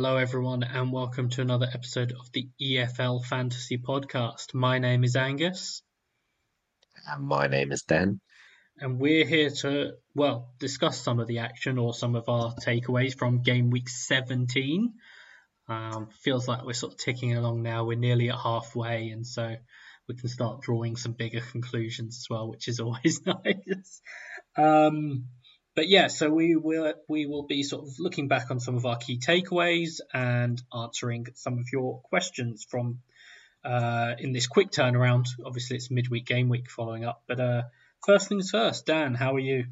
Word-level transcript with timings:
Hello, 0.00 0.16
everyone, 0.16 0.62
and 0.62 0.92
welcome 0.92 1.28
to 1.28 1.40
another 1.40 1.66
episode 1.74 2.12
of 2.12 2.30
the 2.30 2.48
EFL 2.62 3.24
Fantasy 3.24 3.78
Podcast. 3.78 4.54
My 4.54 4.78
name 4.78 5.02
is 5.02 5.16
Angus. 5.16 5.82
And 7.08 7.26
my 7.26 7.48
name 7.48 7.72
is 7.72 7.82
Dan. 7.82 8.20
And 8.78 9.00
we're 9.00 9.26
here 9.26 9.50
to, 9.50 9.94
well, 10.14 10.54
discuss 10.60 11.00
some 11.00 11.18
of 11.18 11.26
the 11.26 11.40
action 11.40 11.78
or 11.78 11.92
some 11.94 12.14
of 12.14 12.28
our 12.28 12.54
takeaways 12.64 13.18
from 13.18 13.42
game 13.42 13.70
week 13.70 13.88
17. 13.88 14.94
Um, 15.66 16.10
feels 16.22 16.46
like 16.46 16.64
we're 16.64 16.74
sort 16.74 16.92
of 16.92 17.00
ticking 17.00 17.36
along 17.36 17.64
now. 17.64 17.84
We're 17.84 17.98
nearly 17.98 18.30
at 18.30 18.38
halfway, 18.38 19.08
and 19.08 19.26
so 19.26 19.56
we 20.06 20.14
can 20.14 20.28
start 20.28 20.60
drawing 20.60 20.94
some 20.94 21.14
bigger 21.14 21.40
conclusions 21.40 22.18
as 22.18 22.30
well, 22.30 22.48
which 22.48 22.68
is 22.68 22.78
always 22.78 23.20
nice. 23.26 24.00
Um, 24.56 25.24
but 25.78 25.88
yeah, 25.88 26.08
so 26.08 26.28
we 26.28 26.56
will 26.56 26.92
we 27.06 27.26
will 27.26 27.44
be 27.44 27.62
sort 27.62 27.86
of 27.86 28.00
looking 28.00 28.26
back 28.26 28.50
on 28.50 28.58
some 28.58 28.74
of 28.74 28.84
our 28.84 28.96
key 28.96 29.20
takeaways 29.20 30.00
and 30.12 30.60
answering 30.74 31.28
some 31.36 31.60
of 31.60 31.66
your 31.72 32.00
questions 32.00 32.66
from 32.68 32.98
uh, 33.64 34.14
in 34.18 34.32
this 34.32 34.48
quick 34.48 34.72
turnaround. 34.72 35.26
Obviously, 35.46 35.76
it's 35.76 35.88
midweek 35.88 36.26
game 36.26 36.48
week 36.48 36.68
following 36.68 37.04
up. 37.04 37.22
But 37.28 37.38
uh, 37.38 37.62
first 38.04 38.28
things 38.28 38.50
first, 38.50 38.86
Dan, 38.86 39.14
how 39.14 39.36
are 39.36 39.38
you? 39.38 39.66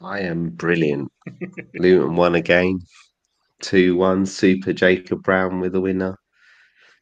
I 0.00 0.20
am 0.20 0.48
brilliant. 0.48 1.12
Luton 1.74 2.16
won 2.16 2.34
again, 2.34 2.78
two 3.60 3.96
one. 3.96 4.24
Super 4.24 4.72
Jacob 4.72 5.22
Brown 5.22 5.60
with 5.60 5.74
a 5.74 5.80
winner. 5.82 6.16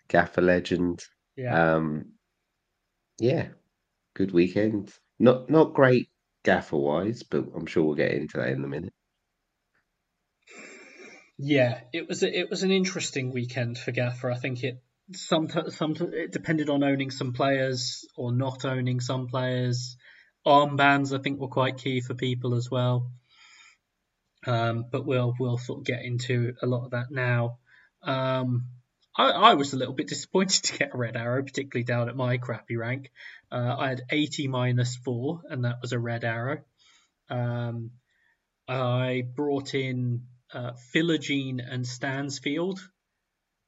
Gaffr 0.09 0.43
legend. 0.43 1.05
Yeah. 1.37 1.75
Um, 1.75 2.07
yeah, 3.21 3.51
good 4.15 4.33
weekend. 4.33 4.93
Not 5.21 5.49
not 5.49 5.75
great 5.75 6.09
Gaffr 6.45 6.79
wise, 6.79 7.23
but 7.23 7.45
I'm 7.55 7.67
sure 7.67 7.85
we'll 7.85 7.95
get 7.95 8.13
into 8.13 8.39
that 8.39 8.49
in 8.49 8.65
a 8.65 8.69
minute. 8.69 8.93
Yeah, 11.39 11.81
it 11.93 12.09
was 12.09 12.23
a, 12.23 12.39
it 12.39 12.51
was 12.51 12.63
an 12.63 12.71
interesting 12.71 13.33
weekend 13.33 13.79
for 13.79 13.93
Gaffr. 13.93 14.33
I 14.33 14.39
think 14.39 14.63
it 14.63 14.83
some 15.15 15.49
some 15.71 15.97
it 16.13 16.33
depended 16.33 16.71
on 16.71 16.85
owning 16.85 17.11
some 17.11 17.33
players 17.33 18.07
or 18.17 18.33
not 18.33 18.65
owning 18.65 19.01
some 19.01 19.27
players. 19.29 19.97
Armbands 20.47 21.17
I 21.17 21.23
think 21.23 21.41
were 21.41 21.49
quite 21.49 21.79
key 21.79 22.01
for 22.01 22.15
people 22.15 22.55
as 22.55 22.71
well. 22.71 23.11
Um, 24.47 24.87
but 24.91 25.07
we'll 25.07 25.35
we'll 25.39 25.59
sort 25.59 25.81
of 25.81 25.85
get 25.85 26.05
into 26.05 26.55
a 26.63 26.67
lot 26.67 26.85
of 26.85 26.91
that 26.93 27.11
now. 27.11 27.59
Um, 28.03 28.67
I, 29.17 29.31
I, 29.31 29.55
was 29.55 29.73
a 29.73 29.77
little 29.77 29.95
bit 29.95 30.09
disappointed 30.09 30.63
to 30.65 30.79
get 30.79 30.95
a 30.95 30.97
red 30.97 31.17
arrow, 31.17 31.43
particularly 31.43 31.85
down 31.85 32.09
at 32.09 32.17
my 32.17 32.39
crappy 32.39 32.77
rank. 32.77 33.11
Uh, 33.51 33.77
I 33.79 33.89
had 33.89 34.03
80 34.11 34.49
minus 34.49 34.97
four, 34.97 35.43
and 35.49 35.65
that 35.65 35.81
was 35.83 35.93
a 35.93 35.99
red 35.99 36.25
arrow. 36.25 36.59
Um, 37.29 37.91
I 38.69 39.25
brought 39.35 39.75
in 39.75 40.23
uh, 40.53 40.73
Philogene 40.95 41.61
and 41.67 41.87
Stansfield 41.87 42.81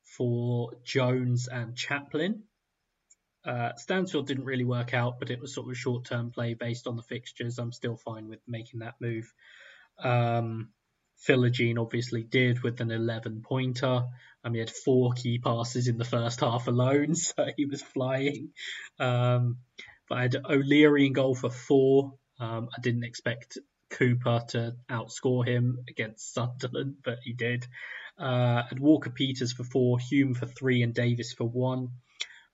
for 0.05 0.73
Jones 0.85 1.49
and 1.49 1.77
Chaplin. 1.77 2.45
Uh, 3.45 3.75
Stansfield 3.77 4.27
didn't 4.27 4.45
really 4.45 4.65
work 4.65 4.95
out, 4.95 5.19
but 5.19 5.31
it 5.31 5.41
was 5.41 5.55
sort 5.55 5.67
of 5.67 5.73
a 5.73 5.75
short 5.75 6.07
term 6.07 6.31
play 6.31 6.55
based 6.55 6.87
on 6.87 6.97
the 6.97 7.03
fixtures. 7.03 7.59
I'm 7.59 7.73
still 7.73 7.97
fine 7.97 8.29
with 8.29 8.41
making 8.47 8.81
that 8.81 8.95
move. 9.01 9.33
Um, 9.99 10.71
Philogene 11.27 11.79
obviously 11.79 12.23
did 12.23 12.63
with 12.63 12.81
an 12.81 12.91
11 12.91 13.43
pointer. 13.43 14.05
I 14.45 14.49
mean, 14.49 14.55
he 14.55 14.61
had 14.61 14.71
four 14.71 15.13
key 15.13 15.39
passes 15.39 15.89
in 15.89 15.97
the 15.97 16.05
first 16.05 16.41
half 16.41 16.69
alone, 16.69 17.15
so 17.15 17.47
he 17.57 17.67
was 17.67 17.83
flying. 17.83 18.51
Um, 18.99 19.59
but 20.09 20.19
I 20.19 20.23
had 20.23 20.37
O'Leary 20.45 21.07
in 21.07 21.13
goal 21.13 21.35
for 21.35 21.51
four. 21.51 22.15
Um, 22.39 22.69
I 22.77 22.81
didn't 22.81 23.05
expect 23.05 23.59
Cooper 23.91 24.43
to 24.49 24.77
outscore 24.91 25.47
him 25.47 25.79
against 25.89 26.35
Sunderland, 26.35 26.97
but 27.03 27.19
he 27.23 27.33
did. 27.33 27.67
Uh, 28.19 28.63
I 28.63 28.67
had 28.69 28.81
Walker 28.81 29.11
Peters 29.11 29.53
for 29.53 29.65
four, 29.65 29.99
Hume 29.99 30.35
for 30.35 30.47
three, 30.47 30.83
and 30.83 30.95
Davis 30.95 31.33
for 31.33 31.49
one. 31.49 31.89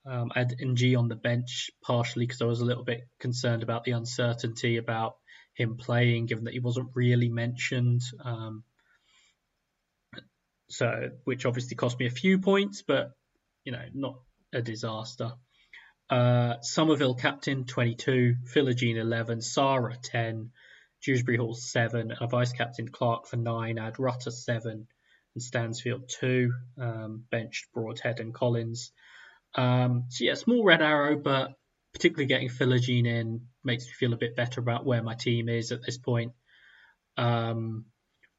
Um, 0.05 0.31
I 0.35 0.39
had 0.39 0.55
Ng 0.59 0.95
on 0.95 1.09
the 1.09 1.15
bench 1.15 1.69
partially 1.83 2.25
because 2.25 2.41
I 2.41 2.45
was 2.45 2.61
a 2.61 2.65
little 2.65 2.83
bit 2.83 3.07
concerned 3.19 3.61
about 3.63 3.83
the 3.83 3.91
uncertainty 3.91 4.77
about 4.77 5.17
him 5.53 5.77
playing, 5.77 6.25
given 6.25 6.45
that 6.45 6.53
he 6.53 6.59
wasn't 6.59 6.89
really 6.95 7.29
mentioned. 7.29 8.01
Um, 8.23 8.63
so, 10.71 11.09
which 11.25 11.45
obviously 11.45 11.75
cost 11.75 11.99
me 11.99 12.05
a 12.05 12.11
few 12.11 12.39
points, 12.39 12.81
but 12.81 13.11
you 13.63 13.71
know, 13.71 13.83
not 13.93 14.15
a 14.53 14.61
disaster. 14.61 15.33
Uh, 16.09 16.55
Summerville 16.61 17.15
captain 17.15 17.65
22, 17.65 18.35
Philogene 18.53 18.97
11, 18.97 19.41
Sarah 19.41 19.95
10, 20.01 20.51
Dewsbury 21.03 21.37
Hall 21.37 21.53
7, 21.53 22.13
a 22.19 22.27
vice 22.27 22.51
captain 22.51 22.87
Clarke 22.87 23.27
for 23.27 23.37
9, 23.37 23.79
I 23.79 23.85
had 23.85 23.99
Rutter 23.99 24.31
7 24.31 24.87
and 25.35 25.41
Stansfield 25.41 26.09
2, 26.19 26.51
um, 26.79 27.23
benched 27.31 27.71
Broadhead 27.73 28.19
and 28.19 28.33
Collins. 28.33 28.91
Um, 29.55 30.05
so 30.09 30.25
yeah, 30.25 30.33
small 30.33 30.63
red 30.63 30.81
arrow, 30.81 31.17
but 31.17 31.53
particularly 31.93 32.27
getting 32.27 32.49
Philogene 32.49 33.07
in 33.07 33.47
makes 33.63 33.85
me 33.85 33.91
feel 33.91 34.13
a 34.13 34.17
bit 34.17 34.35
better 34.35 34.59
about 34.59 34.85
where 34.85 35.03
my 35.03 35.15
team 35.15 35.49
is 35.49 35.71
at 35.71 35.83
this 35.85 35.97
point. 35.97 36.33
Um, 37.17 37.85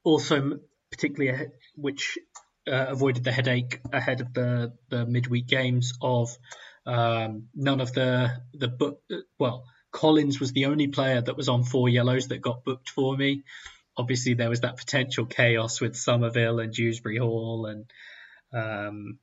also, 0.04 0.60
particularly 0.92 1.47
which 1.75 2.19
uh, 2.69 2.86
avoided 2.88 3.25
the 3.25 3.32
headache 3.32 3.80
ahead 3.92 4.20
of 4.20 4.32
the 4.34 4.72
the 4.88 5.04
midweek 5.04 5.48
games 5.48 5.94
of 6.00 6.36
um, 6.86 7.48
none 7.54 7.80
of 7.80 7.92
the 7.92 8.30
the 8.54 8.69
book. 8.69 9.00
Well, 9.38 9.64
Collins 9.91 10.38
was 10.38 10.52
the 10.52 10.66
only 10.66 10.86
player 10.88 11.20
that 11.20 11.36
was 11.36 11.48
on 11.48 11.64
four 11.64 11.88
yellows 11.88 12.28
that 12.28 12.41
got 12.41 12.64
booked 12.64 12.91
for 12.91 13.16
me. 13.16 13.42
Obviously, 13.97 14.34
there 14.34 14.48
was 14.48 14.60
that 14.60 14.76
potential 14.76 15.26
chaos 15.26 15.81
with 15.81 15.97
Summerville 15.97 16.60
and 16.60 16.72
Dewsbury 16.72 17.19
Hall 17.19 17.66
and 17.66 17.91
um, 18.52 19.19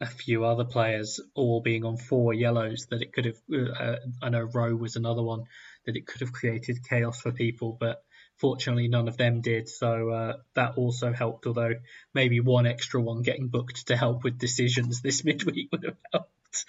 a 0.00 0.06
few 0.06 0.44
other 0.44 0.64
players 0.64 1.20
all 1.34 1.60
being 1.60 1.84
on 1.84 1.96
four 1.96 2.32
yellows 2.32 2.86
that 2.90 3.02
it 3.02 3.12
could 3.12 3.26
have. 3.26 3.36
Uh, 3.52 3.96
I 4.22 4.28
know 4.28 4.42
Rowe 4.42 4.76
was 4.76 4.96
another 4.96 5.22
one 5.22 5.44
that 5.86 5.96
it 5.96 6.06
could 6.06 6.20
have 6.20 6.32
created 6.32 6.88
chaos 6.88 7.20
for 7.20 7.32
people, 7.32 7.76
but 7.78 8.02
fortunately 8.40 8.88
none 8.88 9.08
of 9.08 9.16
them 9.16 9.40
did. 9.40 9.68
So 9.68 10.10
uh, 10.10 10.36
that 10.54 10.76
also 10.76 11.12
helped. 11.12 11.46
Although 11.46 11.74
maybe 12.14 12.40
one 12.40 12.66
extra 12.66 13.00
one 13.00 13.22
getting 13.22 13.48
booked 13.48 13.86
to 13.88 13.96
help 13.96 14.24
with 14.24 14.38
decisions 14.38 15.02
this 15.02 15.24
midweek 15.24 15.68
would 15.72 15.84
have 15.84 15.96
helped. 16.12 16.64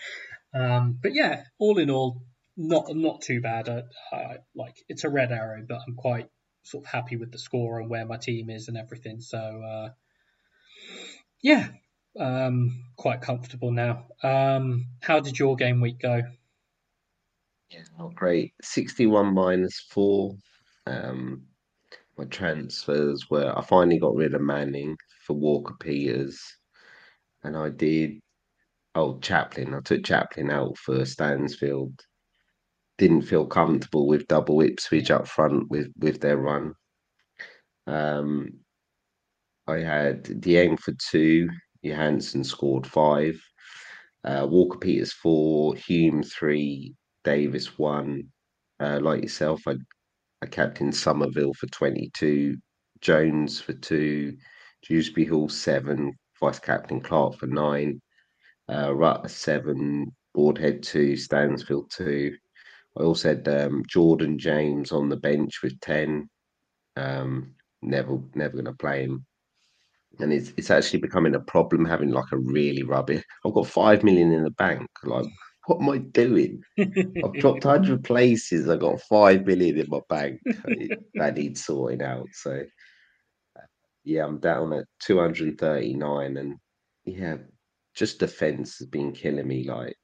Um, 0.54 1.00
but 1.02 1.14
yeah, 1.14 1.44
all 1.58 1.78
in 1.78 1.90
all, 1.90 2.24
not 2.58 2.94
not 2.96 3.22
too 3.22 3.42
bad. 3.42 3.68
Like 4.54 4.78
it's 4.90 5.06
a 5.06 5.10
red 5.10 5.32
arrow, 5.32 5.64
but 5.68 5.80
I'm 5.88 5.96
quite 5.96 6.30
sort 6.64 6.86
of 6.86 6.92
happy 6.92 7.16
with 7.16 7.32
the 7.32 7.40
score 7.40 7.80
and 7.80 7.90
where 7.90 8.06
my 8.06 8.18
team 8.18 8.50
is 8.50 8.68
and 8.68 8.78
everything. 8.78 9.22
So 9.22 9.38
uh, 9.40 9.90
yeah, 11.42 11.70
um, 12.20 12.84
quite 12.98 13.22
comfortable 13.22 13.72
now. 13.72 14.06
Um, 14.22 14.88
how 15.02 15.22
did 15.22 15.40
your 15.40 15.56
game 15.56 15.82
week 15.82 16.00
go? 16.00 16.22
Yeah, 17.70 17.84
not 17.98 18.16
great. 18.16 18.54
61 18.62 19.34
minus 19.34 19.80
four. 19.80 20.36
Um, 20.86 21.48
my 22.18 22.26
transfers 22.26 23.30
were 23.30 23.54
I 23.58 23.62
finally 23.64 24.00
got 24.00 24.16
rid 24.16 24.34
of 24.34 24.42
Manning 24.42 24.98
for 25.26 25.34
Walker 25.34 25.76
Peters, 25.80 26.42
and 27.44 27.56
I 27.58 27.70
did. 27.70 28.20
Oh, 28.94 29.20
Chaplin. 29.20 29.74
I 29.74 29.80
took 29.80 30.04
Chaplin 30.04 30.52
out 30.52 30.78
for 30.78 31.06
Stansfield. 31.06 31.98
Didn't 32.98 33.22
feel 33.22 33.46
comfortable 33.46 34.06
with 34.08 34.28
double 34.28 34.62
Ipswich 34.62 35.10
up 35.12 35.28
front 35.28 35.70
with 35.70 35.92
with 35.98 36.20
their 36.22 36.38
run. 36.38 36.74
Um, 37.88 38.60
I 39.68 39.78
had 39.78 40.26
the 40.26 40.36
Dieng 40.36 40.78
for 40.80 40.94
two 40.94 41.50
Johansson 41.84 42.44
scored 42.44 42.86
five. 42.86 43.42
Uh, 44.24 44.46
Walker 44.50 44.78
Peters 44.78 45.14
four, 45.14 45.76
Hume 45.76 46.22
three, 46.22 46.94
Davis 47.24 47.78
one. 47.78 48.26
Uh, 48.80 49.00
like 49.02 49.22
yourself, 49.24 49.62
I, 49.68 49.76
I 50.42 50.48
captain 50.48 50.92
Summerville 50.92 51.54
for 51.54 51.68
22, 51.68 52.58
Jones 53.02 53.60
for 53.62 53.74
two, 53.74 54.38
Dewsbury 54.88 55.26
Hall 55.26 55.50
seven, 55.50 56.14
vice 56.40 56.60
captain 56.60 57.02
Clarke 57.02 57.38
for 57.38 57.48
nine, 57.48 58.02
uh, 58.72 58.94
Rutter 58.94 59.30
seven, 59.30 60.12
Broadhead 60.34 60.84
two, 60.84 61.16
Stansfield 61.16 61.92
two. 61.92 62.36
I 62.98 63.04
also 63.04 63.30
had 63.30 63.48
um, 63.48 63.84
Jordan 63.88 64.38
James 64.38 64.92
on 64.92 65.10
the 65.10 65.18
bench 65.18 65.62
with 65.64 65.80
10. 65.80 66.30
Um, 66.98 67.56
never, 67.82 68.20
never 68.36 68.54
going 68.54 68.66
to 68.66 68.74
play 68.74 69.04
him 69.04 69.26
and 70.20 70.34
it's 70.34 70.54
it's 70.58 70.70
actually 70.70 71.00
becoming 71.00 71.36
a 71.36 71.40
problem 71.40 71.86
having 71.86 72.10
like 72.10 72.32
a 72.32 72.38
really 72.38 72.84
rubbish. 72.84 73.24
I've 73.46 73.54
got 73.54 73.68
five 73.68 74.04
million 74.04 74.32
in 74.32 74.44
the 74.44 74.52
bank. 74.52 74.88
Like, 75.04 75.26
what 75.68 75.82
am 75.82 75.90
I 75.90 75.98
doing? 76.00 76.62
I've 77.24 77.38
dropped 77.38 77.64
hundred 77.64 78.04
places. 78.06 78.70
I've 78.70 78.80
got 78.80 79.02
five 79.02 79.46
million 79.46 79.78
in 79.80 79.88
my 79.90 80.02
bank. 80.10 80.42
that 81.18 81.36
needs 81.38 81.66
sorting 81.66 82.02
out. 82.04 82.28
So, 82.34 82.64
uh, 83.58 83.62
yeah, 84.04 84.26
I'm 84.26 84.40
down 84.40 84.74
at 84.74 84.86
two 85.00 85.20
hundred 85.20 85.58
thirty 85.60 85.94
nine, 85.96 86.38
and 86.38 86.58
yeah, 87.06 87.38
just 87.96 88.20
defense 88.20 88.78
has 88.80 88.88
been 88.88 89.14
killing 89.14 89.48
me. 89.48 89.66
Like 89.68 89.96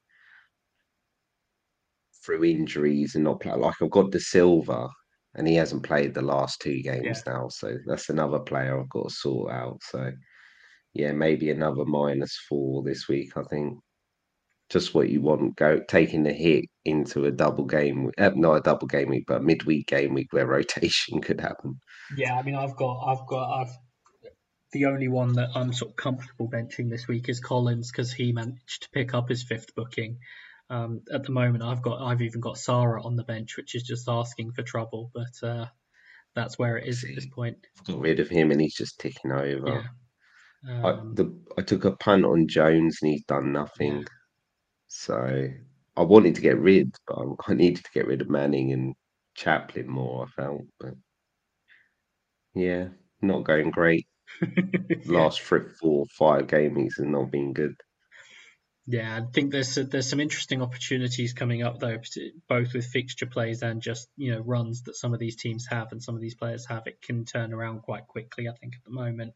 through 2.26 2.44
injuries 2.44 3.16
and 3.16 3.24
not 3.24 3.40
play. 3.40 3.54
Like 3.54 3.76
I've 3.82 3.90
got 3.90 4.12
the 4.12 4.20
silver, 4.20 4.88
and 5.36 5.48
he 5.48 5.56
hasn't 5.56 5.84
played 5.84 6.14
the 6.14 6.22
last 6.22 6.62
two 6.62 6.82
games 6.82 7.24
Yeah. 7.28 7.34
now, 7.34 7.48
so 7.50 7.78
that's 7.86 8.10
another 8.10 8.40
player 8.40 8.80
I've 8.80 8.90
got 8.90 9.10
to 9.10 9.14
sort 9.16 9.52
out. 9.52 9.80
So 9.84 10.12
yeah, 10.94 11.12
maybe 11.14 11.50
another 11.52 11.86
minus 11.86 12.38
four 12.50 12.84
this 12.84 13.08
week. 13.08 13.38
I 13.38 13.44
think 13.44 13.80
just 14.70 14.94
what 14.94 15.10
you 15.10 15.22
want. 15.22 15.56
Go 15.56 15.80
taking 15.88 16.24
the 16.24 16.34
hit 16.34 16.66
into 16.86 17.26
a 17.26 17.32
double 17.32 17.66
game, 17.66 18.12
uh, 18.18 18.32
not 18.36 18.56
a 18.56 18.62
double 18.62 18.88
game 18.88 19.10
week, 19.10 19.26
but 19.28 19.38
a 19.38 19.44
midweek 19.44 19.88
game 19.88 20.14
week 20.14 20.32
where 20.32 20.46
rotation 20.48 21.22
could 21.22 21.42
happen. 21.42 21.80
Yeah, 22.16 22.38
I 22.38 22.44
mean, 22.44 22.56
I've 22.56 22.76
got, 22.76 23.04
I've 23.06 23.28
got, 23.28 23.62
I've 23.62 23.78
the 24.74 24.86
only 24.86 25.08
one 25.08 25.34
that 25.34 25.50
I'm 25.56 25.72
sort 25.72 25.92
of 25.92 25.96
comfortable 25.96 26.50
benching 26.50 26.90
this 26.90 27.08
week 27.08 27.30
is 27.30 27.40
Collins 27.40 27.90
because 27.90 28.12
he 28.12 28.34
managed 28.34 28.84
to 28.84 28.90
pick 28.92 29.14
up 29.14 29.30
his 29.30 29.44
fifth 29.44 29.74
booking. 29.76 30.18
Um, 30.70 31.02
at 31.12 31.24
the 31.24 31.32
moment, 31.32 31.64
I've 31.64 31.82
got, 31.82 32.02
I've 32.02 32.22
even 32.22 32.42
got 32.42 32.58
Sarah 32.58 33.02
on 33.02 33.16
the 33.16 33.24
bench, 33.24 33.56
which 33.56 33.76
is 33.76 33.84
just 33.84 34.10
asking 34.10 34.52
for 34.52 34.64
trouble, 34.64 35.10
but 35.14 35.48
uh, 35.48 35.68
that's 36.36 36.60
where 36.60 36.78
it 36.78 36.88
is 36.88 37.02
See, 37.02 37.10
at 37.10 37.16
this 37.16 37.26
point. 37.26 37.58
I've 37.80 37.86
got 37.86 38.00
rid 38.00 38.20
of 38.20 38.28
him 38.28 38.52
and 38.52 38.60
he's 38.60 38.76
just 38.76 39.00
ticking 39.00 39.32
over. 39.32 39.86
Yeah. 40.66 40.82
I, 40.84 40.90
Um, 40.92 41.16
the, 41.16 41.34
I 41.58 41.62
took 41.62 41.86
a 41.86 41.96
punt 41.96 42.26
on 42.26 42.48
Jones 42.50 42.98
and 43.02 43.12
he's 43.12 43.24
done 43.24 43.54
nothing. 43.54 44.00
Yeah. 44.00 44.04
So 44.88 45.50
I 45.96 46.02
wanted 46.02 46.36
to 46.36 46.42
get 46.42 46.58
rid, 46.60 46.96
but 47.08 47.18
I, 47.18 47.52
I 47.52 47.54
needed 47.56 47.84
to 47.84 47.92
get 47.94 48.08
rid 48.08 48.22
of 48.22 48.30
Manning 48.30 48.72
and 48.74 48.96
Chaplin 49.36 49.88
more. 49.88 50.26
I 50.26 50.30
felt, 50.30 50.64
but 50.80 50.94
yeah, 52.54 52.90
not 53.22 53.44
going 53.44 53.72
great. 53.72 54.08
yeah. 54.42 54.96
Last 55.06 55.42
three, 55.42 55.62
four, 55.80 56.06
five 56.18 56.48
game 56.48 56.76
weeks 56.76 56.98
have 56.98 57.08
not 57.08 57.32
been 57.32 57.54
good. 57.54 57.76
Yeah, 58.90 59.18
I 59.18 59.32
think 59.34 59.52
there's 59.52 59.76
there's 59.76 60.10
some 60.10 60.22
interesting 60.22 60.62
opportunities 60.62 61.34
coming 61.34 61.62
up 61.62 61.80
though, 61.80 61.98
both 62.48 62.74
with 62.74 62.86
fixture 62.86 63.26
plays 63.26 63.62
and 63.62 63.82
just 63.82 64.08
you 64.16 64.32
know 64.32 64.40
runs 64.40 64.84
that 64.84 64.96
some 64.96 65.14
of 65.14 65.20
these 65.20 65.36
teams 65.36 65.68
have 65.70 65.92
and 65.92 66.02
some 66.02 66.16
of 66.16 66.22
these 66.22 66.36
players 66.36 66.66
have. 66.68 66.88
It 66.88 67.02
can 67.02 67.26
turn 67.26 67.54
around 67.54 67.82
quite 67.82 68.08
quickly, 68.08 68.48
I 68.48 68.54
think, 68.54 68.76
at 68.76 68.86
the 68.86 68.92
moment. 68.92 69.34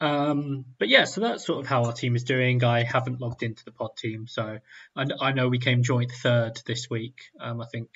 Um, 0.00 0.64
but 0.78 0.88
yeah, 0.88 1.04
so 1.04 1.20
that's 1.20 1.44
sort 1.44 1.60
of 1.60 1.66
how 1.66 1.84
our 1.84 1.92
team 1.92 2.14
is 2.14 2.24
doing. 2.24 2.62
I 2.62 2.84
haven't 2.84 3.20
logged 3.20 3.42
into 3.42 3.64
the 3.64 3.72
pod 3.72 3.96
team, 3.96 4.26
so 4.28 4.58
I, 4.96 5.04
I 5.20 5.32
know 5.32 5.48
we 5.48 5.58
came 5.58 5.82
joint 5.82 6.12
third 6.12 6.60
this 6.66 6.88
week. 6.88 7.20
Um, 7.40 7.60
I 7.60 7.66
think 7.66 7.88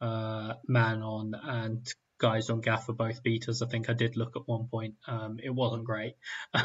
uh, 0.00 0.54
Man-On 0.66 1.34
and 1.40 1.94
guys 2.18 2.50
on 2.50 2.62
Gaffr 2.62 2.96
both 2.96 3.22
beat 3.22 3.48
us. 3.48 3.62
I 3.62 3.66
think 3.66 3.88
I 3.88 3.92
did 3.92 4.16
look 4.16 4.36
at 4.36 4.46
one 4.46 4.66
point. 4.68 4.94
Um, 5.06 5.38
it 5.42 5.50
wasn't 5.50 5.84
great. 5.84 6.16
uh, 6.54 6.60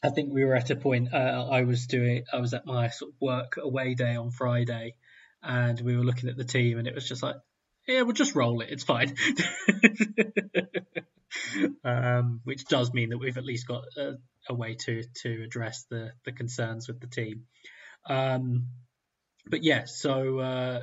I 0.00 0.10
think 0.14 0.32
we 0.32 0.44
were 0.44 0.54
at 0.54 0.70
a 0.70 0.76
point. 0.76 1.12
Uh, 1.12 1.48
I 1.50 1.64
was 1.64 1.86
doing. 1.86 2.24
I 2.32 2.38
was 2.38 2.54
at 2.54 2.64
my 2.66 2.88
sort 2.88 3.12
of 3.12 3.20
work 3.20 3.58
away 3.62 3.94
day 3.94 4.16
on 4.16 4.30
Friday, 4.30 4.94
and 5.42 5.80
we 5.80 5.96
were 5.96 6.04
looking 6.04 6.28
at 6.28 6.36
the 6.36 6.44
team, 6.44 6.78
and 6.78 6.86
it 6.86 6.94
was 6.94 7.08
just 7.08 7.22
like, 7.22 7.36
yeah, 7.86 8.02
we'll 8.02 8.12
just 8.12 8.34
roll 8.34 8.60
it. 8.60 8.68
It's 8.70 8.84
fine. 8.84 9.14
um, 11.84 12.40
which 12.44 12.64
does 12.66 12.92
mean 12.92 13.10
that 13.10 13.18
we've 13.18 13.38
at 13.38 13.44
least 13.44 13.66
got 13.66 13.84
a, 13.96 14.14
a, 14.48 14.54
way 14.54 14.74
to 14.74 15.02
to 15.22 15.42
address 15.44 15.84
the 15.90 16.12
the 16.24 16.32
concerns 16.32 16.88
with 16.88 17.00
the 17.00 17.06
team. 17.06 17.44
Um, 18.06 18.68
but 19.46 19.62
yeah, 19.62 19.84
so 19.84 20.38
uh, 20.38 20.80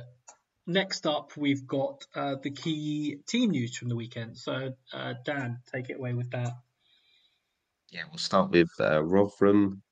next 0.66 1.06
up 1.06 1.36
we've 1.36 1.66
got 1.66 2.04
uh, 2.14 2.36
the 2.42 2.50
key 2.50 3.18
team 3.26 3.50
news 3.50 3.76
from 3.76 3.88
the 3.88 3.96
weekend. 3.96 4.36
So 4.36 4.72
uh, 4.92 5.14
Dan, 5.24 5.58
take 5.72 5.90
it 5.90 5.98
away 5.98 6.14
with 6.14 6.30
that. 6.30 6.52
Yeah, 7.90 8.02
we'll 8.10 8.18
start 8.18 8.50
with 8.50 8.70
uh, 8.80 9.02
Rotherham, 9.02 9.82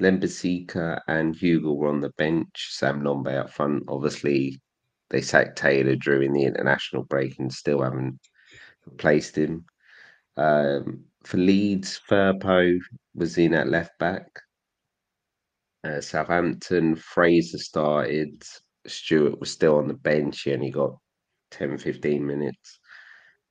Lembikisa, 0.00 1.00
and 1.08 1.34
Hugo 1.34 1.72
were 1.72 1.88
on 1.88 2.00
the 2.00 2.10
bench. 2.10 2.68
Sam 2.70 3.00
Nombe 3.02 3.34
up 3.34 3.50
front. 3.50 3.84
Obviously, 3.88 4.60
they 5.10 5.22
sacked 5.22 5.56
Taylor 5.56 6.22
in 6.22 6.32
the 6.32 6.44
international 6.44 7.04
break 7.04 7.38
and 7.38 7.52
still 7.52 7.82
haven't 7.82 8.20
replaced 8.86 9.36
him. 9.36 9.64
Um, 10.38 11.04
for 11.24 11.36
Leeds, 11.36 12.00
Firpo 12.08 12.78
was 13.14 13.38
in 13.38 13.54
at 13.54 13.68
left 13.68 13.98
back. 13.98 14.26
Uh, 15.84 16.00
Southampton, 16.00 16.94
Fraser 16.94 17.58
started. 17.58 18.42
Stewart 18.86 19.38
was 19.40 19.50
still 19.50 19.76
on 19.76 19.88
the 19.88 19.94
bench. 19.94 20.42
He 20.42 20.52
only 20.52 20.70
got 20.70 20.96
10, 21.50 21.76
15 21.78 22.24
minutes. 22.24 22.78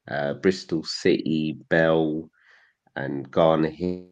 Uh, 0.10 0.36
Bristol 0.36 0.84
City, 0.84 1.58
Bell, 1.70 2.30
and 2.96 3.30
Garner 3.30 3.70
Hitman 3.70 4.08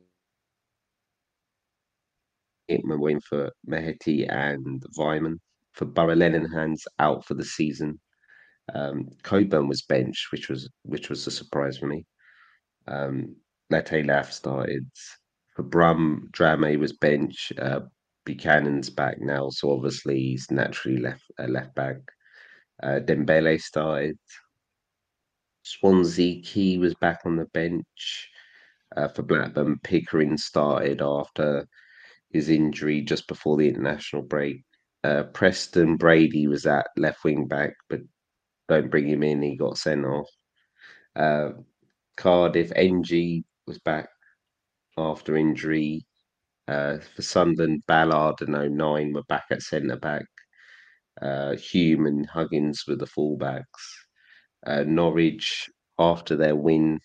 win 2.70 3.22
for 3.22 3.52
Mehmeti 3.68 4.30
and 4.30 4.84
Weimann. 4.98 5.40
For 5.74 5.86
Borough 5.86 6.16
Lenihan's 6.16 6.86
out 7.00 7.26
for 7.26 7.34
the 7.34 7.44
season. 7.44 8.00
Um, 8.74 9.10
Coburn 9.24 9.68
was 9.68 9.82
benched, 9.82 10.32
which 10.32 10.50
was 10.50 10.70
which 10.84 11.10
was 11.10 11.28
a 11.28 11.32
surprise 11.32 11.78
for 11.78 11.88
me. 11.88 12.06
Um, 12.88 13.36
Latte 13.70 14.04
Lath 14.04 14.32
started. 14.32 14.88
For 15.56 15.64
Brum, 15.64 16.30
Drameh 16.32 16.78
was 16.78 16.94
bench. 16.94 17.52
Uh, 17.58 17.82
Buchanan's 18.26 18.90
back 18.90 19.22
now, 19.22 19.50
so 19.50 19.72
obviously 19.72 20.20
he's 20.20 20.50
naturally 20.52 20.98
left 20.98 21.24
uh, 21.40 21.48
left 21.48 21.74
back. 21.76 21.98
Uh, 22.82 23.00
Dembele 23.00 23.62
started. 23.62 24.18
Swansea 25.64 26.42
Key 26.44 26.78
was 26.78 26.94
back 26.96 27.22
on 27.26 27.38
the 27.38 27.46
bench 27.46 28.30
uh, 28.96 29.08
for 29.08 29.24
Blackburn. 29.24 29.80
Pickering 29.84 30.38
started 30.38 31.02
after 31.02 31.68
his 32.32 32.50
injury 32.50 33.02
just 33.02 33.28
before 33.28 33.58
the 33.58 33.68
international 33.68 34.22
break. 34.22 34.64
Uh, 35.04 35.24
Preston 35.34 35.98
Brady 35.98 36.48
was 36.48 36.66
at 36.66 36.88
left 36.98 37.24
wing 37.24 37.48
back, 37.48 37.76
but 37.90 38.02
don't 38.68 38.92
bring 38.92 39.08
him 39.08 39.24
in. 39.24 39.42
He 39.42 39.56
got 39.56 39.78
sent 39.78 40.06
off. 40.06 40.30
Uh, 41.16 41.50
Cardiff 42.18 42.72
Ng 42.76 43.44
was 43.68 43.80
back 43.80 44.10
after 44.98 45.36
injury. 45.36 46.06
Uh, 46.68 46.98
for 47.16 47.22
Sunderland, 47.22 47.84
Ballard 47.88 48.42
and 48.42 48.56
O'Nien 48.56 49.14
were 49.14 49.24
back 49.24 49.46
at 49.52 49.62
centre 49.62 49.98
back. 49.98 50.26
Uh, 51.22 51.56
Hume 51.56 52.08
and 52.08 52.26
Huggins 52.26 52.84
were 52.88 52.96
the 52.96 53.06
fullbacks. 53.06 53.64
Uh, 54.66 54.84
Norwich, 54.84 55.70
after 56.00 56.36
their 56.36 56.56
win 56.56 57.00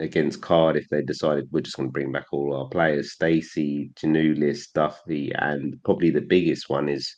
against 0.00 0.42
Cardiff, 0.42 0.86
they 0.90 1.02
decided 1.02 1.48
we're 1.50 1.60
just 1.60 1.76
going 1.76 1.88
to 1.88 1.92
bring 1.92 2.12
back 2.12 2.26
all 2.32 2.54
our 2.54 2.68
players. 2.68 3.12
Stacey, 3.12 3.90
Giannoulis, 3.94 4.72
Duffy, 4.74 5.32
and 5.34 5.76
probably 5.84 6.10
the 6.10 6.20
biggest 6.20 6.68
one 6.68 6.88
is 6.88 7.14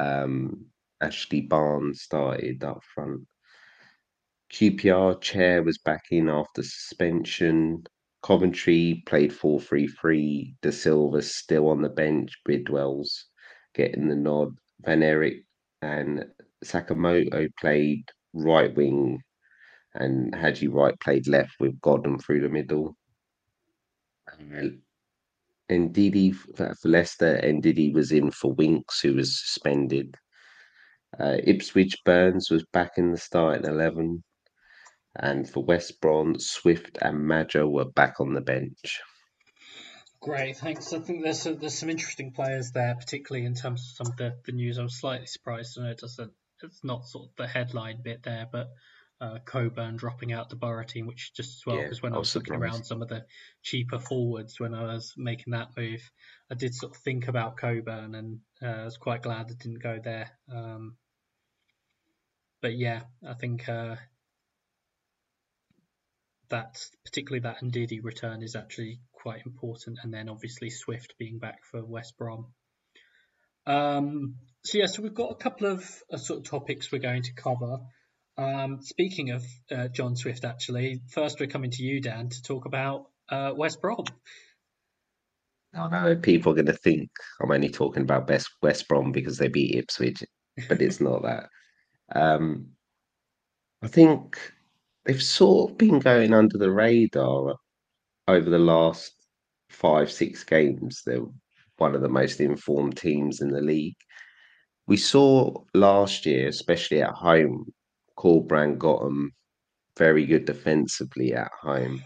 um, 0.00 0.66
Ashley 1.00 1.42
Barnes 1.42 2.02
started 2.02 2.64
up 2.64 2.82
front. 2.94 3.26
QPR 4.52 5.18
chair 5.22 5.62
was 5.62 5.78
back 5.78 6.04
in 6.10 6.28
after 6.28 6.62
suspension. 6.62 7.84
Coventry 8.22 9.02
played 9.06 9.32
4 9.32 9.58
3 9.58 9.86
3. 9.88 10.56
Dasilva 10.62 11.22
still 11.22 11.70
on 11.70 11.80
the 11.80 11.88
bench. 11.88 12.38
Bidwell's 12.46 13.30
getting 13.74 14.08
the 14.08 14.14
nod. 14.14 14.50
Van 14.80 15.00
Ewijk 15.00 15.44
and 15.80 16.26
Sakamoto 16.62 17.48
played 17.58 18.04
right 18.34 18.74
wing, 18.74 19.22
and 19.94 20.34
Haji 20.34 20.68
Wright 20.68 21.00
played 21.00 21.26
left 21.26 21.54
with 21.58 21.80
Godden 21.80 22.18
through 22.18 22.42
the 22.42 22.48
middle. 22.50 22.94
And 24.38 24.82
Ndidi 25.70 26.34
for 26.34 26.74
Leicester, 26.84 27.40
Ndidi 27.42 27.94
was 27.94 28.12
in 28.12 28.30
for 28.30 28.52
Winks, 28.52 29.00
who 29.00 29.14
was 29.14 29.40
suspended. 29.40 30.14
Uh, 31.18 31.38
Ipswich 31.42 31.96
Burns 32.04 32.50
was 32.50 32.64
back 32.72 32.92
in 32.98 33.12
the 33.12 33.18
starting 33.18 33.64
11. 33.64 34.22
And 35.14 35.48
for 35.48 35.62
West 35.62 36.00
Brom, 36.00 36.38
Swift 36.38 36.98
and 37.00 37.26
Maja 37.26 37.66
were 37.66 37.84
back 37.84 38.20
on 38.20 38.32
the 38.32 38.40
bench. 38.40 39.00
Great, 40.20 40.56
thanks. 40.56 40.92
I 40.92 41.00
think 41.00 41.22
there's 41.22 41.44
a, 41.46 41.54
there's 41.54 41.76
some 41.76 41.90
interesting 41.90 42.32
players 42.32 42.70
there, 42.70 42.94
particularly 42.94 43.44
in 43.44 43.54
terms 43.54 43.82
of 43.82 43.96
some 43.96 44.12
of 44.12 44.16
the, 44.16 44.36
the 44.46 44.52
news. 44.52 44.78
I 44.78 44.84
was 44.84 44.98
slightly 44.98 45.26
surprised 45.26 45.74
to 45.74 45.82
know 45.82 45.90
it 45.90 45.98
doesn't. 45.98 46.32
It's 46.62 46.84
not 46.84 47.06
sort 47.06 47.28
of 47.28 47.36
the 47.36 47.48
headline 47.48 48.02
bit 48.02 48.22
there, 48.22 48.48
but 48.50 48.70
uh, 49.20 49.38
Coburn 49.44 49.96
dropping 49.96 50.32
out 50.32 50.48
the 50.48 50.56
Borough 50.56 50.84
team, 50.84 51.06
which 51.06 51.32
just 51.34 51.56
as 51.56 51.66
well 51.66 51.80
because 51.80 51.98
Yeah, 51.98 52.02
when 52.02 52.12
I 52.12 52.16
I 52.16 52.18
was 52.18 52.28
was 52.28 52.36
looking 52.36 52.54
around 52.54 52.84
some 52.84 53.02
of 53.02 53.08
the 53.08 53.24
cheaper 53.62 53.98
forwards 53.98 54.58
when 54.58 54.74
I 54.74 54.94
was 54.94 55.14
making 55.16 55.52
that 55.52 55.76
move, 55.76 56.08
I 56.50 56.54
did 56.54 56.74
sort 56.74 56.94
of 56.94 57.02
think 57.02 57.28
about 57.28 57.56
Coburn, 57.56 58.14
and 58.14 58.40
uh, 58.62 58.66
I 58.66 58.84
was 58.84 58.96
quite 58.96 59.22
glad 59.22 59.50
it 59.50 59.58
didn't 59.58 59.82
go 59.82 59.98
there. 60.02 60.30
Um, 60.52 60.96
but 62.60 62.76
yeah, 62.76 63.02
I 63.26 63.34
think 63.34 63.68
uh, 63.68 63.96
that 66.52 66.78
particularly 67.04 67.40
that 67.40 67.62
Ndidi 67.62 67.98
return 68.02 68.42
is 68.42 68.54
actually 68.54 69.00
quite 69.12 69.44
important, 69.44 69.98
and 70.02 70.12
then 70.12 70.28
obviously 70.28 70.70
Swift 70.70 71.14
being 71.18 71.38
back 71.38 71.64
for 71.64 71.84
West 71.84 72.16
Brom. 72.16 72.52
Um, 73.66 74.36
so 74.64 74.78
yeah, 74.78 74.86
so 74.86 75.02
we've 75.02 75.14
got 75.14 75.32
a 75.32 75.36
couple 75.36 75.66
of 75.66 75.84
uh, 76.12 76.18
sort 76.18 76.40
of 76.40 76.44
topics 76.44 76.92
we're 76.92 76.98
going 76.98 77.22
to 77.22 77.34
cover. 77.34 77.78
Um, 78.36 78.80
speaking 78.82 79.30
of 79.30 79.44
uh, 79.70 79.88
John 79.88 80.14
Swift, 80.14 80.44
actually, 80.44 81.00
first 81.08 81.40
we're 81.40 81.46
coming 81.46 81.70
to 81.70 81.82
you, 81.82 82.00
Dan, 82.00 82.28
to 82.28 82.42
talk 82.42 82.66
about 82.66 83.06
uh, 83.28 83.52
West 83.56 83.80
Brom. 83.80 84.04
I 85.74 85.88
know 85.88 86.16
people 86.16 86.52
are 86.52 86.56
going 86.56 86.66
to 86.66 86.74
think 86.74 87.10
I'm 87.40 87.50
only 87.50 87.70
talking 87.70 88.02
about 88.02 88.28
West 88.28 88.50
West 88.62 88.88
Brom 88.88 89.10
because 89.10 89.38
they 89.38 89.48
beat 89.48 89.74
Ipswich, 89.74 90.22
but 90.68 90.82
it's 90.82 91.00
not 91.00 91.22
that. 91.22 91.48
Um, 92.14 92.72
I 93.80 93.88
think 93.88 94.36
they've 95.04 95.22
sort 95.22 95.70
of 95.70 95.78
been 95.78 95.98
going 95.98 96.32
under 96.32 96.58
the 96.58 96.70
radar 96.70 97.54
over 98.28 98.48
the 98.48 98.58
last 98.58 99.12
five, 99.68 100.10
six 100.10 100.44
games. 100.44 101.02
They're 101.04 101.24
one 101.78 101.94
of 101.94 102.02
the 102.02 102.08
most 102.08 102.40
informed 102.40 102.96
teams 102.96 103.40
in 103.40 103.50
the 103.50 103.60
league. 103.60 103.96
We 104.86 104.96
saw 104.96 105.54
last 105.74 106.26
year, 106.26 106.48
especially 106.48 107.02
at 107.02 107.10
home, 107.10 107.72
Corberán 108.18 108.78
got 108.78 109.02
them 109.02 109.32
very 109.96 110.26
good 110.26 110.44
defensively 110.44 111.34
at 111.34 111.50
home. 111.60 112.02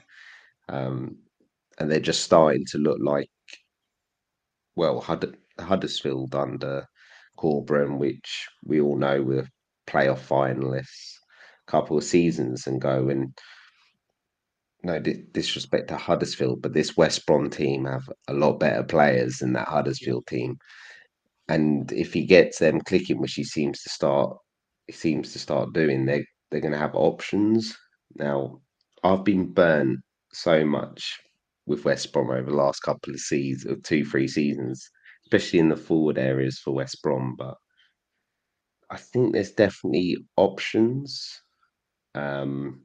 Um, 0.68 1.18
and 1.78 1.90
they're 1.90 2.00
just 2.00 2.24
starting 2.24 2.64
to 2.70 2.78
look 2.78 2.98
like, 3.00 3.30
well, 4.74 5.00
Hud- 5.00 5.36
Huddersfield 5.58 6.34
under 6.34 6.86
Corberán, 7.38 7.98
which 7.98 8.48
we 8.64 8.80
all 8.80 8.96
know 8.96 9.22
were 9.22 9.48
playoff 9.86 10.26
finalists 10.26 11.15
couple 11.66 11.96
of 11.98 12.04
seasons 12.04 12.66
and 12.66 12.80
go 12.80 13.08
And 13.08 13.36
no 14.82 15.00
disrespect 15.00 15.88
to 15.88 15.96
Huddersfield, 15.96 16.62
but 16.62 16.72
this 16.72 16.96
West 16.96 17.26
Brom 17.26 17.50
team 17.50 17.84
have 17.86 18.08
a 18.28 18.34
lot 18.34 18.60
better 18.60 18.84
players 18.84 19.38
than 19.38 19.52
that 19.54 19.68
Huddersfield 19.68 20.26
team. 20.26 20.58
And 21.48 21.90
if 21.92 22.12
he 22.12 22.24
gets 22.24 22.58
them 22.58 22.80
clicking, 22.80 23.20
which 23.20 23.34
he 23.34 23.44
seems 23.44 23.82
to 23.82 23.88
start, 23.90 24.36
he 24.86 24.92
seems 24.92 25.32
to 25.32 25.38
start 25.38 25.72
doing, 25.72 26.06
they 26.06 26.24
they're 26.50 26.60
going 26.60 26.72
to 26.72 26.78
have 26.78 26.94
options. 26.94 27.76
Now, 28.14 28.60
I've 29.02 29.24
been 29.24 29.52
burnt 29.52 30.00
so 30.32 30.64
much 30.64 31.20
with 31.66 31.84
West 31.84 32.12
Brom 32.12 32.30
over 32.30 32.50
the 32.50 32.56
last 32.56 32.80
couple 32.80 33.12
of 33.12 33.20
seasons, 33.20 33.80
two, 33.82 34.04
three 34.04 34.28
seasons, 34.28 34.88
especially 35.24 35.58
in 35.58 35.68
the 35.68 35.76
forward 35.76 36.18
areas 36.18 36.58
for 36.58 36.72
West 36.72 37.02
Brom. 37.02 37.34
But 37.36 37.54
I 38.90 38.96
think 38.96 39.32
there's 39.32 39.52
definitely 39.52 40.18
options. 40.36 41.42
Um, 42.16 42.82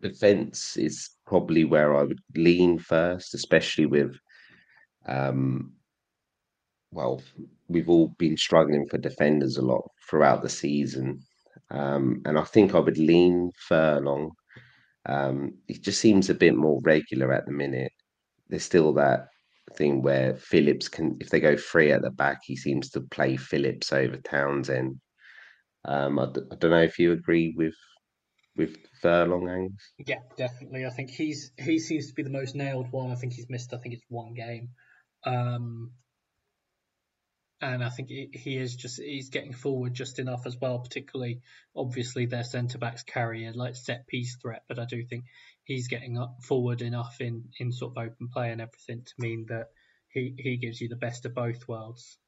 defense 0.00 0.76
is 0.76 1.10
probably 1.26 1.64
where 1.64 1.96
I 1.96 2.02
would 2.02 2.20
lean 2.34 2.78
first, 2.78 3.34
especially 3.34 3.86
with, 3.86 4.16
um, 5.06 5.72
well, 6.90 7.22
we've 7.68 7.88
all 7.88 8.08
been 8.18 8.36
struggling 8.36 8.86
for 8.88 8.98
defenders 8.98 9.56
a 9.56 9.62
lot 9.62 9.88
throughout 10.08 10.42
the 10.42 10.48
season. 10.48 11.20
Um, 11.70 12.22
and 12.24 12.38
I 12.38 12.44
think 12.44 12.74
I 12.74 12.80
would 12.80 12.98
lean 12.98 13.50
Furlong. 13.68 14.32
Um, 15.06 15.54
he 15.68 15.74
just 15.74 16.00
seems 16.00 16.30
a 16.30 16.34
bit 16.34 16.54
more 16.54 16.80
regular 16.82 17.32
at 17.32 17.46
the 17.46 17.52
minute. 17.52 17.92
There's 18.48 18.64
still 18.64 18.92
that 18.94 19.28
thing 19.74 20.02
where 20.02 20.36
Phillips 20.36 20.88
can, 20.88 21.16
if 21.20 21.30
they 21.30 21.40
go 21.40 21.56
free 21.56 21.92
at 21.92 22.02
the 22.02 22.10
back, 22.10 22.40
he 22.44 22.56
seems 22.56 22.90
to 22.90 23.00
play 23.00 23.36
Phillips 23.36 23.92
over 23.92 24.16
Townsend. 24.18 25.00
Um, 25.84 26.18
I 26.18 26.26
d- 26.26 26.40
I 26.50 26.54
don't 26.56 26.70
know 26.70 26.82
if 26.82 26.98
you 26.98 27.12
agree 27.12 27.54
with 27.56 27.74
with 28.56 28.76
Furlong, 29.00 29.48
Angus. 29.48 29.92
Yeah, 29.98 30.20
definitely. 30.36 30.86
I 30.86 30.90
think 30.90 31.10
he's 31.10 31.52
he 31.58 31.78
seems 31.78 32.08
to 32.08 32.14
be 32.14 32.22
the 32.22 32.30
most 32.30 32.54
nailed 32.54 32.90
one. 32.92 33.10
I 33.10 33.16
think 33.16 33.32
he's 33.32 33.48
missed. 33.50 33.74
I 33.74 33.78
think 33.78 33.94
it's 33.94 34.04
one 34.08 34.34
game, 34.34 34.70
um, 35.24 35.92
and 37.60 37.82
I 37.84 37.88
think 37.88 38.08
he, 38.08 38.28
he 38.32 38.56
is 38.56 38.74
just 38.76 39.00
he's 39.00 39.30
getting 39.30 39.52
forward 39.52 39.94
just 39.94 40.18
enough 40.18 40.46
as 40.46 40.56
well. 40.60 40.78
Particularly, 40.80 41.40
obviously, 41.76 42.26
their 42.26 42.44
centre 42.44 42.78
backs 42.78 43.02
carry 43.02 43.46
a 43.46 43.52
like 43.52 43.76
set 43.76 44.06
piece 44.06 44.36
threat, 44.36 44.62
but 44.68 44.78
I 44.78 44.84
do 44.84 45.04
think 45.04 45.24
he's 45.64 45.88
getting 45.88 46.18
up 46.18 46.42
forward 46.42 46.82
enough 46.82 47.20
in 47.20 47.50
in 47.58 47.72
sort 47.72 47.96
of 47.96 48.04
open 48.04 48.28
play 48.28 48.50
and 48.50 48.60
everything 48.60 49.04
to 49.04 49.12
mean 49.18 49.46
that 49.48 49.68
he 50.08 50.34
he 50.38 50.56
gives 50.56 50.80
you 50.80 50.88
the 50.88 50.96
best 50.96 51.24
of 51.26 51.34
both 51.34 51.66
worlds. 51.68 52.18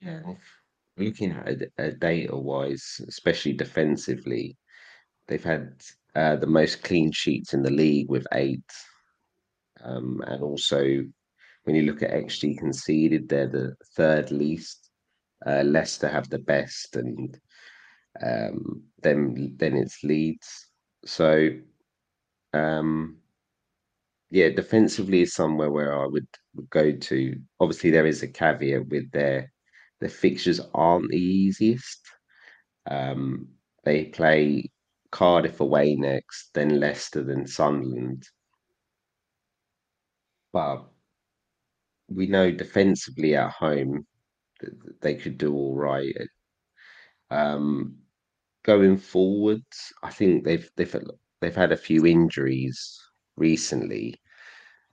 Yeah, 0.00 0.22
looking 1.00 1.32
at 1.32 1.48
it 1.48 1.72
uh, 1.78 1.90
data 1.98 2.36
wise, 2.36 3.00
especially 3.08 3.52
defensively, 3.52 4.56
they've 5.26 5.44
had 5.44 5.72
uh, 6.14 6.36
the 6.36 6.46
most 6.46 6.82
clean 6.82 7.12
sheets 7.12 7.54
in 7.54 7.62
the 7.62 7.70
league 7.70 8.08
with 8.08 8.26
eight. 8.32 8.70
Um, 9.82 10.22
and 10.26 10.42
also, 10.42 11.04
when 11.64 11.76
you 11.76 11.82
look 11.82 12.02
at 12.02 12.10
XG 12.10 12.58
conceded, 12.58 13.28
they're 13.28 13.46
the 13.46 13.74
third 13.96 14.30
least. 14.30 14.90
Uh, 15.46 15.62
Leicester 15.64 16.08
have 16.08 16.28
the 16.28 16.38
best, 16.38 16.96
and 16.96 17.38
um, 18.22 18.82
then 19.02 19.54
then 19.56 19.74
it's 19.74 20.04
Leeds. 20.04 20.68
So, 21.06 21.48
um, 22.52 23.16
yeah, 24.30 24.50
defensively 24.50 25.22
is 25.22 25.32
somewhere 25.32 25.70
where 25.70 25.98
I 25.98 26.06
would, 26.06 26.28
would 26.54 26.68
go 26.68 26.92
to. 26.92 27.36
Obviously, 27.58 27.90
there 27.90 28.06
is 28.06 28.22
a 28.22 28.28
caveat 28.28 28.88
with 28.88 29.10
their 29.12 29.50
the 30.00 30.08
fixtures 30.08 30.60
aren't 30.74 31.10
the 31.10 31.16
easiest. 31.18 32.00
Um, 32.90 33.48
they 33.84 34.06
play 34.06 34.70
Cardiff 35.12 35.60
away 35.60 35.96
next, 35.96 36.50
then 36.54 36.80
Leicester, 36.80 37.22
then 37.22 37.46
Sunderland. 37.46 38.24
But 40.52 40.88
we 42.08 42.26
know 42.26 42.50
defensively 42.50 43.34
at 43.36 43.50
home 43.52 44.06
they 45.00 45.14
could 45.14 45.38
do 45.38 45.54
all 45.54 45.76
right. 45.76 46.14
Um, 47.30 47.98
going 48.64 48.98
forwards, 48.98 49.92
I 50.02 50.10
think 50.10 50.44
they've 50.44 50.68
they've 50.76 50.94
they've 51.40 51.54
had 51.54 51.72
a 51.72 51.76
few 51.76 52.06
injuries 52.06 52.98
recently. 53.36 54.20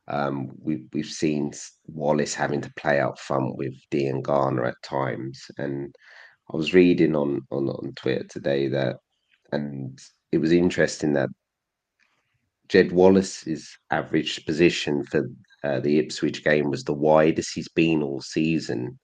Um, 0.10 0.52
we 0.62 0.86
we've 0.94 1.06
seen 1.06 1.52
Wallace 1.88 2.34
having 2.34 2.62
to 2.62 2.74
play 2.78 3.00
up 3.02 3.20
front 3.20 3.58
with 3.58 3.74
Diangana 3.92 4.70
at 4.70 4.82
times, 4.84 5.44
and 5.58 5.94
I 6.54 6.58
was 6.58 6.74
reading 6.74 7.16
on 7.16 7.42
on 7.52 7.68
on 7.70 7.94
Twitter 7.96 8.26
today 8.30 8.68
that, 8.70 8.98
and 9.52 10.00
it 10.32 10.38
was 10.38 10.52
interesting 10.52 11.14
that 11.14 11.30
Jed 12.70 12.92
Wallace's 12.92 13.78
average 13.92 14.46
position 14.46 15.04
for 15.06 15.30
uh, 15.64 15.80
the 15.82 16.00
Ipswich 16.00 16.44
game 16.44 16.70
was 16.70 16.84
the 16.84 16.94
widest 16.94 17.54
he's 17.54 17.70
been 17.70 18.02
all 18.02 18.22
season, 18.22 18.98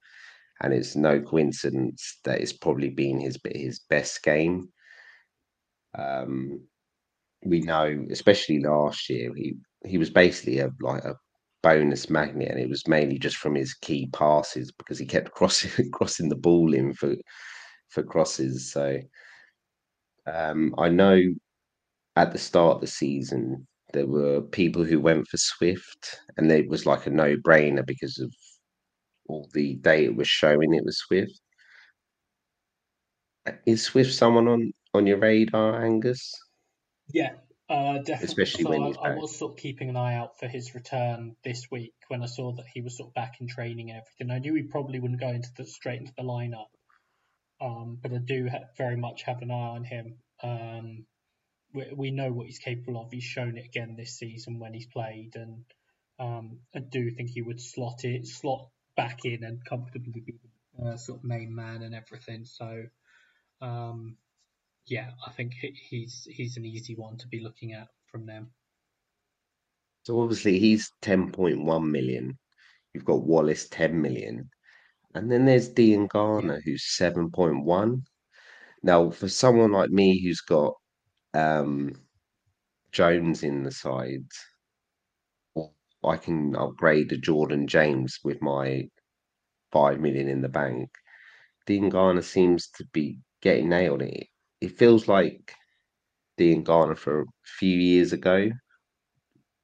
and 0.61 0.73
it's 0.73 0.95
no 0.95 1.21
coincidence 1.21 2.19
that 2.23 2.39
it's 2.39 2.53
probably 2.53 2.89
been 2.89 3.19
his 3.19 3.37
his 3.53 3.79
best 3.89 4.23
game. 4.23 4.69
Um, 5.97 6.61
we 7.45 7.59
know, 7.59 8.05
especially 8.09 8.59
last 8.59 9.09
year, 9.09 9.33
he 9.35 9.55
he 9.85 9.97
was 9.97 10.09
basically 10.09 10.59
a 10.59 10.69
like 10.81 11.03
a 11.03 11.15
bonus 11.61 12.09
magnet, 12.09 12.51
and 12.51 12.59
it 12.59 12.69
was 12.69 12.87
mainly 12.87 13.17
just 13.17 13.37
from 13.37 13.55
his 13.55 13.73
key 13.73 14.07
passes 14.13 14.71
because 14.71 14.99
he 14.99 15.05
kept 15.05 15.31
crossing 15.35 15.91
crossing 15.91 16.29
the 16.29 16.35
ball 16.35 16.73
in 16.73 16.93
for 16.93 17.15
for 17.89 18.03
crosses. 18.03 18.71
So 18.71 18.99
um, 20.27 20.73
I 20.77 20.89
know 20.89 21.19
at 22.15 22.31
the 22.31 22.37
start 22.39 22.75
of 22.75 22.81
the 22.81 22.87
season 22.87 23.67
there 23.93 24.07
were 24.07 24.41
people 24.41 24.83
who 24.83 24.99
went 24.99 25.27
for 25.27 25.37
Swift, 25.37 26.19
and 26.37 26.51
it 26.51 26.67
was 26.67 26.85
like 26.85 27.05
a 27.07 27.09
no 27.11 27.35
brainer 27.37 27.85
because 27.85 28.19
of 28.19 28.33
all 29.27 29.49
the 29.53 29.75
data 29.75 30.11
was 30.11 30.27
showing 30.27 30.73
it 30.73 30.85
was 30.85 30.97
Swift. 30.97 31.39
Is 33.65 33.83
Swift 33.83 34.13
someone 34.13 34.47
on 34.47 34.71
on 34.93 35.05
your 35.05 35.17
radar, 35.17 35.83
Angus? 35.83 36.33
Yeah, 37.11 37.33
uh, 37.73 37.97
definitely. 37.97 38.25
Especially 38.25 38.63
so 38.63 38.69
when 38.69 38.83
I, 38.83 38.87
he's 38.87 38.97
I 38.97 39.09
back. 39.09 39.17
was 39.17 39.35
sort 39.35 39.53
of 39.53 39.57
keeping 39.57 39.89
an 39.89 39.97
eye 39.97 40.15
out 40.15 40.39
for 40.39 40.47
his 40.47 40.75
return 40.75 41.35
this 41.43 41.71
week 41.71 41.93
when 42.07 42.21
I 42.21 42.27
saw 42.27 42.51
that 42.53 42.65
he 42.71 42.81
was 42.81 42.97
sort 42.97 43.09
of 43.09 43.13
back 43.15 43.41
in 43.41 43.47
training 43.47 43.89
and 43.89 43.99
everything. 43.99 44.31
I 44.31 44.39
knew 44.39 44.53
he 44.53 44.63
probably 44.63 44.99
wouldn't 44.99 45.19
go 45.19 45.29
into 45.29 45.49
the 45.57 45.65
straight 45.65 45.99
into 45.99 46.13
the 46.15 46.23
lineup, 46.23 46.67
um, 47.59 47.97
but 48.01 48.13
I 48.13 48.17
do 48.17 48.47
ha- 48.47 48.67
very 48.77 48.95
much 48.95 49.23
have 49.23 49.41
an 49.41 49.49
eye 49.49 49.53
on 49.53 49.83
him. 49.83 50.17
Um, 50.43 51.05
we, 51.73 51.91
we 51.95 52.11
know 52.11 52.31
what 52.31 52.45
he's 52.45 52.59
capable 52.59 53.01
of. 53.01 53.11
He's 53.11 53.23
shown 53.23 53.57
it 53.57 53.65
again 53.65 53.95
this 53.97 54.17
season 54.17 54.59
when 54.59 54.73
he's 54.73 54.87
played, 54.87 55.35
and 55.35 55.65
um, 56.19 56.59
I 56.75 56.79
do 56.79 57.09
think 57.09 57.31
he 57.31 57.41
would 57.41 57.59
slot 57.59 58.03
it 58.03 58.27
slot 58.27 58.69
back 58.95 59.25
in 59.25 59.43
and 59.43 59.65
comfortably 59.65 60.21
be 60.21 60.35
uh, 60.79 60.97
sort 60.97 61.19
of 61.19 61.23
main 61.23 61.55
man 61.55 61.81
and 61.81 61.95
everything. 61.95 62.45
So. 62.45 62.83
Um, 63.61 64.17
yeah, 64.87 65.11
I 65.25 65.31
think 65.31 65.53
he's 65.53 66.27
he's 66.29 66.57
an 66.57 66.65
easy 66.65 66.95
one 66.95 67.17
to 67.17 67.27
be 67.27 67.39
looking 67.39 67.73
at 67.73 67.87
from 68.07 68.25
them. 68.25 68.51
So 70.03 70.21
obviously 70.21 70.59
he's 70.59 70.91
10.1 71.01 71.89
million. 71.89 72.37
You've 72.93 73.05
got 73.05 73.25
Wallace 73.25 73.67
10 73.69 74.01
million. 74.01 74.49
And 75.15 75.31
then 75.31 75.45
there's 75.45 75.73
Diangana 75.73 76.61
who's 76.63 76.85
7.1. 76.95 78.03
Now 78.83 79.09
for 79.11 79.29
someone 79.29 79.71
like 79.71 79.89
me 79.91 80.21
who's 80.23 80.41
got 80.41 80.73
um 81.33 81.93
Jones 82.93 83.43
in 83.43 83.63
the 83.63 83.71
side, 83.71 84.25
I 86.03 86.17
can 86.17 86.55
upgrade 86.55 87.09
to 87.09 87.17
Jordan 87.17 87.65
James 87.67 88.19
with 88.23 88.41
my 88.41 88.89
five 89.71 89.99
million 89.99 90.27
in 90.29 90.41
the 90.41 90.49
bank. 90.49 90.89
Diangana 91.67 92.23
seems 92.23 92.69
to 92.71 92.85
be 92.93 93.21
getting 93.41 93.69
nailed. 93.69 94.01
It 94.03 94.27
it 94.63 94.77
feels 94.77 95.09
like 95.09 95.53
Diangana 96.39 96.97
for 96.97 97.21
a 97.21 97.25
few 97.43 97.77
years 97.77 98.13
ago. 98.13 98.49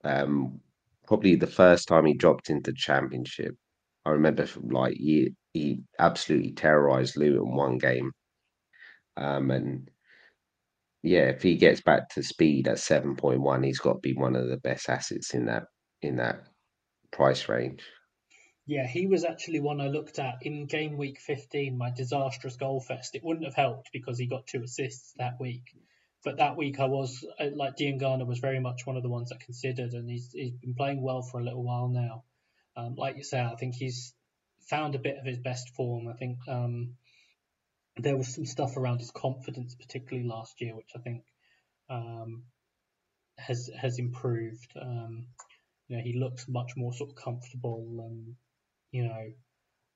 Um, 0.03 0.59
probably 1.07 1.35
the 1.35 1.47
first 1.47 1.87
time 1.87 2.05
he 2.05 2.13
dropped 2.13 2.49
into 2.49 2.73
championship. 2.73 3.55
I 4.05 4.09
remember 4.11 4.45
from 4.45 4.67
like 4.67 4.99
year 4.99 5.29
he 5.53 5.79
absolutely 5.99 6.51
terrorized 6.51 7.15
Luton 7.15 7.55
one 7.55 7.77
game. 7.77 8.11
Um, 9.15 9.51
and 9.51 9.89
yeah, 11.01 11.29
if 11.29 11.41
he 11.41 11.55
gets 11.55 11.79
back 11.79 12.09
to 12.09 12.23
speed 12.23 12.67
at 12.67 12.79
seven 12.79 13.15
point 13.15 13.39
one, 13.39 13.63
he's 13.63 13.79
got 13.79 13.93
to 13.93 13.99
be 13.99 14.13
one 14.13 14.35
of 14.35 14.49
the 14.49 14.57
best 14.57 14.89
assets 14.89 15.33
in 15.33 15.45
that 15.45 15.63
in 16.01 16.17
that 16.17 16.43
price 17.11 17.47
range. 17.47 17.83
Yeah, 18.69 18.85
he 18.85 19.07
was 19.07 19.25
actually 19.25 19.61
one 19.61 19.81
I 19.81 19.87
looked 19.87 20.19
at 20.19 20.43
in 20.45 20.67
game 20.67 20.95
week 20.95 21.19
15, 21.19 21.75
my 21.75 21.89
disastrous 21.89 22.55
goal 22.55 22.79
fest. 22.79 23.15
It 23.15 23.23
wouldn't 23.23 23.47
have 23.47 23.55
helped 23.55 23.91
because 23.91 24.19
he 24.19 24.27
got 24.27 24.45
two 24.45 24.61
assists 24.61 25.11
that 25.17 25.39
week. 25.39 25.75
But 26.23 26.37
that 26.37 26.55
week 26.55 26.79
I 26.79 26.85
was, 26.85 27.25
uh, 27.39 27.47
like, 27.55 27.77
Diangana 27.77 28.27
was 28.27 28.37
very 28.37 28.59
much 28.59 28.85
one 28.85 28.95
of 28.95 29.01
the 29.01 29.09
ones 29.09 29.31
I 29.31 29.43
considered, 29.43 29.93
and 29.93 30.07
he's, 30.07 30.31
he's 30.33 30.53
been 30.53 30.75
playing 30.75 31.01
well 31.01 31.23
for 31.23 31.39
a 31.39 31.43
little 31.43 31.63
while 31.63 31.87
now. 31.87 32.25
Um, 32.77 32.93
like 32.93 33.17
you 33.17 33.23
say, 33.23 33.41
I 33.41 33.55
think 33.55 33.73
he's 33.73 34.13
found 34.67 34.93
a 34.93 34.99
bit 34.99 35.17
of 35.17 35.25
his 35.25 35.39
best 35.39 35.69
form. 35.75 36.07
I 36.07 36.13
think 36.13 36.37
um, 36.47 36.91
there 37.97 38.17
was 38.17 38.35
some 38.35 38.45
stuff 38.45 38.77
around 38.77 38.99
his 38.99 39.09
confidence, 39.09 39.73
particularly 39.73 40.29
last 40.29 40.61
year, 40.61 40.75
which 40.75 40.91
I 40.95 40.99
think 40.99 41.23
um, 41.89 42.43
has 43.35 43.67
has 43.75 43.97
improved. 43.97 44.73
Um, 44.79 45.25
you 45.87 45.97
know, 45.97 46.03
he 46.03 46.19
looks 46.19 46.47
much 46.47 46.73
more 46.77 46.93
sort 46.93 47.09
of 47.09 47.15
comfortable 47.15 48.05
and 48.07 48.35
you 48.91 49.07
know, 49.07 49.31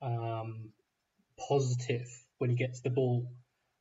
um, 0.02 0.70
positive 1.48 2.08
when 2.38 2.50
he 2.50 2.56
gets 2.56 2.82
the 2.82 2.90
ball. 2.90 3.32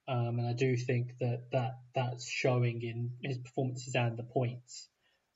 Um, 0.08 0.38
and 0.38 0.46
I 0.46 0.52
do 0.52 0.76
think 0.76 1.18
that, 1.20 1.44
that 1.52 1.78
that's 1.94 2.28
showing 2.28 2.82
in 2.82 3.12
his 3.22 3.38
performances 3.38 3.94
and 3.94 4.16
the 4.16 4.24
points. 4.24 4.88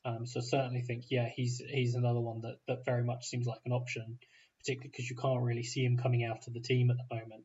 Um, 0.04 0.26
so 0.26 0.40
certainly 0.40 0.82
think, 0.82 1.04
yeah, 1.10 1.28
he's 1.28 1.58
he's 1.58 1.94
another 1.94 2.20
one 2.20 2.40
that, 2.42 2.58
that 2.68 2.84
very 2.84 3.02
much 3.02 3.26
seems 3.26 3.46
like 3.46 3.60
an 3.64 3.72
option, 3.72 4.18
particularly 4.58 4.90
because 4.90 5.10
you 5.10 5.16
can't 5.16 5.42
really 5.42 5.62
see 5.62 5.84
him 5.84 5.96
coming 5.96 6.24
out 6.24 6.46
of 6.46 6.54
the 6.54 6.60
team 6.60 6.90
at 6.90 6.96
the 6.96 7.16
moment. 7.16 7.44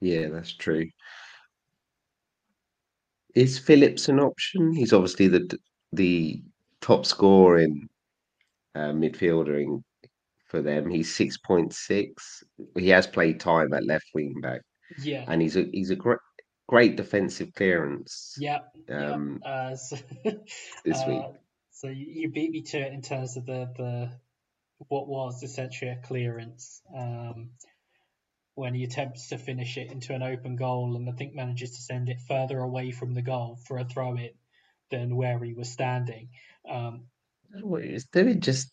Yeah, 0.00 0.28
that's 0.28 0.52
true. 0.52 0.88
Is 3.34 3.58
Phillips 3.58 4.08
an 4.08 4.20
option? 4.20 4.72
He's 4.72 4.92
obviously 4.92 5.28
the 5.28 5.58
the 5.92 6.42
top 6.80 7.06
scoring 7.06 7.88
uh, 8.74 8.92
midfielder 8.92 9.62
in 9.62 9.84
for 10.54 10.62
them. 10.62 10.88
He's 10.88 11.12
six 11.12 11.36
point 11.36 11.72
six. 11.72 12.44
He 12.78 12.88
has 12.90 13.08
played 13.08 13.40
time 13.40 13.74
at 13.74 13.84
left 13.84 14.06
wing 14.14 14.40
back. 14.40 14.60
Yeah. 15.02 15.24
And 15.26 15.42
he's 15.42 15.56
a 15.56 15.64
he's 15.72 15.90
a 15.90 15.96
great 15.96 16.20
great 16.68 16.96
defensive 16.96 17.52
clearance. 17.54 18.36
Yeah. 18.38 18.60
Um, 18.88 19.40
yep. 19.44 19.52
Uh, 19.52 19.76
so, 19.76 19.96
this 20.84 21.00
uh, 21.00 21.04
week. 21.08 21.40
So 21.72 21.88
you 21.88 22.30
beat 22.30 22.52
me 22.52 22.62
to 22.62 22.78
it 22.78 22.92
in 22.92 23.02
terms 23.02 23.36
of 23.36 23.46
the 23.46 23.68
the 23.76 24.10
what 24.88 25.08
was 25.08 25.42
essentially 25.42 25.90
a 25.90 25.96
clearance. 25.96 26.80
Um, 26.96 27.50
when 28.54 28.72
he 28.72 28.84
attempts 28.84 29.30
to 29.30 29.38
finish 29.38 29.76
it 29.76 29.90
into 29.90 30.14
an 30.14 30.22
open 30.22 30.54
goal 30.54 30.94
and 30.94 31.08
I 31.08 31.12
think 31.12 31.34
manages 31.34 31.72
to 31.72 31.82
send 31.82 32.08
it 32.08 32.20
further 32.28 32.60
away 32.60 32.92
from 32.92 33.12
the 33.12 33.22
goal 33.22 33.58
for 33.66 33.78
a 33.78 33.84
throw 33.84 34.16
in 34.16 34.30
than 34.92 35.16
where 35.16 35.42
he 35.42 35.54
was 35.54 35.68
standing. 35.68 36.28
Um, 36.70 37.06
what 37.60 37.82
he 37.82 37.92
was 37.92 38.04
doing 38.04 38.40
just 38.40 38.70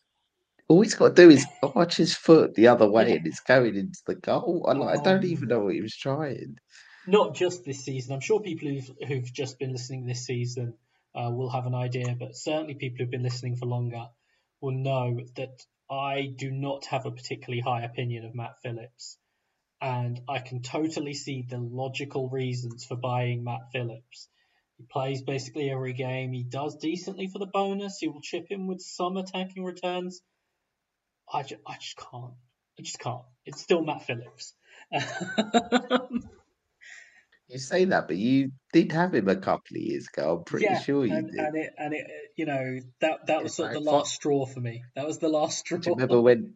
all 0.72 0.82
he's 0.82 0.96
got 0.96 1.16
to 1.16 1.24
do 1.24 1.30
is 1.30 1.46
arch 1.76 1.98
his 1.98 2.16
foot 2.16 2.56
the 2.56 2.68
other 2.68 2.90
way 2.90 3.16
and 3.16 3.28
it's 3.28 3.42
going 3.42 3.76
into 3.76 4.00
the 4.08 4.16
goal. 4.16 4.66
I, 4.68 4.74
like, 4.74 5.00
I 5.00 5.04
don't 5.04 5.26
even 5.26 5.50
know 5.50 5.60
what 5.66 5.74
he 5.74 5.82
was 5.82 5.96
trying. 5.96 6.58
Not 7.06 7.36
just 7.36 7.66
this 7.66 7.84
season. 7.84 8.14
I'm 8.14 8.22
sure 8.22 8.40
people 8.40 8.70
who've, 8.70 8.92
who've 9.08 9.34
just 9.34 9.60
been 9.60 9.74
listening 9.74 10.06
this 10.06 10.26
season 10.26 10.76
uh, 11.14 11.30
will 11.30 11.50
have 11.50 11.66
an 11.66 11.76
idea, 11.76 12.16
but 12.18 12.36
certainly 12.36 12.76
people 12.76 13.00
who've 13.00 13.12
been 13.12 13.24
listening 13.24 13.58
for 13.58 13.66
longer 13.66 14.06
will 14.62 14.72
know 14.72 15.20
that 15.36 15.62
I 15.90 16.34
do 16.34 16.52
not 16.52 16.86
have 16.86 17.06
a 17.06 17.12
particularly 17.12 17.62
high 17.62 17.84
opinion 17.84 18.26
of 18.26 18.34
Matt 18.34 18.62
Phillips. 18.64 19.18
And 19.82 20.22
I 20.30 20.40
can 20.40 20.62
totally 20.62 21.16
see 21.16 21.46
the 21.50 21.58
logical 21.58 22.30
reasons 22.30 22.86
for 22.86 22.96
buying 22.96 23.44
Matt 23.44 23.72
Phillips. 23.74 24.30
He 24.78 24.86
plays 24.90 25.22
basically 25.22 25.70
every 25.70 25.94
game. 25.94 26.32
He 26.32 26.44
does 26.44 26.78
decently 26.78 27.28
for 27.28 27.40
the 27.40 27.48
bonus. 27.48 27.98
He 27.98 28.08
will 28.08 28.22
chip 28.22 28.48
in 28.52 28.68
with 28.68 28.80
some 28.80 29.18
attacking 29.18 29.66
returns 29.66 30.22
I 31.34 31.44
just, 31.44 31.62
I 31.66 31.76
just 31.80 31.98
can't. 31.98 32.34
I 32.80 32.82
just 32.82 33.00
can't. 33.00 33.22
It's 33.46 33.62
still 33.62 33.84
Matt 33.84 34.04
Phillips. 34.04 34.54
you 37.48 37.58
say 37.58 37.86
that, 37.86 38.08
but 38.08 38.18
you 38.18 38.52
did 38.74 38.92
have 38.92 39.14
him 39.14 39.30
a 39.30 39.36
couple 39.36 39.78
of 39.78 39.82
years 39.82 40.08
ago. 40.14 40.38
I'm 40.38 40.44
pretty 40.44 40.66
yeah, 40.66 40.80
sure 40.80 41.06
you 41.06 41.16
and, 41.16 41.32
did. 41.32 41.40
And 41.40 41.56
it, 41.56 41.74
and 41.78 41.94
it, 41.94 42.08
you 42.36 42.46
know, 42.46 42.80
that 43.02 43.28
that 43.28 43.44
was 43.44 43.56
sort 43.56 43.76
of 43.76 43.84
the 43.84 43.92
last 43.92 44.14
straw 44.14 44.46
for 44.46 44.60
me. 44.60 44.84
That 44.96 45.06
was 45.06 45.20
the 45.20 45.30
last 45.30 45.60
straw. 45.60 45.78
Do 45.78 45.90
you 45.90 45.96
remember 45.96 46.22
when 46.22 46.56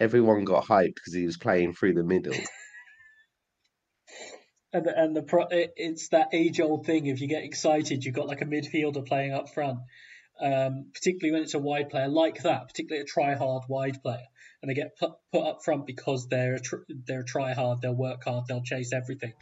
everyone 0.00 0.44
got 0.44 0.64
hyped 0.64 0.94
because 0.94 1.14
he 1.14 1.26
was 1.26 1.36
playing 1.36 1.74
through 1.74 1.94
the 1.94 2.04
middle? 2.04 2.34
and 4.72 4.84
the, 4.84 4.98
and 4.98 5.16
the 5.16 5.22
pro, 5.22 5.46
it's 5.50 6.08
that 6.08 6.28
age 6.32 6.60
old 6.60 6.86
thing. 6.86 7.06
If 7.06 7.20
you 7.20 7.28
get 7.28 7.44
excited, 7.44 8.04
you've 8.04 8.14
got 8.14 8.28
like 8.28 8.42
a 8.42 8.46
midfielder 8.46 9.06
playing 9.06 9.32
up 9.32 9.52
front, 9.52 9.80
um, 10.40 10.86
particularly 10.92 11.32
when 11.32 11.42
it's 11.42 11.54
a 11.54 11.58
wide 11.58 11.90
player 11.90 12.08
like 12.08 12.42
that, 12.42 12.68
particularly 12.68 13.02
a 13.02 13.06
try 13.06 13.34
hard 13.34 13.64
wide 13.68 14.02
player, 14.02 14.26
and 14.60 14.70
they 14.70 14.74
get 14.74 14.98
put, 14.98 15.12
put 15.32 15.46
up 15.46 15.64
front 15.64 15.86
because 15.86 16.28
they're 16.28 16.58
tr- 16.58 16.84
they're 16.88 17.22
try 17.22 17.54
hard, 17.54 17.80
they'll 17.80 17.94
work 17.94 18.24
hard, 18.24 18.44
they'll 18.46 18.62
chase 18.62 18.92
everything, 18.92 19.32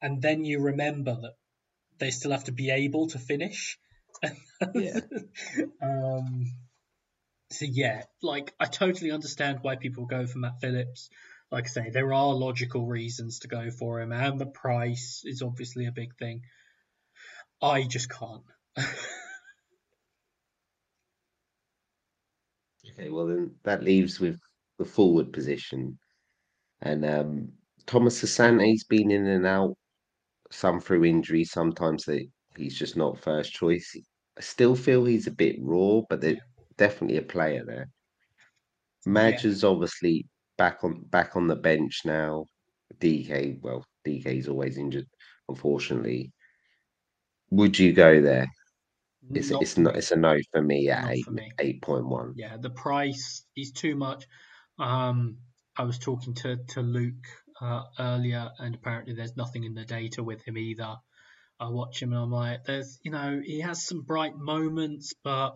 and 0.00 0.22
then 0.22 0.44
you 0.44 0.60
remember 0.60 1.14
that 1.14 1.34
they 1.98 2.10
still 2.10 2.32
have 2.32 2.44
to 2.44 2.52
be 2.52 2.70
able 2.70 3.08
to 3.08 3.18
finish. 3.18 3.78
yeah. 4.74 5.00
um, 5.82 6.46
so 7.50 7.66
yeah, 7.68 8.02
like 8.22 8.54
I 8.58 8.66
totally 8.66 9.10
understand 9.10 9.58
why 9.62 9.76
people 9.76 10.06
go 10.06 10.26
for 10.26 10.38
Matt 10.38 10.60
Phillips. 10.60 11.10
Like 11.50 11.64
I 11.64 11.68
say, 11.68 11.90
there 11.90 12.12
are 12.12 12.34
logical 12.34 12.86
reasons 12.86 13.40
to 13.40 13.48
go 13.48 13.70
for 13.70 14.00
him, 14.00 14.12
and 14.12 14.40
the 14.40 14.46
price 14.46 15.22
is 15.24 15.42
obviously 15.42 15.86
a 15.86 15.92
big 15.92 16.16
thing. 16.16 16.42
I 17.62 17.84
just 17.84 18.10
can't. 18.10 18.42
Okay, 22.92 23.10
well 23.10 23.26
then 23.26 23.54
that 23.64 23.82
leaves 23.82 24.20
with 24.20 24.38
the 24.78 24.84
forward 24.84 25.32
position, 25.32 25.98
and 26.82 27.04
um, 27.04 27.52
Thomas 27.86 28.22
Asante's 28.22 28.84
been 28.84 29.10
in 29.10 29.26
and 29.26 29.46
out, 29.46 29.76
some 30.50 30.80
through 30.80 31.04
injury, 31.04 31.44
sometimes 31.44 32.04
they, 32.04 32.28
he's 32.56 32.78
just 32.78 32.96
not 32.96 33.18
first 33.18 33.52
choice. 33.52 33.96
I 34.38 34.40
still 34.40 34.76
feel 34.76 35.04
he's 35.04 35.26
a 35.26 35.32
bit 35.32 35.56
raw, 35.60 36.02
but 36.08 36.20
there's 36.20 36.38
definitely 36.76 37.18
a 37.18 37.22
player 37.22 37.64
there. 37.64 37.88
Maja 39.06 39.48
is 39.48 39.64
obviously 39.64 40.26
back 40.58 40.82
on 40.82 41.02
back 41.04 41.36
on 41.36 41.46
the 41.46 41.56
bench 41.56 42.02
now. 42.04 42.46
DK, 43.00 43.60
well, 43.62 43.84
DK's 44.06 44.48
always 44.48 44.78
injured, 44.78 45.06
unfortunately. 45.48 46.32
Would 47.50 47.78
you 47.78 47.92
go 47.92 48.20
there? 48.20 48.48
It's 49.30 49.50
not 49.50 49.62
it's 49.62 49.78
not 49.78 49.96
it's 49.96 50.12
a 50.12 50.16
no 50.16 50.36
for 50.52 50.62
me 50.62 50.88
at 50.88 51.10
eight 51.10 51.26
eight 51.58 51.82
point 51.82 52.06
one. 52.06 52.34
Yeah, 52.36 52.56
the 52.58 52.70
price 52.70 53.44
is 53.56 53.72
too 53.72 53.96
much. 53.96 54.24
Um, 54.78 55.38
I 55.76 55.84
was 55.84 55.98
talking 55.98 56.34
to 56.34 56.56
to 56.68 56.80
Luke 56.80 57.26
uh, 57.60 57.82
earlier, 57.98 58.50
and 58.58 58.74
apparently 58.74 59.14
there's 59.14 59.36
nothing 59.36 59.64
in 59.64 59.74
the 59.74 59.84
data 59.84 60.22
with 60.22 60.42
him 60.42 60.56
either. 60.56 60.96
I 61.58 61.68
watch 61.70 62.02
him 62.02 62.12
and 62.12 62.22
I'm 62.22 62.30
like, 62.30 62.64
there's 62.64 62.98
you 63.02 63.10
know 63.10 63.40
he 63.42 63.60
has 63.60 63.84
some 63.84 64.02
bright 64.02 64.36
moments, 64.36 65.14
but 65.24 65.52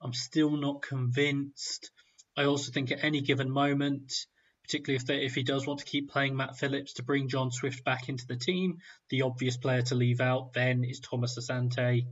I'm 0.00 0.12
still 0.14 0.56
not 0.56 0.82
convinced. 0.82 1.90
I 2.36 2.44
also 2.44 2.72
think 2.72 2.90
at 2.90 3.04
any 3.04 3.20
given 3.20 3.50
moment, 3.50 4.12
particularly 4.64 4.96
if 4.96 5.06
they, 5.06 5.24
if 5.26 5.34
he 5.34 5.42
does 5.42 5.66
want 5.66 5.80
to 5.80 5.84
keep 5.84 6.10
playing 6.10 6.36
Matt 6.36 6.56
Phillips 6.56 6.94
to 6.94 7.02
bring 7.02 7.28
John 7.28 7.50
Swift 7.50 7.84
back 7.84 8.08
into 8.08 8.26
the 8.26 8.36
team, 8.36 8.78
the 9.10 9.22
obvious 9.22 9.56
player 9.56 9.82
to 9.82 9.94
leave 9.94 10.20
out 10.20 10.52
then 10.54 10.84
is 10.84 11.00
Thomas 11.00 11.36
Asante 11.36 12.06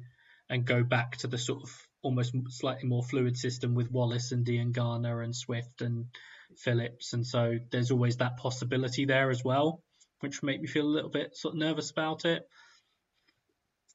and 0.49 0.65
go 0.65 0.83
back 0.83 1.17
to 1.19 1.27
the 1.27 1.39
sort 1.39 1.63
of 1.63 1.89
almost 2.03 2.35
slightly 2.51 2.89
more 2.89 3.03
fluid 3.03 3.37
system 3.37 3.75
with 3.75 3.91
Wallace 3.91 4.33
and 4.33 4.47
Diangana 4.47 5.23
and 5.23 5.35
Swift 5.35 5.83
and 5.83 6.07
Phillips. 6.57 7.13
And 7.13 7.27
so 7.27 7.59
there's 7.71 7.91
always 7.91 8.17
that 8.19 8.37
possibility 8.37 9.05
there 9.05 9.31
as 9.31 9.45
well, 9.45 9.83
which 10.21 10.43
make 10.43 10.61
me 10.61 10.67
feel 10.67 10.87
a 10.87 10.89
little 10.89 11.11
bit 11.11 11.37
sort 11.37 11.55
of 11.55 11.59
nervous 11.59 11.91
about 11.91 12.25
it. 12.25 12.49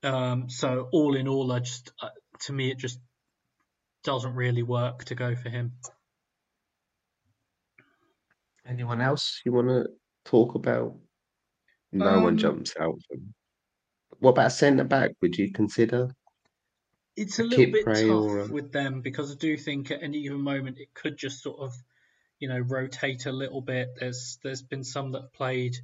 Um, 0.03 0.49
so 0.49 0.89
all 0.91 1.15
in 1.15 1.27
all, 1.27 1.51
I 1.51 1.59
just 1.59 1.91
uh, 2.01 2.09
to 2.41 2.53
me 2.53 2.71
it 2.71 2.77
just 2.77 2.99
doesn't 4.03 4.35
really 4.35 4.63
work 4.63 5.05
to 5.05 5.15
go 5.15 5.33
for 5.33 5.49
him. 5.49 5.73
Anyone 8.65 9.01
else 9.01 9.41
you 9.45 9.53
want 9.53 9.69
to 9.69 9.87
talk 10.25 10.55
about? 10.55 10.95
No 11.91 12.07
um, 12.07 12.23
one 12.23 12.37
jumps 12.37 12.73
out. 12.79 12.99
What 14.19 14.31
about 14.31 14.51
centre 14.51 14.83
back? 14.83 15.11
Would 15.21 15.37
you 15.37 15.51
consider? 15.51 16.09
It's 17.15 17.39
a, 17.39 17.43
a 17.43 17.45
little 17.45 17.71
bit 17.71 17.85
tough 17.85 18.49
with 18.49 18.71
them 18.71 19.01
because 19.01 19.31
I 19.31 19.35
do 19.35 19.57
think 19.57 19.91
at 19.91 20.01
any 20.01 20.23
given 20.23 20.41
moment 20.41 20.79
it 20.79 20.93
could 20.93 21.17
just 21.17 21.41
sort 21.41 21.59
of, 21.59 21.73
you 22.39 22.49
know, 22.49 22.59
rotate 22.59 23.25
a 23.25 23.31
little 23.31 23.61
bit. 23.61 23.89
There's 23.99 24.39
there's 24.43 24.61
been 24.61 24.83
some 24.83 25.11
that 25.11 25.21
have 25.21 25.33
played, 25.33 25.77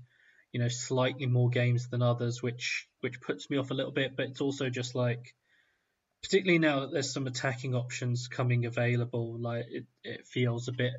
you 0.51 0.59
know, 0.59 0.67
slightly 0.67 1.27
more 1.27 1.49
games 1.49 1.89
than 1.89 2.01
others, 2.01 2.41
which 2.41 2.87
which 3.01 3.21
puts 3.21 3.49
me 3.49 3.57
off 3.57 3.71
a 3.71 3.75
little 3.75 3.91
bit. 3.91 4.15
But 4.15 4.27
it's 4.27 4.41
also 4.41 4.69
just 4.69 4.95
like, 4.95 5.35
particularly 6.23 6.59
now 6.59 6.81
that 6.81 6.91
there's 6.91 7.13
some 7.13 7.27
attacking 7.27 7.75
options 7.75 8.27
coming 8.27 8.65
available, 8.65 9.37
like 9.39 9.65
it, 9.69 9.85
it 10.03 10.27
feels 10.27 10.67
a 10.67 10.73
bit 10.73 10.93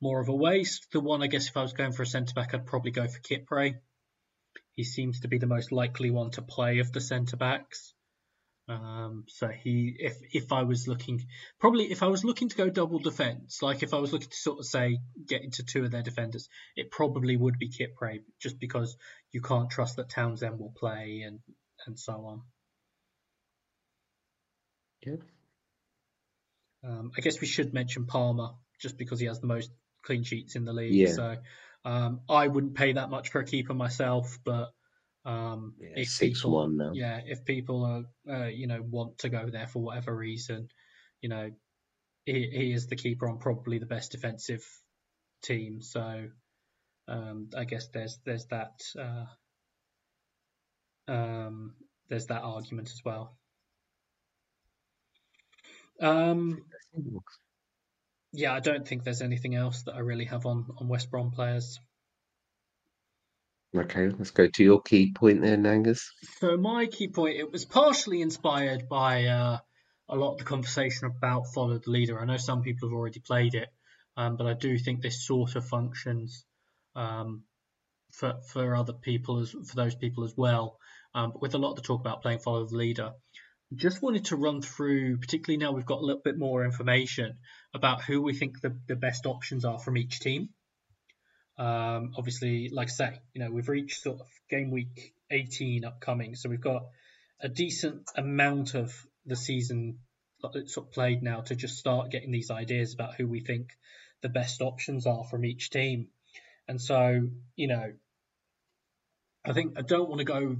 more 0.00 0.20
of 0.20 0.28
a 0.28 0.34
waste. 0.34 0.90
The 0.90 1.00
one, 1.00 1.22
I 1.22 1.28
guess, 1.28 1.48
if 1.48 1.56
I 1.56 1.62
was 1.62 1.72
going 1.72 1.92
for 1.92 2.02
a 2.02 2.06
centre 2.06 2.34
back, 2.34 2.52
I'd 2.52 2.66
probably 2.66 2.90
go 2.90 3.06
for 3.06 3.20
Kipre. 3.20 3.76
He 4.74 4.84
seems 4.84 5.20
to 5.20 5.28
be 5.28 5.38
the 5.38 5.46
most 5.46 5.70
likely 5.70 6.10
one 6.10 6.32
to 6.32 6.42
play 6.42 6.80
of 6.80 6.92
the 6.92 7.00
centre 7.00 7.36
backs. 7.36 7.94
Um, 8.72 9.24
so 9.28 9.48
he, 9.48 9.94
if 9.98 10.16
if 10.32 10.52
I 10.52 10.62
was 10.62 10.88
looking, 10.88 11.26
probably 11.60 11.90
if 11.90 12.02
I 12.02 12.06
was 12.06 12.24
looking 12.24 12.48
to 12.48 12.56
go 12.56 12.70
double 12.70 12.98
defence, 12.98 13.60
like 13.62 13.82
if 13.82 13.92
I 13.92 13.98
was 13.98 14.12
looking 14.12 14.30
to 14.30 14.36
sort 14.36 14.58
of 14.58 14.66
say 14.66 14.98
get 15.26 15.42
into 15.42 15.62
two 15.62 15.84
of 15.84 15.90
their 15.90 16.02
defenders, 16.02 16.48
it 16.76 16.90
probably 16.90 17.36
would 17.36 17.58
be 17.58 17.68
Kipre, 17.68 18.20
just 18.40 18.58
because 18.58 18.96
you 19.30 19.40
can't 19.40 19.70
trust 19.70 19.96
that 19.96 20.08
Townsend 20.08 20.58
will 20.58 20.74
play 20.76 21.22
and 21.26 21.40
and 21.86 21.98
so 21.98 22.12
on. 22.26 22.42
Yeah. 25.04 25.16
Um, 26.84 27.12
I 27.16 27.20
guess 27.20 27.40
we 27.40 27.46
should 27.46 27.74
mention 27.74 28.06
Palmer 28.06 28.50
just 28.80 28.96
because 28.96 29.20
he 29.20 29.26
has 29.26 29.40
the 29.40 29.46
most 29.46 29.70
clean 30.02 30.24
sheets 30.24 30.56
in 30.56 30.64
the 30.64 30.72
league. 30.72 30.94
Yeah. 30.94 31.12
So 31.12 31.36
um, 31.84 32.20
I 32.28 32.48
wouldn't 32.48 32.74
pay 32.74 32.92
that 32.92 33.10
much 33.10 33.30
for 33.30 33.40
a 33.40 33.44
keeper 33.44 33.74
myself, 33.74 34.38
but 34.44 34.72
um, 35.24 35.74
Yeah, 35.80 35.88
if 35.96 36.08
six 36.08 36.42
people, 36.42 36.52
one 36.52 36.76
now. 36.76 36.92
yeah, 36.94 37.20
if 37.24 37.44
people 37.44 37.84
are, 37.84 38.04
uh, 38.34 38.46
you 38.46 38.66
know, 38.66 38.82
want 38.82 39.18
to 39.18 39.28
go 39.28 39.48
there 39.50 39.66
for 39.66 39.82
whatever 39.82 40.14
reason, 40.16 40.68
you 41.20 41.28
know, 41.28 41.50
he, 42.26 42.48
he 42.52 42.72
is 42.72 42.86
the 42.86 42.96
keeper 42.96 43.28
on 43.28 43.38
probably 43.38 43.78
the 43.78 43.86
best 43.86 44.12
defensive 44.12 44.64
team. 45.42 45.80
So 45.80 46.28
um, 47.08 47.48
I 47.56 47.64
guess 47.64 47.88
there's 47.88 48.18
there's 48.24 48.46
that 48.46 48.80
uh, 48.98 49.26
um, 51.12 51.74
there's 52.08 52.26
that 52.26 52.42
argument 52.42 52.88
as 52.88 53.02
well. 53.04 53.36
Um, 56.00 56.64
yeah, 58.32 58.54
I 58.54 58.60
don't 58.60 58.86
think 58.86 59.04
there's 59.04 59.22
anything 59.22 59.54
else 59.54 59.82
that 59.82 59.94
I 59.94 60.00
really 60.00 60.24
have 60.26 60.46
on 60.46 60.66
on 60.78 60.88
West 60.88 61.10
Brom 61.10 61.30
players. 61.30 61.78
Okay, 63.74 64.08
let's 64.08 64.30
go 64.30 64.46
to 64.46 64.62
your 64.62 64.82
key 64.82 65.12
point 65.14 65.40
there, 65.40 65.56
Nangas. 65.56 66.02
So 66.40 66.56
my 66.58 66.86
key 66.86 67.08
point, 67.08 67.38
it 67.38 67.50
was 67.50 67.64
partially 67.64 68.20
inspired 68.20 68.86
by 68.88 69.24
uh, 69.26 69.58
a 70.08 70.16
lot 70.16 70.32
of 70.32 70.38
the 70.38 70.44
conversation 70.44 71.06
about 71.06 71.46
follow 71.54 71.78
the 71.78 71.90
leader. 71.90 72.20
I 72.20 72.26
know 72.26 72.36
some 72.36 72.62
people 72.62 72.90
have 72.90 72.94
already 72.94 73.20
played 73.20 73.54
it, 73.54 73.68
um, 74.16 74.36
but 74.36 74.46
I 74.46 74.52
do 74.52 74.78
think 74.78 75.00
this 75.00 75.26
sort 75.26 75.56
of 75.56 75.66
functions 75.66 76.44
um, 76.94 77.44
for 78.10 78.34
for 78.52 78.76
other 78.76 78.92
people 78.92 79.40
as 79.40 79.52
for 79.52 79.74
those 79.74 79.94
people 79.94 80.24
as 80.24 80.34
well. 80.36 80.76
Um, 81.14 81.32
but 81.32 81.40
with 81.40 81.54
a 81.54 81.58
lot 81.58 81.70
of 81.70 81.76
the 81.76 81.82
talk 81.82 82.00
about 82.00 82.20
playing 82.20 82.40
follow 82.40 82.66
the 82.66 82.76
leader, 82.76 83.12
just 83.74 84.02
wanted 84.02 84.26
to 84.26 84.36
run 84.36 84.60
through, 84.60 85.18
particularly 85.18 85.56
now 85.56 85.72
we've 85.72 85.86
got 85.86 86.00
a 86.00 86.04
little 86.04 86.22
bit 86.22 86.38
more 86.38 86.64
information 86.64 87.38
about 87.74 88.02
who 88.02 88.20
we 88.20 88.34
think 88.34 88.60
the, 88.60 88.78
the 88.86 88.96
best 88.96 89.24
options 89.24 89.64
are 89.64 89.78
from 89.78 89.96
each 89.96 90.20
team. 90.20 90.50
Um, 91.58 92.12
obviously, 92.16 92.70
like 92.70 92.88
I 92.88 92.90
say, 92.90 93.20
you 93.34 93.42
know, 93.42 93.50
we've 93.50 93.68
reached 93.68 94.02
sort 94.02 94.20
of 94.20 94.26
game 94.48 94.70
week 94.70 95.14
18 95.30 95.84
upcoming, 95.84 96.34
so 96.34 96.48
we've 96.48 96.60
got 96.60 96.82
a 97.40 97.48
decent 97.48 98.10
amount 98.16 98.74
of 98.74 98.94
the 99.26 99.36
season 99.36 99.98
sort 100.40 100.86
of 100.86 100.92
played 100.92 101.22
now 101.22 101.40
to 101.40 101.54
just 101.54 101.78
start 101.78 102.10
getting 102.10 102.32
these 102.32 102.50
ideas 102.50 102.94
about 102.94 103.14
who 103.14 103.28
we 103.28 103.40
think 103.40 103.76
the 104.22 104.28
best 104.28 104.60
options 104.60 105.06
are 105.06 105.24
from 105.24 105.44
each 105.44 105.70
team. 105.70 106.08
And 106.68 106.80
so, 106.80 107.28
you 107.56 107.68
know, 107.68 107.92
I 109.44 109.52
think 109.52 109.78
I 109.78 109.82
don't 109.82 110.08
want 110.08 110.20
to 110.20 110.24
go 110.24 110.56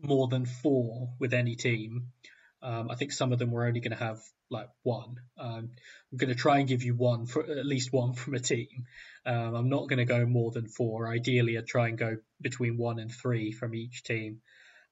more 0.00 0.28
than 0.28 0.44
four 0.46 1.10
with 1.18 1.32
any 1.32 1.56
team. 1.56 2.12
Um, 2.62 2.90
I 2.90 2.94
think 2.94 3.12
some 3.12 3.32
of 3.32 3.38
them 3.38 3.50
we're 3.50 3.66
only 3.66 3.80
going 3.80 3.96
to 3.96 4.04
have 4.04 4.20
like 4.50 4.68
one. 4.82 5.16
Um, 5.38 5.70
I'm 6.12 6.18
going 6.18 6.30
to 6.30 6.34
try 6.34 6.58
and 6.58 6.68
give 6.68 6.82
you 6.82 6.94
one 6.94 7.26
for 7.26 7.42
at 7.42 7.66
least 7.66 7.92
one 7.92 8.14
from 8.14 8.34
a 8.34 8.38
team. 8.38 8.86
Um, 9.24 9.54
I'm 9.54 9.68
not 9.68 9.88
going 9.88 9.98
to 9.98 10.04
go 10.04 10.24
more 10.24 10.50
than 10.50 10.66
four. 10.66 11.08
Ideally, 11.08 11.58
I'd 11.58 11.66
try 11.66 11.88
and 11.88 11.98
go 11.98 12.16
between 12.40 12.76
one 12.76 12.98
and 12.98 13.12
three 13.12 13.52
from 13.52 13.74
each 13.74 14.04
team. 14.04 14.40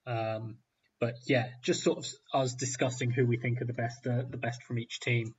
Um, 0.07 0.57
but 1.00 1.14
yeah, 1.27 1.48
just 1.62 1.83
sort 1.83 1.98
of 1.98 2.07
us 2.33 2.55
discussing 2.55 3.11
who 3.11 3.27
we 3.27 3.37
think 3.37 3.61
are 3.61 3.66
the 3.66 3.72
best, 3.72 4.07
uh, 4.07 4.22
the 4.29 4.37
best 4.37 4.62
from 4.62 4.79
each 4.79 5.00
team. 5.00 5.35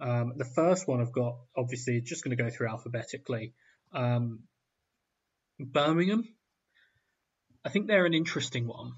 Um, 0.00 0.34
the 0.36 0.44
first 0.44 0.88
one 0.88 1.00
I've 1.00 1.12
got, 1.12 1.36
obviously, 1.56 2.00
just 2.00 2.24
going 2.24 2.36
to 2.36 2.42
go 2.42 2.50
through 2.50 2.68
alphabetically. 2.68 3.54
Um, 3.92 4.40
Birmingham. 5.58 6.28
I 7.64 7.68
think 7.68 7.86
they're 7.86 8.06
an 8.06 8.14
interesting 8.14 8.66
one 8.66 8.94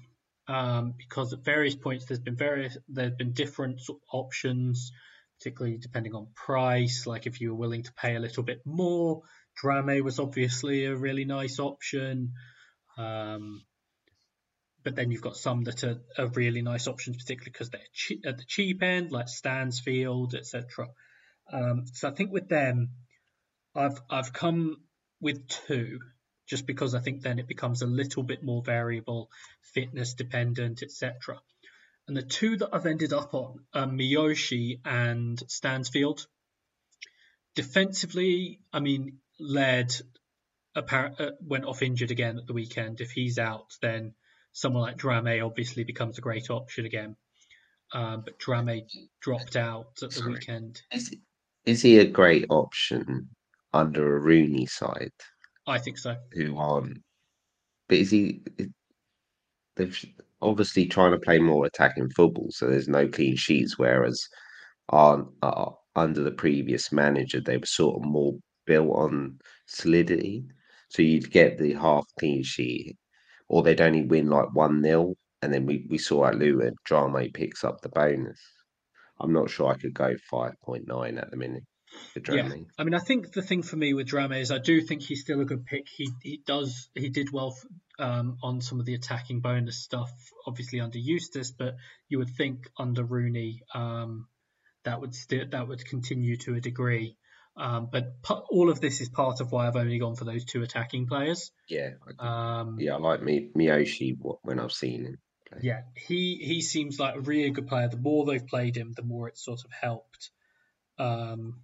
um, 0.47 0.93
because 0.97 1.33
at 1.33 1.43
various 1.43 1.75
points 1.75 2.05
there's 2.05 2.19
been 2.19 2.35
various 2.35 2.77
there's 2.87 3.15
been 3.15 3.33
different 3.33 3.81
sort 3.81 3.99
of 4.01 4.19
options, 4.19 4.91
particularly 5.39 5.77
depending 5.77 6.13
on 6.13 6.27
price. 6.35 7.07
Like 7.07 7.25
if 7.25 7.41
you 7.41 7.49
were 7.49 7.59
willing 7.59 7.83
to 7.83 7.93
pay 7.93 8.15
a 8.15 8.19
little 8.19 8.43
bit 8.43 8.61
more, 8.65 9.21
Drameh 9.61 10.03
was 10.03 10.19
obviously 10.19 10.85
a 10.85 10.95
really 10.95 11.25
nice 11.25 11.59
option. 11.59 12.33
Um, 12.97 13.63
but 14.83 14.95
then 14.95 15.09
you've 15.09 15.21
got 15.21 15.35
some 15.35 15.63
that 15.63 15.83
are, 15.83 15.99
are 16.17 16.27
really 16.27 16.61
nice 16.61 16.87
options, 16.87 17.17
particularly 17.17 17.51
because 17.51 17.71
they're 17.71 17.81
che- 17.91 18.21
at 18.23 18.37
the 18.37 18.45
cheap 18.47 18.83
end, 18.83 19.11
like 19.11 19.27
Stansfield, 19.27 20.35
etc. 20.35 20.89
Um, 21.51 21.85
so 21.91 22.07
I 22.07 22.11
think 22.11 22.31
with 22.31 22.47
them, 22.47 22.91
I've 23.73 23.99
I've 24.09 24.31
come 24.31 24.77
with 25.19 25.47
two 25.47 25.99
just 26.47 26.67
because 26.67 26.95
I 26.95 26.99
think 26.99 27.21
then 27.21 27.39
it 27.39 27.47
becomes 27.47 27.81
a 27.81 27.87
little 27.87 28.23
bit 28.23 28.43
more 28.43 28.61
variable, 28.61 29.29
fitness 29.73 30.13
dependent, 30.13 30.83
etc. 30.83 31.41
And 32.07 32.15
the 32.15 32.21
two 32.21 32.57
that 32.57 32.69
I've 32.71 32.85
ended 32.85 33.13
up 33.13 33.33
on 33.33 33.65
are 33.73 33.87
Miyoshi 33.87 34.79
and 34.85 35.41
Stansfield. 35.47 36.27
Defensively, 37.55 38.59
I 38.71 38.79
mean, 38.79 39.19
Laird 39.39 39.93
apparent, 40.75 41.19
uh, 41.19 41.31
went 41.41 41.65
off 41.65 41.81
injured 41.81 42.11
again 42.11 42.37
at 42.37 42.45
the 42.45 42.53
weekend. 42.53 43.01
If 43.01 43.11
he's 43.11 43.39
out, 43.39 43.75
then 43.81 44.13
someone 44.51 44.83
like 44.83 44.97
Drameh 44.97 45.45
obviously 45.45 45.83
becomes 45.83 46.17
a 46.17 46.21
great 46.21 46.49
option 46.49 46.85
again. 46.85 47.15
Um, 47.93 48.21
but 48.23 48.39
Drameh 48.39 48.85
dropped 49.21 49.55
out 49.55 49.97
at 50.03 50.09
the 50.09 50.15
Sorry. 50.15 50.33
weekend. 50.33 50.81
Is, 50.91 51.15
is 51.65 51.81
he 51.81 51.99
a 51.99 52.05
great 52.05 52.45
option 52.49 53.29
under 53.73 54.15
a 54.15 54.19
Rooney 54.19 54.65
side 54.65 55.11
I 55.67 55.77
think 55.79 55.97
so. 55.97 56.15
who 56.33 56.57
aren't? 56.57 56.99
But 57.87 57.97
is 57.99 58.11
he? 58.11 58.41
They've 59.75 60.05
obviously 60.41 60.85
trying 60.85 61.11
to 61.11 61.19
play 61.19 61.39
more 61.39 61.65
attacking 61.65 62.09
football, 62.11 62.47
so 62.51 62.67
there's 62.67 62.87
no 62.87 63.07
clean 63.07 63.35
sheets. 63.35 63.77
Whereas 63.77 64.27
on 64.89 65.33
uh, 65.41 65.71
under 65.95 66.23
the 66.23 66.31
previous 66.31 66.91
manager, 66.91 67.41
they 67.41 67.57
were 67.57 67.65
sort 67.65 67.97
of 67.97 68.05
more 68.09 68.33
built 68.65 68.95
on 68.95 69.39
solidity. 69.67 70.45
So 70.89 71.01
you'd 71.01 71.31
get 71.31 71.57
the 71.57 71.73
half 71.73 72.05
clean 72.19 72.43
sheet, 72.43 72.97
or 73.49 73.63
they'd 73.63 73.81
only 73.81 74.03
win 74.03 74.29
like 74.29 74.53
one 74.53 74.81
0 74.83 75.15
and 75.41 75.53
then 75.53 75.65
we, 75.65 75.85
we 75.89 75.97
saw 75.97 76.25
at 76.25 76.35
Luton, 76.35 76.73
Drameh 76.89 77.33
picks 77.33 77.63
up 77.63 77.81
the 77.81 77.89
bonus. 77.89 78.39
I'm 79.19 79.33
not 79.33 79.49
sure 79.49 79.71
I 79.71 79.77
could 79.77 79.93
go 79.93 80.15
five 80.29 80.53
point 80.63 80.87
nine 80.87 81.17
at 81.17 81.29
the 81.31 81.37
minute 81.37 81.63
for 82.13 82.21
Yeah, 82.35 82.51
I 82.77 82.83
mean, 82.83 82.93
I 82.93 82.99
think 82.99 83.31
the 83.31 83.41
thing 83.41 83.63
for 83.63 83.75
me 83.75 83.93
with 83.93 84.07
Drameh 84.07 84.39
is 84.39 84.51
I 84.51 84.57
do 84.57 84.81
think 84.81 85.01
he's 85.01 85.21
still 85.21 85.41
a 85.41 85.45
good 85.45 85.65
pick. 85.65 85.87
He 85.87 86.09
he 86.21 86.41
does 86.45 86.89
he 86.95 87.09
did 87.09 87.31
well 87.31 87.55
f- 87.57 88.05
um, 88.05 88.37
on 88.43 88.61
some 88.61 88.79
of 88.79 88.85
the 88.85 88.93
attacking 88.95 89.41
bonus 89.41 89.77
stuff, 89.83 90.11
obviously 90.45 90.79
under 90.81 90.97
Eustace, 90.97 91.51
but 91.51 91.75
you 92.09 92.17
would 92.19 92.29
think 92.29 92.69
under 92.77 93.03
Rooney 93.03 93.61
um, 93.73 94.27
that 94.83 94.99
would 95.01 95.15
still 95.15 95.45
that 95.49 95.67
would 95.67 95.85
continue 95.85 96.37
to 96.37 96.55
a 96.55 96.59
degree. 96.61 97.17
Um, 97.57 97.87
but 97.89 98.21
p- 98.21 98.33
all 98.49 98.69
of 98.69 98.81
this 98.81 98.99
is 98.99 99.07
part 99.07 99.39
of 99.39 99.51
why 99.53 99.65
I've 99.67 99.77
only 99.77 99.97
gone 99.97 100.15
for 100.15 100.25
those 100.25 100.43
two 100.43 100.61
attacking 100.61 101.07
players. 101.07 101.51
Yeah, 101.69 101.91
I, 102.19 102.59
Um, 102.59 102.77
yeah, 102.79 102.95
I 102.95 102.97
like 102.97 103.21
Mi- 103.23 103.49
Miyoshi 103.55 104.17
wh- 104.21 104.43
when 104.45 104.59
I've 104.59 104.73
seen 104.73 105.05
him. 105.05 105.17
play. 105.47 105.59
yeah, 105.61 105.83
he 105.95 106.35
he 106.43 106.61
seems 106.61 106.99
like 106.99 107.15
a 107.15 107.21
really 107.21 107.51
good 107.51 107.67
player. 107.67 107.87
The 107.87 107.95
more 107.97 108.25
they've 108.25 108.45
played 108.45 108.75
him, 108.75 108.91
the 108.91 109.03
more 109.03 109.29
it's 109.29 109.41
sort 109.45 109.63
of 109.63 109.71
helped, 109.71 110.31
um, 110.99 111.61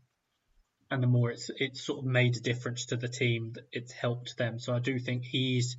and 0.92 1.02
the 1.02 1.08
more 1.08 1.32
it's 1.32 1.50
it's 1.56 1.82
sort 1.82 2.00
of 2.00 2.06
made 2.06 2.36
a 2.36 2.42
difference 2.42 2.88
to 2.88 2.98
the 2.98 3.08
team. 3.08 3.54
that 3.54 3.68
It's 3.72 3.94
helped 3.94 4.38
them. 4.38 4.60
So 4.60 4.76
I 4.76 4.80
do 4.80 5.00
think 5.00 5.24
he's 5.24 5.78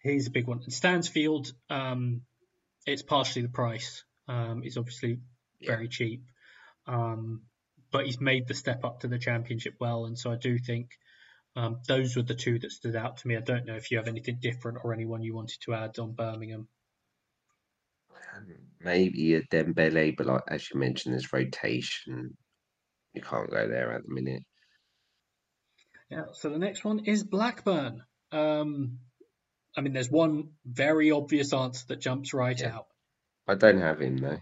he's 0.00 0.28
a 0.28 0.30
big 0.30 0.46
one. 0.46 0.62
And 0.62 0.72
Stansfield, 0.72 1.52
um, 1.68 2.22
it's 2.86 3.02
partially 3.02 3.42
the 3.42 3.48
price. 3.48 4.04
Um, 4.28 4.62
he's 4.62 4.78
obviously 4.78 5.18
Yeah. 5.60 5.72
very 5.72 5.88
cheap, 5.88 6.22
um, 6.86 7.42
but 7.90 8.06
he's 8.06 8.20
made 8.20 8.46
the 8.46 8.54
step 8.54 8.84
up 8.84 9.00
to 9.00 9.08
the 9.08 9.18
championship 9.18 9.74
well, 9.80 10.06
and 10.06 10.18
so 10.18 10.30
I 10.32 10.36
do 10.36 10.58
think. 10.58 10.90
Um, 11.56 11.78
those 11.86 12.16
were 12.16 12.22
the 12.22 12.34
two 12.34 12.58
that 12.58 12.72
stood 12.72 12.96
out 12.96 13.18
to 13.18 13.28
me. 13.28 13.36
I 13.36 13.40
don't 13.40 13.64
know 13.64 13.76
if 13.76 13.92
you 13.92 13.98
have 13.98 14.08
anything 14.08 14.38
different 14.40 14.78
or 14.82 14.92
anyone 14.92 15.22
you 15.22 15.36
wanted 15.36 15.60
to 15.60 15.74
add 15.74 16.00
on 16.00 16.10
Birmingham. 16.12 16.66
Um, 18.34 18.46
Maybe 18.80 19.34
a 19.34 19.42
Dembele, 19.42 20.16
but 20.16 20.26
like 20.26 20.42
as 20.48 20.68
you 20.68 20.80
mentioned, 20.80 21.14
there's 21.14 21.32
rotation. 21.32 22.36
You 23.14 23.22
can't 23.22 23.50
go 23.50 23.68
there 23.68 23.92
at 23.92 24.02
the 24.06 24.12
minute. 24.12 24.42
Yeah, 26.10 26.24
so 26.32 26.50
the 26.50 26.58
next 26.58 26.84
one 26.84 27.00
is 27.06 27.24
Blackburn. 27.24 28.02
Um, 28.32 28.98
I 29.76 29.80
mean, 29.80 29.92
there's 29.92 30.10
one 30.10 30.50
very 30.64 31.10
obvious 31.10 31.52
answer 31.52 31.86
that 31.88 32.00
jumps 32.00 32.34
right 32.34 32.58
Yeah. 32.60 32.76
out. 32.76 32.86
I 33.48 33.54
don't 33.54 33.80
have 33.80 34.00
him 34.00 34.16
though. 34.18 34.38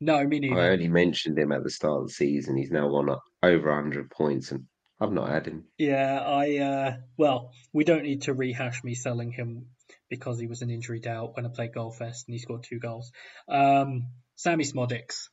No, 0.00 0.22
me 0.26 0.40
neither. 0.40 0.60
I 0.60 0.68
only 0.70 0.88
mentioned 0.88 1.38
him 1.38 1.52
at 1.52 1.62
the 1.62 1.70
start 1.70 2.02
of 2.02 2.08
the 2.08 2.12
season. 2.12 2.56
He's 2.56 2.70
now 2.70 2.88
won 2.88 3.08
over 3.42 3.70
100 3.70 4.10
points 4.10 4.50
and 4.52 4.66
I've 5.00 5.12
not 5.12 5.28
had 5.30 5.46
him. 5.46 5.64
Yeah, 5.78 6.20
I 6.20 6.56
uh, 6.58 6.96
well, 7.16 7.50
we 7.72 7.84
don't 7.84 8.02
need 8.02 8.22
to 8.22 8.34
rehash 8.34 8.82
me 8.84 8.94
selling 8.94 9.30
him 9.32 9.66
because 10.10 10.38
he 10.38 10.46
was 10.46 10.62
an 10.62 10.70
injury 10.70 11.00
doubt 11.00 11.34
when 11.34 11.46
I 11.46 11.48
played 11.50 11.72
Goalfest 11.72 12.26
and 12.26 12.34
he 12.34 12.38
scored 12.38 12.64
two 12.64 12.78
goals. 12.78 13.10
Um, 13.48 14.08
Sammie 14.36 14.64
Szmodics. 14.64 15.28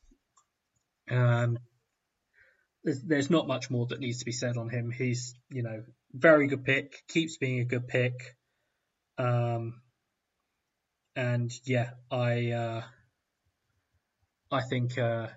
Um, 1.10 1.58
there's, 2.84 3.02
there's 3.02 3.30
not 3.30 3.48
much 3.48 3.70
more 3.70 3.86
that 3.86 4.00
needs 4.00 4.18
to 4.18 4.24
be 4.24 4.32
said 4.32 4.56
on 4.56 4.68
him. 4.68 4.90
He's 4.90 5.34
you 5.50 5.62
know 5.62 5.82
very 6.12 6.46
good 6.46 6.64
pick, 6.64 7.02
keeps 7.08 7.38
being 7.38 7.60
a 7.60 7.64
good 7.64 7.88
pick. 7.88 8.36
Um, 9.18 9.80
and 11.16 11.52
yeah, 11.64 11.90
I 12.10 12.50
uh, 12.50 12.82
I 14.50 14.60
think 14.62 14.98
uh, 14.98 15.28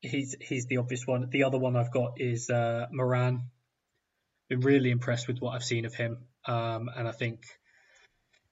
he's 0.00 0.36
he's 0.40 0.66
the 0.66 0.78
obvious 0.78 1.06
one. 1.06 1.28
The 1.30 1.44
other 1.44 1.58
one 1.58 1.76
I've 1.76 1.92
got 1.92 2.20
is 2.20 2.48
uh, 2.50 2.86
Moran. 2.90 3.50
Been 4.48 4.60
really 4.60 4.90
impressed 4.90 5.26
with 5.26 5.38
what 5.38 5.54
I've 5.54 5.64
seen 5.64 5.86
of 5.86 5.94
him, 5.94 6.18
um, 6.46 6.90
and 6.94 7.08
I 7.08 7.12
think 7.12 7.40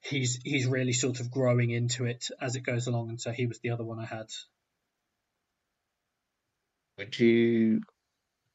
he's 0.01 0.41
he's 0.43 0.67
really 0.67 0.95
sort 0.95 1.21
of 1.21 1.31
growing 1.31 1.71
into 1.71 2.07
it 2.07 2.29
as 2.41 2.57
it 2.57 2.63
goes 2.63 2.87
along. 2.87 3.11
And 3.11 3.21
so 3.21 3.31
he 3.31 3.47
was 3.47 3.61
the 3.61 3.71
other 3.71 3.85
one 3.85 3.99
I 3.99 4.07
had. 4.07 4.27
Would 6.99 7.19
you, 7.19 7.81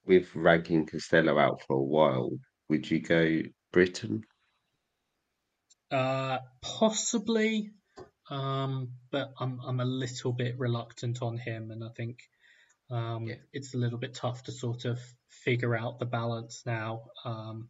with 0.07 0.35
Rankin-Costello 0.35 1.37
out 1.37 1.61
for 1.67 1.75
a 1.75 1.83
while, 1.83 2.31
would 2.69 2.89
you 2.89 3.01
go 3.01 3.41
Brittain? 3.73 4.23
Uh, 5.91 6.39
possibly, 6.61 7.71
um, 8.29 8.89
but 9.11 9.33
I'm 9.39 9.59
I'm 9.65 9.79
a 9.79 9.85
little 9.85 10.33
bit 10.33 10.59
reluctant 10.59 11.21
on 11.21 11.37
him, 11.37 11.71
and 11.71 11.83
I 11.83 11.89
think 11.95 12.19
um, 12.89 13.27
Yeah. 13.27 13.35
it's 13.53 13.73
a 13.73 13.77
little 13.77 13.97
bit 13.97 14.13
tough 14.13 14.43
to 14.43 14.51
sort 14.51 14.85
of 14.85 14.99
figure 15.29 15.75
out 15.75 15.99
the 15.99 16.05
balance 16.05 16.63
now 16.65 17.03
um, 17.23 17.69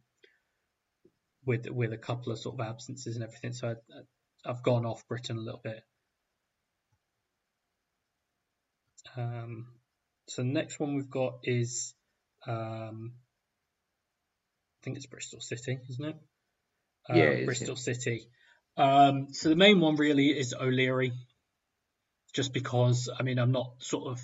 with 1.44 1.68
with 1.70 1.92
a 1.92 1.98
couple 1.98 2.32
of 2.32 2.38
sort 2.38 2.58
of 2.60 2.66
absences 2.66 3.14
and 3.14 3.24
everything. 3.24 3.52
So 3.52 3.68
I, 3.68 4.50
I've 4.50 4.62
gone 4.62 4.84
off 4.86 5.06
Brittain 5.08 5.38
a 5.38 5.40
little 5.40 5.60
bit. 5.62 5.82
Um, 9.16 9.66
so 10.28 10.42
the 10.42 10.48
next 10.48 10.78
one 10.78 10.94
we've 10.94 11.10
got 11.10 11.38
is 11.44 11.94
um, 12.46 13.12
I 14.80 14.84
think 14.84 14.96
it's 14.96 15.06
Bristol 15.06 15.40
City, 15.40 15.78
isn't 15.90 16.04
it? 16.04 16.16
Yeah, 17.08 17.14
Um, 17.14 17.20
it 17.20 17.32
is, 17.32 17.38
yeah. 17.40 17.44
Bristol 17.46 17.76
City. 17.76 18.28
Um, 18.76 19.32
so 19.32 19.48
the 19.48 19.56
main 19.56 19.80
one 19.80 19.96
really 19.96 20.28
is 20.28 20.54
O'Leary, 20.54 21.12
just 22.32 22.52
because 22.52 23.08
I 23.18 23.22
mean 23.22 23.38
I'm 23.38 23.52
not 23.52 23.72
sort 23.78 24.12
of 24.12 24.20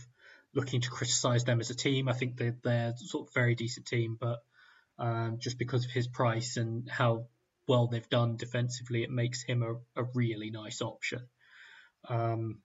looking 0.55 0.81
to 0.83 0.90
criticise 0.90 1.44
them 1.44 1.61
as 1.61 1.70
a 1.70 1.74
team. 1.74 2.09
I 2.09 2.12
think 2.12 2.37
they're 2.37 2.57
they're 2.62 2.94
sort 2.96 3.29
of 3.29 3.35
very 3.35 3.55
decent 3.57 3.87
team, 3.87 4.16
but 4.20 4.38
um, 4.98 5.38
just 5.40 5.59
because 5.59 5.85
of 5.85 5.90
his 5.90 6.07
price 6.07 6.57
and 6.57 6.88
how 6.88 7.27
well 7.66 7.88
they've 7.88 8.09
done 8.09 8.37
defensively, 8.37 9.03
it 9.03 9.11
makes 9.11 9.42
him 9.42 9.62
a, 9.62 9.74
a 10.00 10.05
really 10.14 10.50
nice 10.50 10.81
option. 10.81 11.22
Um, 12.09 12.61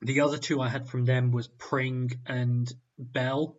the 0.00 0.20
other 0.20 0.38
two 0.38 0.60
I 0.60 0.68
had 0.68 0.88
from 0.88 1.04
them 1.04 1.32
was 1.32 1.48
Pring 1.48 2.10
and 2.26 2.72
Bell. 2.98 3.58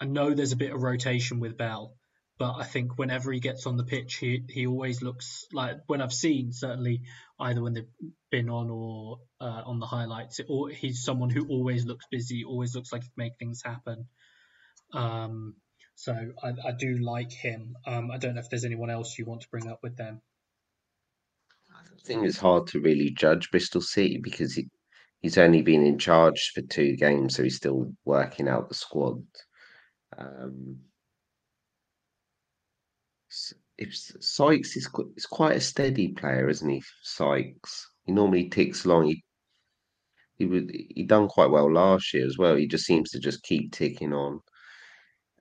I 0.00 0.06
know 0.06 0.32
there's 0.32 0.52
a 0.52 0.56
bit 0.56 0.72
of 0.72 0.82
rotation 0.82 1.40
with 1.40 1.58
Bell, 1.58 1.94
but 2.38 2.54
I 2.56 2.64
think 2.64 2.98
whenever 2.98 3.30
he 3.30 3.40
gets 3.40 3.66
on 3.66 3.76
the 3.76 3.84
pitch, 3.84 4.16
he 4.16 4.42
he 4.48 4.66
always 4.66 5.02
looks 5.02 5.46
like 5.52 5.80
when 5.86 6.00
I've 6.00 6.12
seen 6.12 6.52
certainly 6.52 7.02
either 7.38 7.62
when 7.62 7.74
they've 7.74 8.10
been 8.30 8.48
on 8.48 8.70
or 8.70 9.18
uh, 9.40 9.62
on 9.66 9.78
the 9.78 9.86
highlights, 9.86 10.40
it, 10.40 10.46
or 10.48 10.70
he's 10.70 11.04
someone 11.04 11.30
who 11.30 11.46
always 11.48 11.84
looks 11.84 12.06
busy, 12.10 12.44
always 12.44 12.74
looks 12.74 12.92
like 12.92 13.02
he 13.02 13.08
can 13.08 13.14
make 13.16 13.38
things 13.38 13.62
happen. 13.62 14.06
Um, 14.92 15.54
so 15.96 16.14
I, 16.42 16.48
I 16.68 16.72
do 16.72 16.96
like 16.96 17.30
him. 17.30 17.76
Um, 17.86 18.10
I 18.10 18.16
don't 18.16 18.34
know 18.34 18.40
if 18.40 18.48
there's 18.48 18.64
anyone 18.64 18.88
else 18.88 19.18
you 19.18 19.26
want 19.26 19.42
to 19.42 19.50
bring 19.50 19.68
up 19.68 19.80
with 19.82 19.96
them. 19.96 20.22
I 21.70 22.02
think 22.06 22.24
it's 22.24 22.38
hard 22.38 22.68
to 22.68 22.80
really 22.80 23.10
judge 23.10 23.50
Bristol 23.50 23.82
City 23.82 24.18
because 24.18 24.54
he, 24.54 24.68
he's 25.20 25.36
only 25.36 25.60
been 25.60 25.84
in 25.84 25.98
charge 25.98 26.52
for 26.54 26.62
two 26.62 26.96
games, 26.96 27.36
so 27.36 27.42
he's 27.42 27.56
still 27.56 27.92
working 28.06 28.48
out 28.48 28.70
the 28.70 28.74
squad. 28.74 29.22
Um, 30.20 30.80
if 33.78 33.94
Sykes 33.94 34.76
is 34.76 34.88
is 35.16 35.26
quite 35.26 35.56
a 35.56 35.60
steady 35.60 36.08
player, 36.08 36.48
isn't 36.48 36.68
he? 36.68 36.82
Sykes. 37.02 37.90
He 38.04 38.12
normally 38.12 38.48
ticks 38.48 38.84
along. 38.84 39.06
He 39.06 39.24
he 40.36 40.46
would 40.46 40.70
he 40.70 41.04
done 41.04 41.28
quite 41.28 41.50
well 41.50 41.72
last 41.72 42.12
year 42.12 42.26
as 42.26 42.38
well. 42.38 42.56
He 42.56 42.66
just 42.66 42.84
seems 42.84 43.10
to 43.10 43.18
just 43.18 43.42
keep 43.42 43.72
ticking 43.72 44.12
on. 44.12 44.40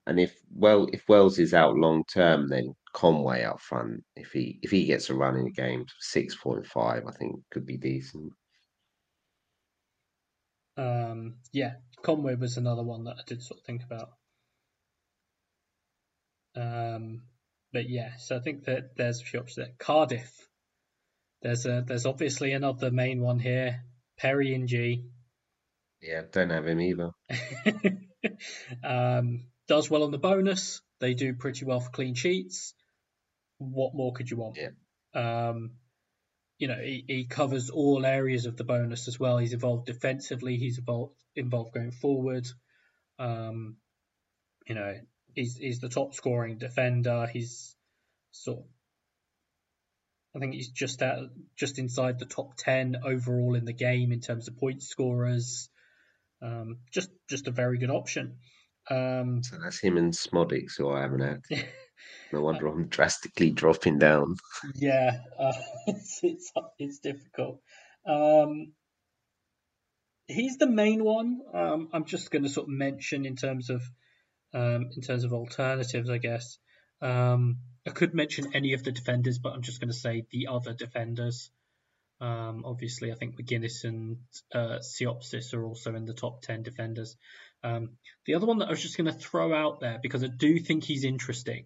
And 0.07 0.19
if 0.19 0.35
well 0.51 0.87
if 0.93 1.03
Wells 1.07 1.39
is 1.39 1.53
out 1.53 1.75
long 1.75 2.03
term, 2.05 2.47
then 2.47 2.73
Conway 2.93 3.43
out 3.43 3.61
front. 3.61 4.03
If 4.15 4.31
he 4.31 4.59
if 4.61 4.71
he 4.71 4.85
gets 4.85 5.09
a 5.09 5.15
run 5.15 5.35
in 5.35 5.45
the 5.45 5.51
game, 5.51 5.85
six 5.99 6.35
point 6.35 6.65
five, 6.65 7.03
I 7.07 7.11
think 7.11 7.35
could 7.51 7.65
be 7.65 7.77
decent. 7.77 8.31
Um, 10.77 11.35
yeah, 11.51 11.73
Conway 12.03 12.35
was 12.35 12.55
another 12.55 12.83
one 12.83 13.03
that 13.03 13.17
I 13.19 13.23
did 13.27 13.43
sort 13.43 13.59
of 13.59 13.65
think 13.65 13.83
about. 13.83 14.11
Um, 16.59 17.21
but 17.71 17.89
yeah, 17.89 18.15
so 18.17 18.35
I 18.35 18.39
think 18.39 18.65
that 18.65 18.95
there's 18.97 19.21
a 19.21 19.25
few 19.25 19.39
options 19.39 19.55
there. 19.55 19.75
Cardiff. 19.77 20.31
There's 21.41 21.65
a 21.65 21.83
there's 21.85 22.05
obviously 22.05 22.51
another 22.51 22.91
main 22.91 23.21
one 23.21 23.39
here. 23.39 23.83
Perry 24.17 24.53
Ng. 24.53 25.09
Yeah, 26.01 26.21
don't 26.31 26.49
have 26.49 26.67
him 26.67 26.81
either. 26.81 27.11
um, 28.83 29.45
does 29.67 29.89
well 29.89 30.03
on 30.03 30.11
the 30.11 30.17
bonus. 30.17 30.81
They 30.99 31.13
do 31.13 31.33
pretty 31.33 31.65
well 31.65 31.79
for 31.79 31.91
clean 31.91 32.15
sheets. 32.15 32.73
What 33.57 33.93
more 33.93 34.13
could 34.13 34.29
you 34.29 34.37
want? 34.37 34.57
Yeah. 34.57 35.49
Um, 35.49 35.71
you 36.57 36.67
know, 36.67 36.79
he, 36.81 37.05
he 37.07 37.25
covers 37.25 37.69
all 37.69 38.05
areas 38.05 38.45
of 38.45 38.57
the 38.57 38.65
bonus 38.65 39.07
as 39.07 39.19
well. 39.19 39.37
He's 39.37 39.53
involved 39.53 39.85
defensively. 39.85 40.57
He's 40.57 40.77
involved 40.77 41.15
involved 41.35 41.73
going 41.73 41.91
forward. 41.91 42.47
Um, 43.17 43.77
you 44.67 44.75
know, 44.75 44.95
he's 45.35 45.57
he's 45.57 45.79
the 45.79 45.89
top 45.89 46.13
scoring 46.13 46.57
defender. 46.57 47.27
He's 47.31 47.75
sort 48.31 48.59
of, 48.59 48.65
I 50.35 50.39
think 50.39 50.53
he's 50.53 50.69
just 50.69 51.01
at 51.01 51.19
just 51.55 51.79
inside 51.79 52.19
the 52.19 52.25
top 52.25 52.55
ten 52.57 52.97
overall 53.03 53.55
in 53.55 53.65
the 53.65 53.73
game 53.73 54.11
in 54.11 54.19
terms 54.19 54.47
of 54.47 54.57
point 54.57 54.83
scorers. 54.83 55.69
Um, 56.41 56.77
just 56.91 57.09
just 57.29 57.47
a 57.47 57.51
very 57.51 57.77
good 57.77 57.89
option. 57.91 58.37
Um, 58.89 59.43
So 59.43 59.57
that's 59.61 59.79
him 59.79 59.97
and 59.97 60.13
Szmodics, 60.13 60.71
so 60.71 60.91
I 60.91 61.01
haven't 61.01 61.21
had. 61.21 61.41
No 62.31 62.41
wonder 62.41 62.67
I'm 62.67 62.87
drastically 62.87 63.49
dropping 63.51 63.97
down. 63.99 64.37
yeah, 64.75 65.17
uh, 65.37 65.51
it's, 65.87 66.19
it's 66.23 66.51
it's 66.77 66.99
difficult. 66.99 67.59
Um, 68.05 68.71
he's 70.27 70.57
the 70.57 70.69
main 70.69 71.03
one. 71.03 71.41
Um, 71.53 71.89
I'm 71.91 72.05
just 72.05 72.31
going 72.31 72.43
to 72.43 72.49
sort 72.49 72.65
of 72.67 72.73
mention 72.73 73.25
in 73.25 73.35
terms 73.35 73.69
of 73.69 73.81
um, 74.53 74.89
in 74.95 75.01
terms 75.01 75.23
of 75.23 75.33
alternatives, 75.33 76.09
I 76.09 76.17
guess. 76.17 76.57
Um, 77.01 77.59
I 77.87 77.91
could 77.91 78.13
mention 78.13 78.53
any 78.53 78.73
of 78.73 78.83
the 78.83 78.91
defenders, 78.91 79.39
but 79.39 79.53
I'm 79.53 79.61
just 79.61 79.79
going 79.79 79.89
to 79.89 79.97
say 79.97 80.25
the 80.31 80.47
other 80.47 80.73
defenders. 80.73 81.51
Um, 82.21 82.63
obviously, 82.65 83.11
I 83.11 83.15
think 83.15 83.39
McGuinness 83.39 83.85
and 83.85 84.17
uh, 84.53 84.79
Siopis 84.79 85.53
are 85.53 85.63
also 85.63 85.95
in 85.95 86.05
the 86.05 86.13
top 86.13 86.41
10 86.41 86.63
defenders. 86.63 87.15
Um, 87.63 87.91
the 88.25 88.35
other 88.35 88.45
one 88.45 88.59
that 88.59 88.67
I 88.67 88.71
was 88.71 88.81
just 88.81 88.97
going 88.97 89.11
to 89.11 89.17
throw 89.17 89.53
out 89.53 89.79
there, 89.79 89.99
because 90.01 90.23
I 90.23 90.27
do 90.27 90.59
think 90.59 90.83
he's 90.83 91.05
interesting, 91.05 91.65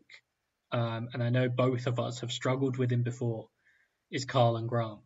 um, 0.72 1.10
and 1.14 1.24
I 1.24 1.30
know 1.30 1.50
both 1.50 1.88
of 1.88 2.00
us 2.00 2.20
have 2.22 2.32
struggled 2.32 2.78
with 2.78 2.92
him 2.92 3.04
before, 3.04 3.48
is 4.12 4.26
Karlan 4.26 4.68
Grant. 4.68 5.00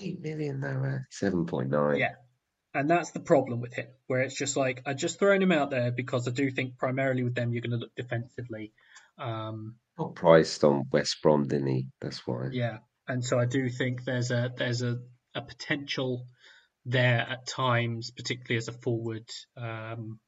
Eight 0.00 0.20
million 0.20 0.60
though, 0.60 0.98
seven 1.10 1.46
point 1.46 1.70
nine. 1.70 1.96
Yeah. 1.98 2.14
And 2.74 2.88
that's 2.90 3.12
the 3.12 3.20
problem 3.20 3.60
with 3.60 3.74
him, 3.74 3.88
where 4.06 4.20
it's 4.20 4.36
just 4.36 4.56
like, 4.56 4.82
I 4.84 4.92
just 4.92 5.18
thrown 5.18 5.42
him 5.42 5.52
out 5.52 5.70
there 5.70 5.90
because 5.90 6.28
I 6.28 6.32
do 6.32 6.50
think 6.50 6.76
primarily 6.76 7.22
with 7.24 7.34
them, 7.34 7.52
you're 7.52 7.62
going 7.62 7.72
to 7.72 7.78
look 7.78 7.94
defensively. 7.94 8.72
Um, 9.18 9.76
Got 9.96 10.14
priced 10.14 10.62
on 10.64 10.84
West 10.92 11.22
Brom, 11.22 11.48
didn't 11.48 11.66
he? 11.66 11.86
That's 12.00 12.26
why. 12.26 12.50
Yeah, 12.52 12.78
and 13.08 13.24
so 13.24 13.38
I 13.38 13.46
do 13.46 13.68
think 13.68 14.04
there's 14.04 14.30
a 14.30 14.52
there's 14.56 14.82
a, 14.82 14.98
a 15.34 15.42
potential 15.42 16.26
there 16.84 17.26
at 17.28 17.46
times, 17.46 18.10
particularly 18.10 18.58
as 18.58 18.68
a 18.68 18.72
forward, 18.72 19.28
um, 19.56 20.20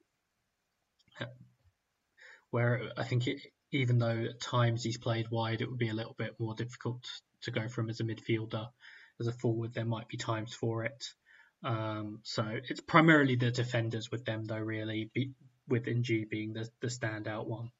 where 2.49 2.91
I 2.97 3.03
think 3.03 3.27
it, 3.27 3.39
even 3.71 3.99
though 3.99 4.25
at 4.29 4.41
times 4.41 4.83
he's 4.83 4.97
played 4.97 5.27
wide, 5.31 5.61
it 5.61 5.69
would 5.69 5.79
be 5.79 5.89
a 5.89 5.93
little 5.93 6.15
bit 6.17 6.39
more 6.39 6.55
difficult 6.55 7.05
to 7.43 7.51
go 7.51 7.69
from 7.69 7.89
as 7.89 7.99
a 7.99 8.03
midfielder. 8.03 8.67
As 9.19 9.27
a 9.27 9.31
forward, 9.31 9.73
there 9.73 9.85
might 9.85 10.07
be 10.07 10.17
times 10.17 10.53
for 10.53 10.83
it. 10.83 11.05
Um, 11.63 12.19
so 12.23 12.43
it's 12.69 12.81
primarily 12.81 13.35
the 13.35 13.51
defenders 13.51 14.09
with 14.11 14.25
them, 14.25 14.45
though, 14.45 14.57
really, 14.57 15.11
be, 15.13 15.31
with 15.67 15.87
Ng 15.87 16.27
being 16.29 16.53
the, 16.53 16.69
the 16.81 16.87
standout 16.87 17.47
one. 17.47 17.71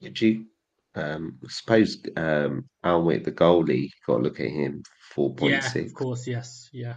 Did 0.00 0.20
you 0.20 0.46
um 0.94 1.38
suppose 1.48 1.98
um 2.16 2.68
Alnwick, 2.84 3.24
the 3.24 3.32
goalie, 3.32 3.90
got 4.06 4.18
to 4.18 4.22
look 4.22 4.40
at 4.40 4.50
him, 4.50 4.82
four 5.10 5.34
point 5.34 5.52
Yeah, 5.52 5.60
six. 5.60 5.90
of 5.90 5.94
course, 5.96 6.26
yes, 6.26 6.68
yeah. 6.72 6.96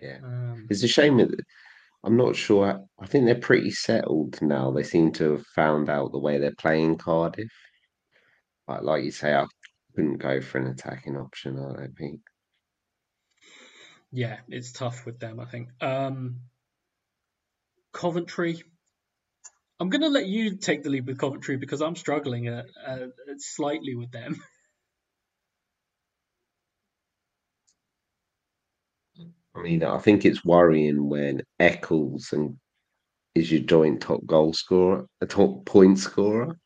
Yeah. 0.00 0.18
Um, 0.22 0.66
It's 0.68 0.82
a 0.82 0.88
shame 0.88 1.16
that 1.18 1.40
I'm 2.04 2.16
not 2.16 2.36
sure. 2.36 2.84
I 2.98 3.06
think 3.06 3.24
they're 3.24 3.34
pretty 3.34 3.70
settled 3.70 4.40
now. 4.42 4.70
They 4.70 4.82
seem 4.82 5.12
to 5.12 5.32
have 5.32 5.46
found 5.54 5.88
out 5.88 6.12
the 6.12 6.18
way 6.18 6.38
they're 6.38 6.54
playing 6.54 6.98
Cardiff. 6.98 7.50
Like, 8.68 8.82
like 8.82 9.04
you 9.04 9.10
say, 9.10 9.34
I 9.34 9.46
couldn't 9.94 10.18
go 10.18 10.40
for 10.40 10.58
an 10.58 10.66
attacking 10.68 11.16
option. 11.16 11.58
I 11.58 11.72
don't 11.76 11.96
think. 11.96 12.20
Yeah, 14.12 14.38
it's 14.48 14.72
tough 14.72 15.04
with 15.06 15.18
them. 15.18 15.40
I 15.40 15.44
think. 15.46 15.70
Um, 15.80 16.40
Coventry. 17.92 18.62
I'm 19.78 19.90
going 19.90 20.02
to 20.02 20.08
let 20.08 20.26
you 20.26 20.56
take 20.56 20.82
the 20.82 20.90
lead 20.90 21.06
with 21.06 21.18
Coventry 21.18 21.56
because 21.56 21.82
I'm 21.82 21.96
struggling 21.96 22.48
uh, 22.48 22.62
uh, 22.86 23.06
slightly 23.38 23.94
with 23.94 24.10
them. 24.10 24.36
I 29.54 29.62
mean, 29.62 29.82
I 29.82 29.98
think 29.98 30.24
it's 30.24 30.44
worrying 30.44 31.08
when 31.08 31.42
Eccles 31.58 32.32
and 32.32 32.58
is 33.34 33.50
your 33.50 33.62
joint 33.62 34.00
top 34.02 34.24
goal 34.26 34.52
scorer, 34.52 35.06
a 35.20 35.26
top 35.26 35.64
point 35.64 35.98
scorer. 35.98 36.58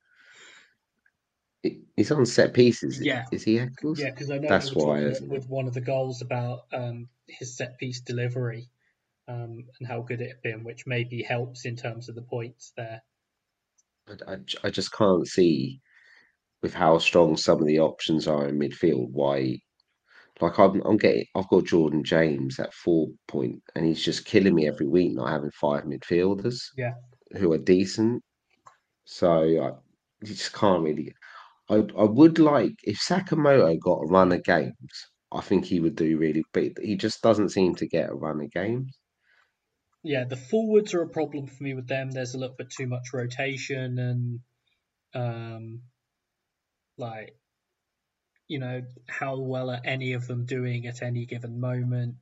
He's 1.96 2.10
on 2.10 2.26
set 2.26 2.54
pieces. 2.54 3.00
Yeah, 3.00 3.24
is 3.30 3.44
he 3.44 3.60
Eccles? 3.60 4.00
Yeah, 4.00 4.10
because 4.10 4.30
I 4.30 4.38
know 4.38 4.48
that's 4.48 4.74
why 4.74 5.12
with 5.28 5.48
one 5.48 5.66
of 5.66 5.74
the 5.74 5.80
goals 5.80 6.22
about 6.22 6.60
um, 6.72 7.08
his 7.38 7.56
set 7.56 7.78
piece 7.78 8.00
delivery 8.00 8.68
um, 9.28 9.64
and 9.78 9.88
how 9.88 10.02
good 10.02 10.20
it 10.20 10.28
had 10.28 10.42
been, 10.42 10.64
which 10.64 10.86
maybe 10.86 11.22
helps 11.22 11.64
in 11.64 11.76
terms 11.76 12.08
of 12.08 12.14
the 12.14 12.22
points 12.22 12.72
there. 12.76 13.02
I, 14.26 14.36
I, 14.64 14.70
just 14.70 14.92
can't 14.92 15.26
see 15.26 15.80
with 16.62 16.74
how 16.74 16.98
strong 16.98 17.36
some 17.36 17.60
of 17.60 17.66
the 17.66 17.78
options 17.78 18.26
are 18.26 18.48
in 18.48 18.58
midfield 18.58 19.10
why 19.12 19.60
like 20.40 20.58
I'm, 20.58 20.80
I'm 20.84 20.96
getting, 20.96 21.26
I've 21.34 21.48
got 21.48 21.64
Jordan 21.64 22.02
James 22.02 22.58
at 22.58 22.72
four 22.72 23.08
point, 23.28 23.62
and 23.74 23.84
he's 23.84 24.02
just 24.02 24.24
killing 24.24 24.54
me 24.54 24.66
every 24.66 24.86
week 24.86 25.12
not 25.12 25.28
having 25.28 25.50
five 25.50 25.84
midfielders. 25.84 26.60
Yeah, 26.76 26.94
who 27.32 27.52
are 27.52 27.58
decent. 27.58 28.22
So 29.04 29.30
I 29.30 29.70
you 30.22 30.34
just 30.34 30.52
can't 30.52 30.82
really. 30.82 31.12
I 31.68 31.76
I 31.98 32.04
would 32.04 32.38
like 32.38 32.74
if 32.84 32.98
Sakamoto 32.98 33.78
got 33.78 34.02
a 34.02 34.06
run 34.06 34.32
of 34.32 34.42
games. 34.44 35.09
I 35.32 35.40
think 35.40 35.64
he 35.64 35.80
would 35.80 35.96
do 35.96 36.18
really, 36.18 36.44
but 36.52 36.78
he 36.82 36.96
just 36.96 37.22
doesn't 37.22 37.50
seem 37.50 37.74
to 37.76 37.86
get 37.86 38.10
a 38.10 38.14
run 38.14 38.40
of 38.40 38.50
games. 38.50 38.98
Yeah, 40.02 40.24
the 40.24 40.36
forwards 40.36 40.94
are 40.94 41.02
a 41.02 41.08
problem 41.08 41.46
for 41.46 41.62
me 41.62 41.74
with 41.74 41.86
them. 41.86 42.10
There's 42.10 42.34
a 42.34 42.38
little 42.38 42.56
bit 42.56 42.70
too 42.70 42.86
much 42.86 43.12
rotation 43.12 43.98
and, 43.98 44.40
um, 45.14 45.82
like 46.96 47.36
you 48.50 48.58
know, 48.58 48.82
how 49.08 49.38
well 49.38 49.70
are 49.70 49.80
any 49.84 50.14
of 50.14 50.26
them 50.26 50.44
doing 50.44 50.86
at 50.86 51.02
any 51.02 51.24
given 51.24 51.60
moment? 51.60 52.16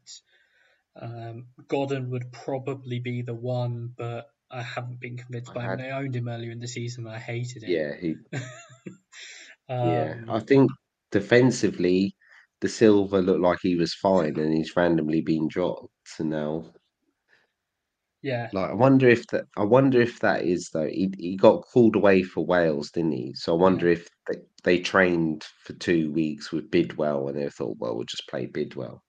Um, 0.94 1.46
Godden 1.68 2.10
would 2.10 2.30
probably 2.32 2.98
be 2.98 3.22
the 3.22 3.34
one, 3.34 3.94
but 3.96 4.26
I 4.50 4.60
haven't 4.60 5.00
been 5.00 5.16
convinced 5.16 5.54
by 5.54 5.62
him. 5.64 5.80
I 5.80 5.90
owned 5.92 6.14
him 6.14 6.28
earlier 6.28 6.50
in 6.50 6.60
the 6.60 6.68
season. 6.68 7.06
I 7.06 7.18
hated 7.18 7.62
it. 7.62 7.70
Yeah, 7.70 7.96
he. 7.98 8.16
um, 9.70 9.78
yeah, 9.94 10.16
I 10.28 10.40
think 10.40 10.70
defensively, 11.10 12.14
Dasilva 12.60 13.24
looked 13.24 13.40
like 13.40 13.58
he 13.62 13.76
was 13.76 13.94
fine, 13.94 14.38
and 14.38 14.52
he's 14.52 14.76
randomly 14.76 15.20
been 15.20 15.48
dropped. 15.48 15.92
So 16.04 16.24
now 16.24 16.72
yeah. 18.22 18.48
Like 18.52 18.70
I 18.70 18.74
wonder 18.74 19.08
if 19.08 19.26
that 19.28 19.44
I 19.56 19.64
wonder 19.64 20.00
if 20.00 20.20
that 20.20 20.44
is 20.44 20.70
though. 20.70 20.88
He 20.88 21.12
he 21.18 21.36
got 21.36 21.62
called 21.72 21.94
away 21.94 22.22
for 22.22 22.44
Wales, 22.44 22.90
didn't 22.90 23.12
he? 23.12 23.32
So 23.34 23.54
I 23.54 23.60
wonder 23.60 23.86
yeah. 23.86 23.92
if 23.92 24.08
they, 24.26 24.40
they 24.64 24.80
trained 24.80 25.44
for 25.62 25.72
two 25.74 26.12
weeks 26.12 26.50
with 26.50 26.70
Bidwell 26.70 27.28
and 27.28 27.38
they 27.38 27.48
thought, 27.48 27.76
well, 27.78 27.94
we'll 27.94 28.04
just 28.04 28.28
play 28.28 28.46
Bidwell. 28.46 29.02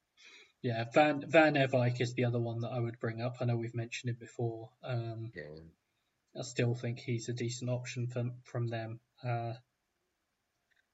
Yeah, 0.62 0.86
Van 0.94 1.24
Van 1.28 1.56
Ewijk 1.56 2.02
is 2.02 2.14
the 2.14 2.26
other 2.26 2.40
one 2.40 2.60
that 2.62 2.72
I 2.72 2.80
would 2.80 3.00
bring 3.00 3.22
up. 3.22 3.38
I 3.40 3.46
know 3.46 3.58
we've 3.58 3.74
mentioned 3.74 4.12
him 4.12 4.18
before. 4.20 4.70
Um, 4.84 5.32
yeah. 5.36 6.40
I 6.40 6.44
still 6.44 6.76
think 6.76 7.00
he's 7.00 7.30
a 7.30 7.34
decent 7.34 7.72
option 7.72 8.08
from 8.08 8.34
from 8.44 8.68
them. 8.68 9.00
Uh, 9.24 9.54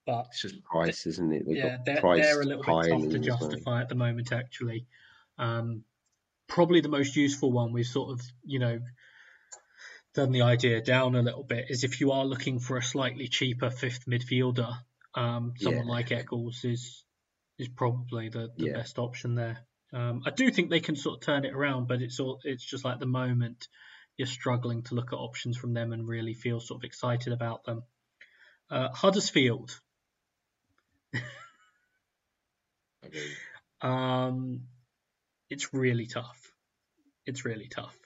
but 0.05 0.27
it's 0.29 0.41
just 0.41 0.63
price, 0.63 1.05
isn't 1.05 1.33
it? 1.33 1.45
They 1.47 1.55
yeah, 1.55 1.77
they're, 1.85 2.01
they're 2.01 2.41
a 2.41 2.45
little 2.45 2.63
bit 2.63 2.89
tough 2.89 3.09
to 3.09 3.19
justify 3.19 3.81
at 3.81 3.89
the 3.89 3.95
moment, 3.95 4.31
actually. 4.31 4.85
Um, 5.37 5.83
probably 6.47 6.81
the 6.81 6.89
most 6.89 7.15
useful 7.15 7.51
one 7.51 7.73
we've 7.73 7.85
sort 7.85 8.11
of, 8.11 8.21
you 8.43 8.59
know, 8.59 8.79
done 10.13 10.31
the 10.31 10.43
idea 10.43 10.81
down 10.81 11.15
a 11.15 11.21
little 11.21 11.43
bit 11.43 11.65
is 11.69 11.83
if 11.83 11.99
you 11.99 12.11
are 12.11 12.25
looking 12.25 12.59
for 12.59 12.77
a 12.77 12.83
slightly 12.83 13.27
cheaper 13.27 13.69
fifth 13.69 14.05
midfielder, 14.05 14.73
um, 15.13 15.53
someone 15.57 15.87
yeah. 15.87 15.91
like 15.91 16.11
Eccles 16.11 16.63
is 16.63 17.03
is 17.57 17.67
probably 17.69 18.29
the, 18.29 18.51
the 18.57 18.65
yeah. 18.65 18.73
best 18.73 18.99
option 18.99 19.35
there. 19.35 19.59
Um, 19.93 20.23
I 20.25 20.31
do 20.31 20.51
think 20.51 20.69
they 20.69 20.81
can 20.81 20.95
sort 20.95 21.17
of 21.17 21.25
turn 21.25 21.45
it 21.45 21.53
around, 21.53 21.87
but 21.87 22.01
it's 22.01 22.19
all 22.19 22.39
it's 22.43 22.65
just 22.65 22.83
like 22.83 22.99
the 22.99 23.05
moment 23.05 23.67
you're 24.17 24.27
struggling 24.27 24.83
to 24.83 24.95
look 24.95 25.13
at 25.13 25.17
options 25.17 25.57
from 25.57 25.73
them 25.73 25.93
and 25.93 26.07
really 26.07 26.33
feel 26.33 26.59
sort 26.59 26.81
of 26.81 26.85
excited 26.85 27.33
about 27.33 27.63
them. 27.65 27.83
Uh, 28.69 28.89
Huddersfield. 28.89 29.79
um, 33.81 34.61
it's 35.49 35.73
really 35.73 36.07
tough. 36.07 36.39
It's 37.25 37.45
really 37.45 37.67
tough. 37.67 37.97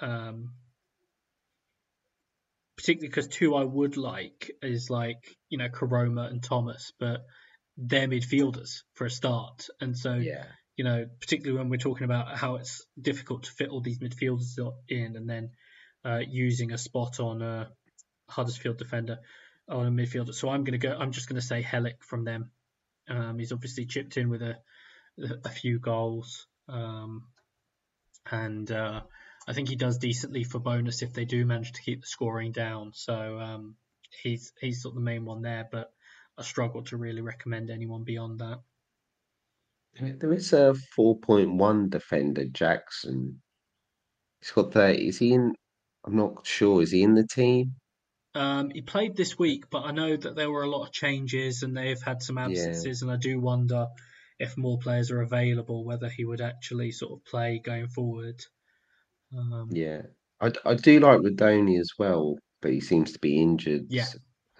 Um, 0.00 0.52
particularly 2.76 3.08
because 3.08 3.28
two 3.28 3.54
I 3.54 3.64
would 3.64 3.96
like 3.96 4.50
is 4.62 4.90
like 4.90 5.36
you 5.48 5.58
know 5.58 5.68
Koroma 5.68 6.30
and 6.30 6.42
Thomas, 6.42 6.92
but 6.98 7.24
they're 7.76 8.08
midfielders 8.08 8.82
for 8.94 9.06
a 9.06 9.10
start, 9.10 9.66
and 9.80 9.96
so 9.96 10.14
yeah. 10.14 10.44
you 10.76 10.84
know 10.84 11.06
particularly 11.20 11.58
when 11.58 11.68
we're 11.68 11.78
talking 11.78 12.04
about 12.04 12.36
how 12.36 12.56
it's 12.56 12.86
difficult 13.00 13.44
to 13.44 13.50
fit 13.50 13.70
all 13.70 13.80
these 13.80 13.98
midfielders 13.98 14.58
in, 14.88 15.16
and 15.16 15.28
then 15.28 15.50
uh, 16.04 16.20
using 16.26 16.72
a 16.72 16.78
spot 16.78 17.20
on 17.20 17.42
a 17.42 17.70
Huddersfield 18.28 18.78
defender 18.78 19.18
on 19.68 19.86
a 19.86 19.90
midfielder. 19.90 20.34
So 20.34 20.48
I'm 20.48 20.64
gonna 20.64 20.78
go. 20.78 20.96
I'm 20.98 21.12
just 21.12 21.28
gonna 21.28 21.40
say 21.40 21.62
Helik 21.62 22.02
from 22.02 22.24
them. 22.24 22.50
Um, 23.08 23.38
he's 23.38 23.52
obviously 23.52 23.86
chipped 23.86 24.16
in 24.16 24.28
with 24.28 24.42
a 24.42 24.56
a 25.44 25.48
few 25.48 25.78
goals. 25.78 26.46
Um, 26.68 27.24
and 28.30 28.70
uh, 28.70 29.02
I 29.46 29.52
think 29.52 29.68
he 29.68 29.76
does 29.76 29.98
decently 29.98 30.44
for 30.44 30.58
bonus 30.58 31.02
if 31.02 31.12
they 31.12 31.24
do 31.24 31.46
manage 31.46 31.72
to 31.72 31.82
keep 31.82 32.02
the 32.02 32.06
scoring 32.06 32.52
down. 32.52 32.92
So 32.94 33.38
um, 33.38 33.76
he's 34.22 34.52
he's 34.60 34.82
sort 34.82 34.92
of 34.92 34.96
the 34.96 35.04
main 35.04 35.24
one 35.24 35.42
there, 35.42 35.68
but 35.70 35.92
I 36.36 36.42
struggle 36.42 36.82
to 36.84 36.96
really 36.96 37.22
recommend 37.22 37.70
anyone 37.70 38.04
beyond 38.04 38.40
that. 38.40 38.60
There 39.98 40.34
is 40.34 40.52
a 40.52 40.74
4.1 40.98 41.88
defender, 41.88 42.44
Jackson. 42.44 43.40
He's 44.40 44.50
got 44.50 44.74
30. 44.74 45.08
Is 45.08 45.18
he 45.18 45.32
in? 45.32 45.54
I'm 46.04 46.16
not 46.16 46.46
sure. 46.46 46.82
Is 46.82 46.90
he 46.90 47.02
in 47.02 47.14
the 47.14 47.26
team? 47.26 47.76
Um, 48.36 48.70
he 48.70 48.82
played 48.82 49.16
this 49.16 49.38
week, 49.38 49.70
but 49.70 49.84
I 49.84 49.92
know 49.92 50.14
that 50.14 50.36
there 50.36 50.50
were 50.50 50.62
a 50.62 50.68
lot 50.68 50.86
of 50.86 50.92
changes 50.92 51.62
and 51.62 51.74
they've 51.74 52.00
had 52.00 52.22
some 52.22 52.36
absences, 52.36 53.00
yeah. 53.00 53.08
and 53.08 53.16
I 53.16 53.18
do 53.18 53.40
wonder 53.40 53.86
if 54.38 54.58
more 54.58 54.78
players 54.78 55.10
are 55.10 55.22
available, 55.22 55.84
whether 55.84 56.10
he 56.10 56.26
would 56.26 56.42
actually 56.42 56.92
sort 56.92 57.12
of 57.12 57.24
play 57.24 57.60
going 57.64 57.88
forward. 57.88 58.38
Um, 59.34 59.70
yeah, 59.72 60.02
I, 60.38 60.52
I 60.66 60.74
do 60.74 61.00
like 61.00 61.20
Rudoni 61.20 61.80
as 61.80 61.92
well, 61.98 62.36
but 62.60 62.72
he 62.72 62.80
seems 62.80 63.12
to 63.12 63.18
be 63.18 63.40
injured 63.40 63.86
yeah. 63.88 64.04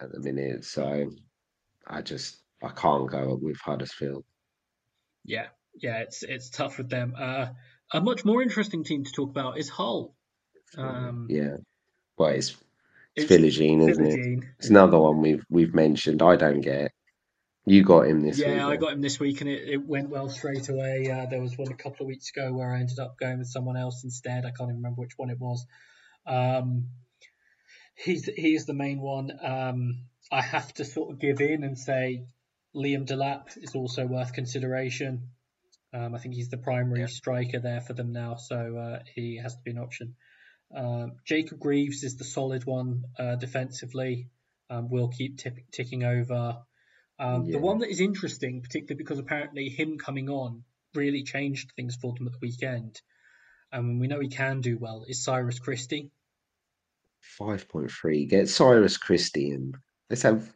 at 0.01 0.11
the 0.11 0.19
minute, 0.19 0.65
so 0.65 1.11
I 1.85 2.01
just 2.01 2.41
I 2.63 2.69
can't 2.69 3.11
go 3.11 3.37
with 3.39 3.57
Huddersfield. 3.63 4.25
Yeah, 5.23 5.47
yeah, 5.75 5.99
it's 5.99 6.23
it's 6.23 6.49
tough 6.49 6.79
with 6.79 6.89
them. 6.89 7.13
Uh, 7.15 7.49
a 7.93 8.01
much 8.01 8.25
more 8.25 8.41
interesting 8.41 8.83
team 8.83 9.03
to 9.03 9.11
talk 9.11 9.29
about 9.29 9.59
is 9.59 9.69
Hull. 9.69 10.15
Um, 10.75 11.27
yeah, 11.29 11.57
well, 12.17 12.29
it's 12.29 12.57
it's, 13.17 13.31
Philogene, 13.31 13.89
isn't 13.89 14.05
it? 14.05 14.43
It's 14.59 14.69
another 14.69 14.99
one 14.99 15.21
we've 15.21 15.43
we've 15.49 15.73
mentioned. 15.73 16.21
I 16.21 16.35
don't 16.35 16.61
get. 16.61 16.91
You 17.65 17.83
got 17.83 18.07
him 18.07 18.21
this 18.21 18.39
yeah, 18.39 18.47
week. 18.47 18.57
Yeah, 18.57 18.67
I 18.67 18.75
got 18.77 18.93
him 18.93 19.01
this 19.01 19.19
week, 19.19 19.41
and 19.41 19.49
it, 19.49 19.67
it 19.67 19.85
went 19.85 20.09
well 20.09 20.29
straight 20.29 20.69
away. 20.69 21.11
Uh, 21.11 21.25
there 21.25 21.41
was 21.41 21.57
one 21.57 21.69
a 21.69 21.75
couple 21.75 22.05
of 22.05 22.07
weeks 22.07 22.29
ago 22.29 22.53
where 22.53 22.73
I 22.73 22.79
ended 22.79 22.99
up 22.99 23.17
going 23.19 23.39
with 23.39 23.49
someone 23.49 23.75
else 23.75 24.05
instead. 24.05 24.45
I 24.45 24.51
can't 24.51 24.69
even 24.69 24.77
remember 24.77 25.01
which 25.01 25.17
one 25.17 25.29
it 25.29 25.39
was. 25.39 25.65
Um, 26.25 26.87
he's 27.95 28.25
he's 28.25 28.65
the 28.65 28.73
main 28.73 29.01
one. 29.01 29.31
Um, 29.43 30.05
I 30.31 30.41
have 30.41 30.73
to 30.75 30.85
sort 30.85 31.11
of 31.11 31.19
give 31.19 31.41
in 31.41 31.63
and 31.63 31.77
say 31.77 32.23
Liam 32.75 33.05
Delap 33.05 33.57
is 33.57 33.75
also 33.75 34.05
worth 34.05 34.33
consideration. 34.33 35.29
Um, 35.93 36.13
I 36.13 36.19
think 36.19 36.35
he's 36.35 36.49
the 36.49 36.57
primary 36.57 37.01
yeah. 37.01 37.07
striker 37.07 37.59
there 37.59 37.81
for 37.81 37.93
them 37.93 38.11
now, 38.11 38.35
so 38.35 38.77
uh, 38.77 38.99
he 39.15 39.39
has 39.41 39.55
to 39.55 39.61
be 39.63 39.71
an 39.71 39.79
option. 39.79 40.15
Um, 40.75 41.13
Jacob 41.25 41.59
Greaves 41.59 42.03
is 42.03 42.17
the 42.17 42.23
solid 42.23 42.65
one 42.65 43.03
uh, 43.17 43.35
defensively. 43.35 44.29
Um, 44.69 44.89
will 44.89 45.07
keep 45.07 45.37
t- 45.37 45.51
ticking 45.71 46.03
over. 46.03 46.57
Um, 47.19 47.45
yeah. 47.45 47.53
The 47.53 47.59
one 47.59 47.79
that 47.79 47.89
is 47.89 48.01
interesting, 48.01 48.61
particularly 48.61 48.97
because 48.97 49.17
apparently 49.17 49.69
him 49.69 49.97
coming 49.97 50.29
on 50.29 50.63
really 50.93 51.23
changed 51.23 51.71
things 51.75 51.95
for 51.95 52.13
them 52.13 52.27
at 52.27 52.33
the 52.33 52.39
weekend, 52.41 53.01
and 53.71 53.99
we 53.99 54.07
know 54.07 54.19
he 54.19 54.27
can 54.27 54.61
do 54.61 54.77
well, 54.77 55.05
is 55.07 55.23
Cyrus 55.23 55.59
Christie. 55.59 56.11
5.3. 57.39 58.29
Get 58.29 58.49
Cyrus 58.49 58.97
Christie 58.97 59.51
in. 59.51 59.73
Let's 60.09 60.23
have 60.23 60.53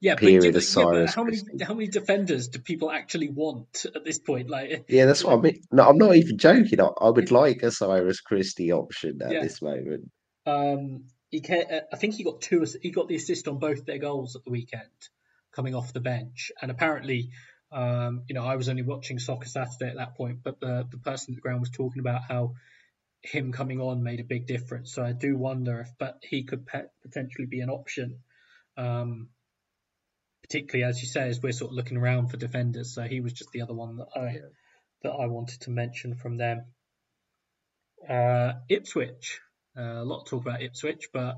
yeah, 0.00 0.14
but, 0.14 0.20
period 0.20 0.52
do- 0.52 0.58
of 0.58 0.94
yeah, 0.94 1.06
how 1.06 1.24
many 1.24 1.38
how 1.62 1.74
many 1.74 1.88
defenders 1.88 2.48
do 2.48 2.58
people 2.58 2.90
actually 2.90 3.28
want 3.28 3.86
at 3.94 4.04
this 4.04 4.18
point? 4.18 4.48
Like, 4.48 4.84
Yeah, 4.88 5.06
that's 5.06 5.24
what 5.24 5.38
I 5.38 5.40
mean. 5.40 5.60
No, 5.72 5.88
I'm 5.88 5.98
not 5.98 6.16
even 6.16 6.38
joking. 6.38 6.80
I, 6.80 6.88
I 7.00 7.10
would 7.10 7.30
like 7.30 7.62
a 7.62 7.70
Cyrus 7.70 8.20
Christie 8.20 8.72
option 8.72 9.20
at 9.22 9.32
Yeah. 9.32 9.42
this 9.42 9.60
moment. 9.60 10.10
Um, 10.46 11.04
he 11.30 11.40
ca- 11.40 11.82
I 11.92 11.96
think 11.96 12.14
he 12.14 12.24
got 12.24 12.40
two. 12.40 12.64
He 12.82 12.90
got 12.90 13.08
the 13.08 13.16
assist 13.16 13.48
on 13.48 13.58
both 13.58 13.84
their 13.84 13.98
goals 13.98 14.36
at 14.36 14.44
the 14.44 14.50
weekend, 14.50 14.88
coming 15.52 15.74
off 15.74 15.92
the 15.92 16.00
bench. 16.00 16.52
And 16.62 16.70
apparently, 16.70 17.30
um, 17.70 18.22
you 18.28 18.34
know, 18.34 18.44
I 18.44 18.56
was 18.56 18.68
only 18.68 18.82
watching 18.82 19.18
Soccer 19.18 19.48
Saturday 19.48 19.90
at 19.90 19.96
that 19.96 20.16
point, 20.16 20.38
but 20.42 20.60
the 20.60 20.86
the 20.90 20.98
person 20.98 21.34
at 21.34 21.36
the 21.36 21.42
ground 21.42 21.60
was 21.60 21.70
talking 21.70 22.00
about 22.00 22.22
how 22.28 22.54
him 23.22 23.50
coming 23.52 23.80
on 23.80 24.02
made 24.02 24.20
a 24.20 24.24
big 24.24 24.46
difference. 24.46 24.94
So 24.94 25.02
I 25.02 25.12
do 25.12 25.36
wonder 25.36 25.80
if, 25.80 25.90
but 25.98 26.18
he 26.22 26.44
could 26.44 26.66
pe- 26.66 26.86
potentially 27.02 27.46
be 27.46 27.60
an 27.60 27.68
option. 27.68 28.20
Um, 28.76 29.28
particularly 30.48 30.88
as 30.88 31.00
you 31.02 31.08
say, 31.08 31.28
as 31.28 31.42
we're 31.42 31.52
sort 31.52 31.70
of 31.70 31.76
looking 31.76 31.98
around 31.98 32.28
for 32.28 32.36
defenders. 32.36 32.94
So 32.94 33.02
he 33.02 33.20
was 33.20 33.32
just 33.32 33.50
the 33.52 33.62
other 33.62 33.74
one 33.74 33.96
that 33.98 34.08
I 34.16 34.32
Yeah. 34.34 34.48
that 35.02 35.12
I 35.12 35.26
wanted 35.26 35.60
to 35.62 35.70
mention 35.70 36.14
from 36.14 36.36
them. 36.36 36.64
Uh, 38.08 38.54
Ipswich, 38.68 39.40
uh, 39.76 39.82
a 39.82 40.04
lot 40.04 40.22
of 40.22 40.26
talk 40.28 40.42
about 40.42 40.62
Ipswich, 40.62 41.08
but 41.12 41.36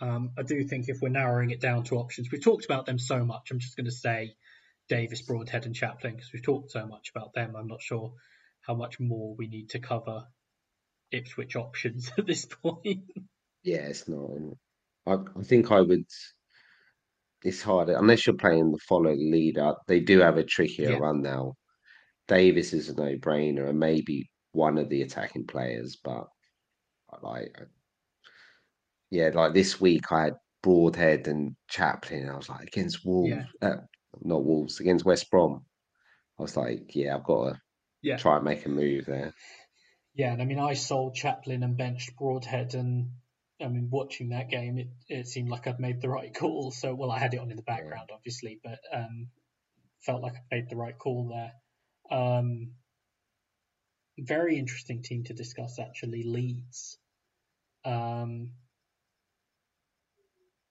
um, 0.00 0.32
I 0.36 0.42
do 0.42 0.64
think 0.64 0.88
if 0.88 1.00
we're 1.00 1.08
narrowing 1.10 1.50
it 1.50 1.60
down 1.60 1.84
to 1.84 1.96
options, 1.96 2.30
we've 2.30 2.42
talked 2.42 2.64
about 2.64 2.86
them 2.86 2.98
so 2.98 3.24
much. 3.24 3.50
I'm 3.50 3.58
just 3.58 3.76
going 3.76 3.84
to 3.86 3.90
say 3.92 4.34
Davis, 4.88 5.22
Broadhead, 5.22 5.66
and 5.66 5.74
Chaplin 5.74 6.16
because 6.16 6.32
we've 6.32 6.42
talked 6.42 6.72
so 6.72 6.86
much 6.86 7.10
about 7.14 7.32
them. 7.34 7.54
I'm 7.54 7.68
not 7.68 7.82
sure 7.82 8.14
how 8.62 8.74
much 8.74 8.98
more 8.98 9.34
we 9.36 9.46
need 9.46 9.70
to 9.70 9.78
cover 9.78 10.24
Ipswich 11.12 11.54
options 11.56 12.10
at 12.18 12.26
this 12.26 12.46
point. 12.46 13.04
Yeah, 13.62 13.86
it's 13.88 14.08
not. 14.08 14.30
I, 15.06 15.16
I 15.38 15.42
think 15.42 15.70
I 15.70 15.80
would. 15.80 16.06
It's 17.42 17.62
harder 17.62 17.96
unless 17.96 18.26
you're 18.26 18.36
playing 18.36 18.70
the 18.72 18.78
follow 18.88 19.14
the 19.14 19.30
leader. 19.30 19.74
They 19.86 20.00
do 20.00 20.20
have 20.20 20.36
a 20.36 20.44
trickier 20.44 20.90
Yeah. 20.90 20.98
run 20.98 21.22
now. 21.22 21.54
Davis 22.28 22.72
is 22.72 22.88
a 22.88 22.94
no-brainer, 22.94 23.68
and 23.68 23.78
maybe 23.78 24.30
one 24.52 24.78
of 24.78 24.88
the 24.88 25.02
attacking 25.02 25.46
players, 25.46 25.96
but 26.02 26.26
like, 27.22 27.56
yeah, 29.10 29.30
like 29.34 29.54
this 29.54 29.80
week 29.80 30.12
I 30.12 30.24
had 30.24 30.34
Broadhead 30.62 31.26
and 31.28 31.56
Chaplin. 31.68 32.22
And 32.22 32.30
I 32.30 32.36
was 32.36 32.48
like 32.48 32.68
against 32.68 33.04
Wolves, 33.04 33.44
uh, 33.62 33.76
not 34.22 34.44
Wolves, 34.44 34.80
against 34.80 35.04
West 35.04 35.30
Brom. 35.30 35.64
I 36.38 36.42
was 36.42 36.56
like, 36.56 36.94
yeah, 36.94 37.16
I've 37.16 37.24
got 37.24 37.52
to 37.52 37.60
Yeah. 38.02 38.16
try 38.16 38.36
and 38.36 38.44
make 38.44 38.64
a 38.66 38.68
move 38.68 39.06
there. 39.06 39.32
Yeah, 40.14 40.32
and 40.32 40.42
I 40.42 40.44
mean, 40.44 40.58
I 40.58 40.74
sold 40.74 41.14
Chaplin 41.14 41.62
and 41.62 41.76
benched 41.76 42.16
Broadhead, 42.16 42.74
and 42.74 43.10
I 43.62 43.68
mean, 43.68 43.88
watching 43.90 44.30
that 44.30 44.48
game, 44.48 44.78
it, 44.78 44.88
it 45.08 45.28
seemed 45.28 45.50
like 45.50 45.66
I'd 45.66 45.80
made 45.80 46.00
the 46.00 46.08
right 46.08 46.34
call. 46.34 46.70
So, 46.70 46.94
well, 46.94 47.10
I 47.10 47.18
had 47.18 47.34
it 47.34 47.40
on 47.40 47.50
in 47.50 47.56
the 47.56 47.62
background, 47.62 48.10
obviously, 48.12 48.58
but 48.62 48.78
um, 48.92 49.28
felt 50.04 50.22
like 50.22 50.34
I 50.34 50.54
made 50.54 50.70
the 50.70 50.76
right 50.76 50.96
call 50.98 51.28
there. 51.28 51.52
Um, 52.18 52.72
very 54.18 54.58
interesting 54.58 55.02
team 55.02 55.24
to 55.24 55.34
discuss, 55.34 55.78
actually, 55.78 56.22
Leeds. 56.22 56.98
Um, 57.84 58.52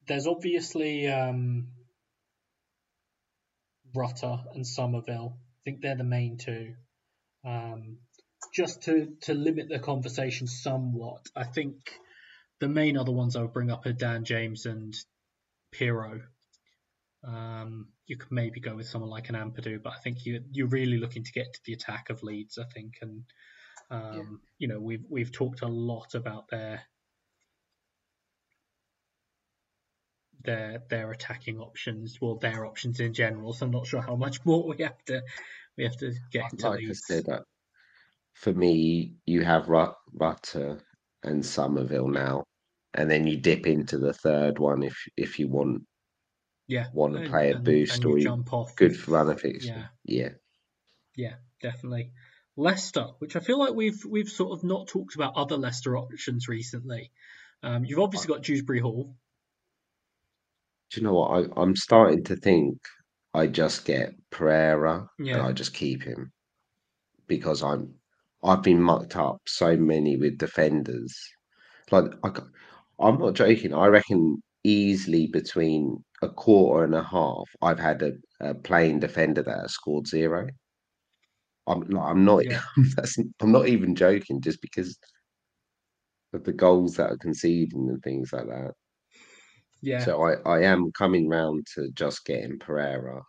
there's 0.07 0.27
obviously 0.27 1.07
um, 1.07 1.67
Rutter 3.95 4.39
and 4.53 4.65
Summerville. 4.65 5.37
I 5.37 5.59
think 5.63 5.81
they're 5.81 5.95
the 5.95 6.03
main 6.03 6.37
two. 6.37 6.73
Um, 7.45 7.97
just 8.53 8.83
to, 8.83 9.13
to 9.21 9.33
limit 9.33 9.69
the 9.69 9.79
conversation 9.79 10.47
somewhat, 10.47 11.27
I 11.35 11.43
think 11.43 11.75
the 12.59 12.69
main 12.69 12.97
other 12.97 13.11
ones 13.11 13.35
I 13.35 13.41
would 13.41 13.53
bring 13.53 13.71
up 13.71 13.85
are 13.85 13.93
Dan 13.93 14.25
James 14.25 14.65
and 14.65 14.95
Piroe. 15.73 16.23
Um, 17.23 17.89
you 18.07 18.17
could 18.17 18.31
maybe 18.31 18.59
go 18.59 18.75
with 18.75 18.87
someone 18.87 19.09
like 19.09 19.29
an 19.29 19.35
Ampadu, 19.35 19.81
but 19.81 19.93
I 19.93 19.97
think 19.97 20.25
you 20.25 20.43
you're 20.51 20.67
really 20.67 20.97
looking 20.97 21.23
to 21.23 21.31
get 21.31 21.53
to 21.53 21.59
the 21.65 21.73
attack 21.73 22.09
of 22.09 22.23
Leeds. 22.23 22.57
I 22.57 22.65
think, 22.65 22.99
and 23.01 23.25
um, 23.89 24.15
Yeah. 24.17 24.37
you 24.57 24.67
know 24.67 24.79
we've 24.79 25.05
we've 25.09 25.31
talked 25.31 25.61
a 25.61 25.67
lot 25.67 26.15
about 26.15 26.47
their 26.49 26.83
their 30.43 30.79
their 30.89 31.11
attacking 31.11 31.59
options, 31.59 32.19
well 32.21 32.35
their 32.37 32.65
options 32.65 32.99
in 32.99 33.13
general. 33.13 33.53
So 33.53 33.65
I'm 33.65 33.71
not 33.71 33.87
sure 33.87 34.01
how 34.01 34.15
much 34.15 34.45
more 34.45 34.67
we 34.67 34.83
have 34.83 35.03
to 35.05 35.21
we 35.77 35.83
have 35.85 35.97
to 35.97 36.13
get 36.31 36.51
into 36.51 36.69
Like 36.69 36.81
I 36.89 36.93
Leeds. 36.93 37.01
said, 37.07 37.27
uh, 37.29 37.41
for 38.35 38.53
me, 38.53 39.17
you 39.25 39.43
have 39.43 39.69
Rut, 39.69 39.95
Rutter 40.13 40.83
and 41.23 41.45
Summerville 41.45 42.09
now, 42.09 42.45
and 42.93 43.09
then 43.09 43.27
you 43.27 43.37
dip 43.37 43.67
into 43.67 43.97
the 43.97 44.13
third 44.13 44.59
one 44.59 44.83
if 44.83 44.97
if 45.17 45.39
you 45.39 45.47
want 45.47 45.83
yeah, 46.67 46.87
want 46.93 47.13
to 47.13 47.21
and- 47.21 47.29
play 47.29 47.51
a 47.51 47.55
and- 47.55 47.63
boost 47.65 47.95
and 47.97 48.05
or 48.05 48.09
you 48.11 48.17
you 48.17 48.23
jump 48.23 48.53
off 48.53 48.75
good 48.75 48.95
for 48.97 49.11
runner 49.11 49.35
fixture. 49.35 49.89
yeah. 50.03 50.23
yeah. 50.23 50.29
Yeah, 51.15 51.33
definitely. 51.61 52.11
Leicester, 52.55 53.07
which 53.19 53.35
I 53.35 53.39
feel 53.41 53.59
like 53.59 53.73
we've 53.73 54.03
we've 54.07 54.29
sort 54.29 54.57
of 54.57 54.63
not 54.63 54.87
talked 54.87 55.15
about 55.15 55.33
other 55.35 55.57
Leicester 55.57 55.97
options 55.97 56.47
recently. 56.47 57.11
Um, 57.63 57.83
you've 57.83 57.99
obviously 57.99 58.27
got 58.27 58.43
Dewsbury 58.43 58.79
Hall. 58.79 59.15
Do 60.91 61.01
you 61.01 61.05
know 61.07 61.13
what? 61.13 61.27
I, 61.31 61.61
I'm 61.61 61.75
starting 61.75 62.23
to 62.25 62.35
think 62.35 62.77
I 63.33 63.47
just 63.47 63.85
get 63.85 64.13
Pereira 64.31 65.07
and 65.17 65.27
Yeah. 65.27 65.45
I 65.45 65.51
just 65.51 65.73
keep 65.73 66.03
him 66.03 66.31
because 67.27 67.63
I'm 67.63 67.95
I've 68.43 68.63
been 68.63 68.81
mucked 68.81 69.15
up 69.17 69.41
so 69.47 69.75
many 69.75 70.15
with 70.17 70.37
defenders. 70.37 71.17
Like 71.91 72.05
I, 72.23 72.29
ca- 72.29 72.47
I'm 72.99 73.17
not 73.19 73.33
joking. 73.33 73.73
I 73.73 73.87
reckon 73.87 74.41
easily 74.63 75.27
between 75.27 76.03
a 76.21 76.29
quarter 76.29 76.83
and 76.83 76.95
a 76.95 77.03
half, 77.03 77.49
I've 77.61 77.79
had 77.79 78.01
a, 78.01 78.11
a 78.41 78.53
playing 78.55 78.99
defender 78.99 79.41
that 79.43 79.61
has 79.61 79.73
scored 79.73 80.07
zero. 80.07 80.47
I'm 81.67 81.81
like, 81.81 82.05
I'm 82.05 82.25
not. 82.25 82.43
Yeah. 82.49 82.61
That's, 82.95 83.17
I'm 83.41 83.51
not 83.51 83.67
even 83.67 83.95
joking. 83.95 84.41
Just 84.41 84.61
because 84.61 84.97
of 86.33 86.43
the 86.43 86.53
goals 86.53 86.95
that 86.95 87.11
are 87.11 87.17
conceding 87.17 87.89
and 87.89 88.01
things 88.03 88.33
like 88.33 88.47
that. 88.47 88.73
Yeah, 89.81 90.03
So 90.03 90.23
I, 90.23 90.33
I 90.45 90.61
am 90.63 90.91
coming 90.97 91.27
round 91.29 91.65
to 91.75 91.89
just 91.93 92.25
getting 92.25 92.59
Pereira. 92.59 93.21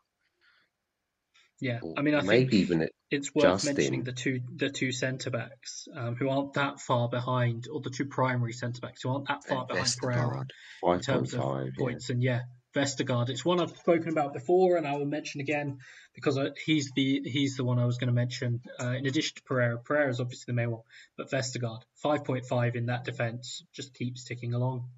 Yeah. 1.60 1.80
I 1.96 2.02
mean, 2.02 2.14
I 2.14 2.22
maybe 2.22 2.50
think 2.50 2.62
even 2.62 2.82
it. 2.82 2.94
it's 3.10 3.34
worth 3.34 3.44
Justin. 3.44 3.74
mentioning 3.74 4.02
the 4.04 4.12
two 4.12 4.40
the 4.54 4.70
two 4.70 4.92
centre 4.92 5.30
backs 5.30 5.88
um, 5.94 6.16
who 6.16 6.28
aren't 6.28 6.54
that 6.54 6.80
far 6.80 7.08
behind, 7.08 7.68
or 7.72 7.80
the 7.80 7.90
two 7.90 8.06
primary 8.06 8.52
centre 8.52 8.80
backs 8.80 9.02
who 9.02 9.10
aren't 9.10 9.28
that 9.28 9.44
far 9.44 9.66
behind 9.66 9.94
Pereira 10.00 10.46
in 10.84 11.00
terms 11.00 11.34
of 11.34 11.42
five. 11.42 11.72
Yeah. 11.76 11.84
points. 11.84 12.10
And 12.10 12.22
yeah, 12.22 12.42
Vestergaard. 12.74 13.30
It's 13.30 13.44
one 13.44 13.60
I've 13.60 13.76
spoken 13.76 14.10
about 14.10 14.32
before, 14.32 14.76
and 14.76 14.86
I 14.86 14.96
will 14.96 15.06
mention 15.06 15.40
again 15.40 15.78
because 16.14 16.38
he's 16.64 16.90
the 16.94 17.20
he's 17.24 17.56
the 17.56 17.64
one 17.64 17.78
I 17.78 17.84
was 17.84 17.98
going 17.98 18.08
to 18.08 18.14
mention. 18.14 18.60
Uh, 18.78 18.90
in 18.90 19.06
addition 19.06 19.36
to 19.36 19.42
Pereira, 19.42 19.78
Pereira 19.78 20.08
is 20.08 20.20
obviously 20.20 20.52
the 20.52 20.56
main 20.56 20.70
one, 20.70 20.82
but 21.16 21.30
Vestergaard, 21.30 21.82
five 21.96 22.24
point 22.24 22.46
five 22.46 22.76
in 22.76 22.86
that 22.86 23.04
defence, 23.04 23.64
just 23.72 23.94
keeps 23.94 24.24
ticking 24.24 24.54
along. 24.54 24.88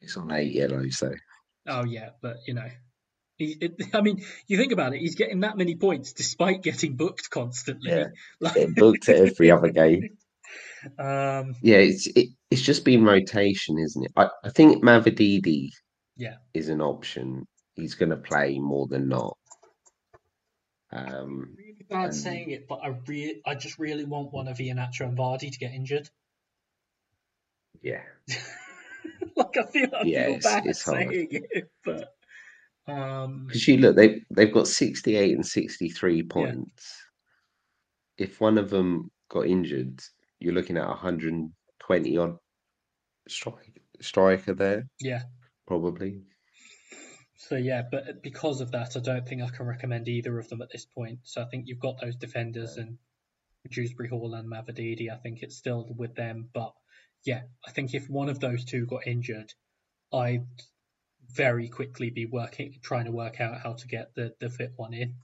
It's 0.00 0.16
on 0.16 0.32
eight 0.32 0.52
yellows 0.52 0.98
though. 1.00 1.14
Oh 1.68 1.84
yeah, 1.84 2.10
but 2.20 2.38
you 2.46 2.54
know, 2.54 2.68
he, 3.38 3.56
it, 3.60 3.74
I 3.94 4.00
mean, 4.02 4.22
you 4.46 4.56
think 4.58 4.72
about 4.72 4.94
it, 4.94 5.00
he's 5.00 5.14
getting 5.14 5.40
that 5.40 5.56
many 5.56 5.76
points 5.76 6.12
despite 6.12 6.62
getting 6.62 6.96
booked 6.96 7.30
constantly. 7.30 7.90
Yeah, 7.90 8.06
Like- 8.40 8.54
Getting 8.54 8.74
booked 8.74 9.08
at 9.08 9.16
every 9.16 9.50
other 9.50 9.68
game. 9.70 10.10
Um, 10.96 11.56
Yeah, 11.60 11.78
it's 11.78 12.06
it, 12.06 12.28
it's 12.52 12.62
just 12.62 12.84
been 12.84 13.04
rotation, 13.04 13.78
isn't 13.80 14.04
it? 14.04 14.12
I, 14.16 14.28
I 14.44 14.50
think 14.50 14.82
Mavididi 14.82 15.70
Yeah. 16.16 16.36
is 16.54 16.68
an 16.68 16.80
option. 16.80 17.48
He's 17.74 17.96
going 17.96 18.10
to 18.10 18.16
play 18.16 18.60
more 18.60 18.86
than 18.86 19.08
not. 19.08 19.36
Um, 20.92 21.56
really 21.58 21.84
bad 21.90 22.04
And- 22.06 22.14
saying 22.14 22.50
it, 22.50 22.68
but 22.68 22.76
I 22.84 22.94
re- 23.08 23.42
I 23.44 23.56
just 23.56 23.78
really 23.80 24.04
want 24.04 24.32
one 24.32 24.46
of 24.46 24.58
Iheanacho 24.58 25.00
and 25.00 25.18
Vardy 25.18 25.50
to 25.50 25.58
get 25.58 25.72
injured. 25.74 26.08
yeah, 27.82 28.02
like 29.36 29.56
I 29.56 29.64
feel, 29.64 29.88
I 29.94 30.02
Yeah, 30.04 30.26
feel 30.26 30.34
it's- 30.36 30.44
bad 30.44 30.66
it's 30.66 30.84
hard. 30.84 31.08
saying 31.08 31.28
it, 31.30 31.70
but 31.84 32.14
um, 32.88 33.44
because 33.46 33.68
you 33.68 33.76
look, 33.78 33.96
they 33.96 34.22
they've 34.30 34.52
got 34.52 34.66
sixty 34.66 35.16
eight 35.16 35.34
and 35.34 35.46
sixty 35.46 35.88
three 35.88 36.22
points. 36.22 36.94
If 38.16 38.40
one 38.40 38.58
of 38.58 38.70
them 38.70 39.10
got 39.28 39.46
injured, 39.46 40.00
you're 40.40 40.54
looking 40.54 40.76
at 40.76 40.86
hundred 40.86 41.34
and 41.34 41.50
twenty 41.78 42.16
odd 42.16 42.38
strike 43.28 43.80
striker 44.00 44.54
there, 44.54 44.86
yeah. 45.00 45.22
probably. 45.66 46.22
So 47.36 47.56
yeah, 47.56 47.82
but 47.90 48.22
because 48.22 48.60
of 48.60 48.72
that, 48.72 48.96
I 48.96 49.00
don't 49.00 49.26
think 49.26 49.42
I 49.42 49.48
can 49.48 49.66
recommend 49.66 50.08
either 50.08 50.38
of 50.38 50.48
them 50.48 50.62
at 50.62 50.70
this 50.70 50.86
point. 50.86 51.20
So 51.22 51.42
I 51.42 51.44
think 51.46 51.66
you've 51.66 51.78
got 51.78 52.00
those 52.00 52.16
defenders 52.16 52.76
and 52.76 52.98
Dewsbury 53.70 54.08
Hall 54.08 54.34
and 54.34 54.50
Mavididi. 54.50 55.10
I 55.10 55.16
think 55.16 55.42
it's 55.42 55.56
still 55.56 55.86
with 55.96 56.14
them, 56.14 56.48
but 56.52 56.72
yeah, 57.24 57.42
I 57.66 57.70
think 57.70 57.94
if 57.94 58.08
one 58.08 58.28
of 58.28 58.40
those 58.40 58.64
two 58.64 58.86
got 58.86 59.06
injured, 59.06 59.52
I'd 60.12 60.46
very 61.34 61.68
quickly 61.68 62.10
be 62.10 62.26
working, 62.26 62.74
trying 62.82 63.04
to 63.06 63.12
work 63.12 63.40
out 63.40 63.60
how 63.60 63.74
to 63.74 63.88
get 63.88 64.14
the 64.14 64.34
the 64.40 64.48
fit 64.50 64.72
one 64.76 64.94
in. 64.94 65.14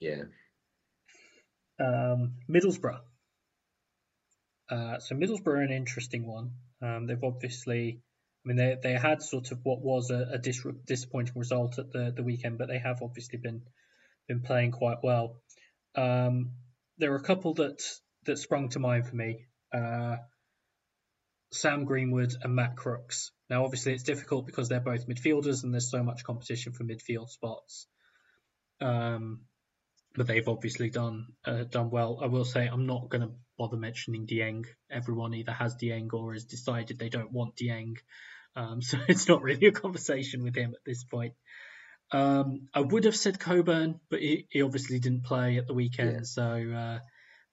Yeah, 0.00 0.24
Um, 1.78 2.34
Middlesbrough. 2.50 3.00
Uh, 4.68 4.98
so 4.98 5.14
Middlesbrough 5.14 5.46
are 5.46 5.62
an 5.62 5.72
interesting 5.72 6.26
one. 6.26 6.52
Um, 6.80 7.06
they've 7.06 7.22
obviously 7.22 8.00
I 8.44 8.48
mean, 8.48 8.56
they 8.56 8.76
they 8.82 8.92
had 8.94 9.22
sort 9.22 9.52
of 9.52 9.60
what 9.62 9.80
was 9.80 10.10
a, 10.10 10.30
a 10.32 10.38
dis- 10.38 10.66
disappointing 10.86 11.34
result 11.36 11.78
at 11.78 11.92
the, 11.92 12.12
the 12.14 12.24
weekend, 12.24 12.58
but 12.58 12.68
they 12.68 12.78
have 12.78 13.02
obviously 13.02 13.38
been 13.38 13.62
been 14.26 14.40
playing 14.40 14.72
quite 14.72 14.98
well. 15.02 15.40
Um, 15.94 16.52
there 16.98 17.12
are 17.12 17.16
a 17.16 17.22
couple 17.22 17.54
that 17.54 17.82
that 18.24 18.38
sprung 18.38 18.68
to 18.70 18.80
mind 18.80 19.06
for 19.06 19.14
me. 19.14 19.46
Uh, 19.72 20.16
Sam 21.52 21.84
Greenwood 21.84 22.34
and 22.42 22.54
Matt 22.54 22.76
Crooks. 22.76 23.30
Now, 23.50 23.64
obviously, 23.64 23.92
it's 23.92 24.02
difficult 24.02 24.46
because 24.46 24.68
they're 24.68 24.80
both 24.80 25.06
midfielders 25.06 25.62
and 25.62 25.72
there's 25.72 25.90
so 25.90 26.02
much 26.02 26.24
competition 26.24 26.72
for 26.72 26.84
midfield 26.84 27.28
spots. 27.28 27.86
Um, 28.80 29.42
but 30.14 30.26
they've 30.26 30.48
obviously 30.48 30.90
done 30.90 31.28
uh, 31.44 31.64
done 31.64 31.90
well. 31.90 32.20
I 32.22 32.26
will 32.26 32.44
say 32.44 32.66
I'm 32.66 32.86
not 32.86 33.08
going 33.08 33.22
to 33.22 33.34
bother 33.58 33.76
mentioning 33.76 34.26
Dieng. 34.26 34.66
Everyone 34.90 35.34
either 35.34 35.52
has 35.52 35.76
Dieng 35.76 36.12
or 36.12 36.32
has 36.32 36.44
decided 36.44 36.98
they 36.98 37.08
don't 37.08 37.32
want 37.32 37.56
Dieng, 37.56 37.96
um, 38.56 38.82
so 38.82 38.98
it's 39.08 39.28
not 39.28 39.42
really 39.42 39.66
a 39.66 39.72
conversation 39.72 40.42
with 40.42 40.56
him 40.56 40.74
at 40.74 40.84
this 40.84 41.04
point. 41.04 41.34
Um, 42.10 42.68
I 42.74 42.80
would 42.80 43.04
have 43.04 43.16
said 43.16 43.40
Coburn, 43.40 44.00
but 44.10 44.20
he, 44.20 44.46
he 44.50 44.60
obviously 44.62 44.98
didn't 44.98 45.24
play 45.24 45.56
at 45.56 45.66
the 45.66 45.74
weekend, 45.74 46.12
yeah. 46.12 46.20
so 46.24 46.42
uh, 46.42 46.98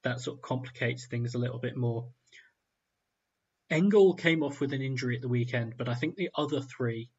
that 0.04 0.20
sort 0.20 0.38
of 0.38 0.41
complicates 0.41 1.08
things 1.08 1.36
a 1.36 1.38
little 1.39 1.60
bit 1.60 1.78
more. 1.78 2.10
Engel 3.70 4.16
came 4.16 4.44
off 4.44 4.60
with 4.60 4.74
an 4.74 4.82
injury 4.82 5.16
at 5.16 5.22
the 5.22 5.28
weekend, 5.28 5.76
but 5.78 5.88
I 5.90 5.96
think 5.96 6.16
the 6.16 6.32
other 6.36 6.62
three 6.62 7.12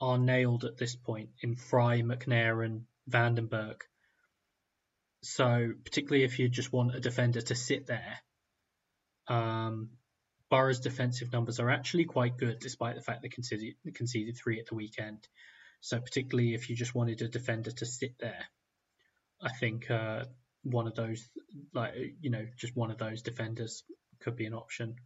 are 0.00 0.18
nailed 0.18 0.64
at 0.64 0.76
this 0.76 0.96
point 0.96 1.30
in 1.42 1.56
Fry, 1.56 2.02
McNair, 2.02 2.64
and 2.64 2.84
Vandenberg. 3.08 3.82
So, 5.22 5.72
particularly 5.84 6.24
if 6.24 6.38
you 6.38 6.48
just 6.48 6.72
want 6.72 6.94
a 6.94 7.00
defender 7.00 7.40
to 7.40 7.54
sit 7.54 7.86
there, 7.86 8.18
um, 9.28 9.90
Borough's 10.50 10.80
defensive 10.80 11.32
numbers 11.32 11.60
are 11.60 11.70
actually 11.70 12.04
quite 12.04 12.38
good, 12.38 12.58
despite 12.60 12.96
the 12.96 13.02
fact 13.02 13.22
they 13.22 13.28
conceded, 13.28 13.74
conceded 13.94 14.36
three 14.36 14.60
at 14.60 14.66
the 14.66 14.74
weekend. 14.74 15.28
So, 15.80 16.00
particularly 16.00 16.54
if 16.54 16.70
you 16.70 16.76
just 16.76 16.94
wanted 16.94 17.22
a 17.22 17.28
defender 17.28 17.70
to 17.70 17.86
sit 17.86 18.18
there, 18.18 18.44
I 19.40 19.50
think 19.50 19.90
uh, 19.90 20.24
one 20.62 20.86
of 20.86 20.94
those, 20.94 21.28
like 21.72 21.94
you 22.20 22.30
know, 22.30 22.46
just 22.56 22.76
one 22.76 22.90
of 22.90 22.98
those 22.98 23.22
defenders 23.22 23.84
could 24.20 24.36
be 24.36 24.46
an 24.46 24.54
option. 24.54 24.96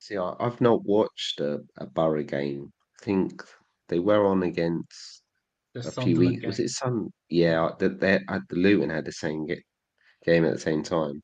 See, 0.00 0.16
I, 0.16 0.34
have 0.40 0.62
not 0.62 0.82
watched 0.84 1.40
a, 1.40 1.60
a 1.76 1.86
Borough 1.86 2.22
game. 2.22 2.72
I 3.00 3.04
think 3.04 3.44
they 3.88 3.98
were 3.98 4.26
on 4.26 4.42
against 4.42 5.22
the 5.74 5.86
a 5.86 5.90
few 6.02 6.18
weeks. 6.18 6.46
Was 6.46 6.58
it 6.58 6.70
some? 6.70 7.10
Yeah, 7.28 7.70
that 7.78 8.00
they 8.00 8.14
at 8.28 8.42
the 8.48 8.56
Luton 8.56 8.88
had 8.88 9.04
the 9.04 9.12
same 9.12 9.46
game 9.46 10.44
at 10.44 10.54
the 10.54 10.60
same 10.60 10.82
time. 10.82 11.22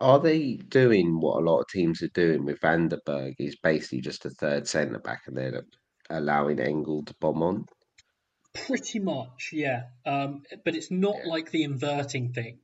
Are 0.00 0.20
they 0.20 0.54
doing 0.54 1.20
what 1.20 1.40
a 1.40 1.44
lot 1.44 1.60
of 1.60 1.68
teams 1.68 2.02
are 2.02 2.08
doing 2.08 2.44
with 2.44 2.60
Vandenberg? 2.60 3.34
Is 3.38 3.56
basically 3.56 4.00
just 4.00 4.24
a 4.24 4.30
third 4.30 4.68
centre 4.68 5.00
back, 5.00 5.22
and 5.26 5.36
they're 5.36 5.64
allowing 6.08 6.60
Engel 6.60 7.04
to 7.04 7.14
bomb 7.20 7.42
on. 7.42 7.66
Pretty 8.54 9.00
much, 9.00 9.50
yeah. 9.52 9.84
Um, 10.06 10.42
but 10.64 10.76
it's 10.76 10.90
not 10.90 11.16
yeah. 11.24 11.30
like 11.30 11.50
the 11.50 11.64
inverting 11.64 12.32
thing, 12.32 12.58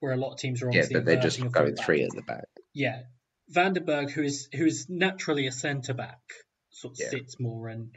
where 0.00 0.12
a 0.12 0.16
lot 0.16 0.32
of 0.32 0.38
teams 0.38 0.60
are 0.62 0.68
obviously 0.68 0.94
yeah, 0.94 1.00
but 1.00 1.06
they're 1.06 1.20
just 1.20 1.52
going 1.52 1.76
three 1.76 2.02
at 2.02 2.10
the 2.10 2.22
back. 2.22 2.46
Yeah, 2.74 3.02
Vandenberg, 3.54 4.10
who 4.10 4.22
is 4.22 4.48
who 4.54 4.64
is 4.64 4.86
naturally 4.88 5.46
a 5.46 5.52
centre 5.52 5.94
back, 5.94 6.20
sort 6.70 6.94
of 6.94 6.98
yeah. 7.00 7.10
sits 7.10 7.38
more, 7.38 7.68
and 7.68 7.90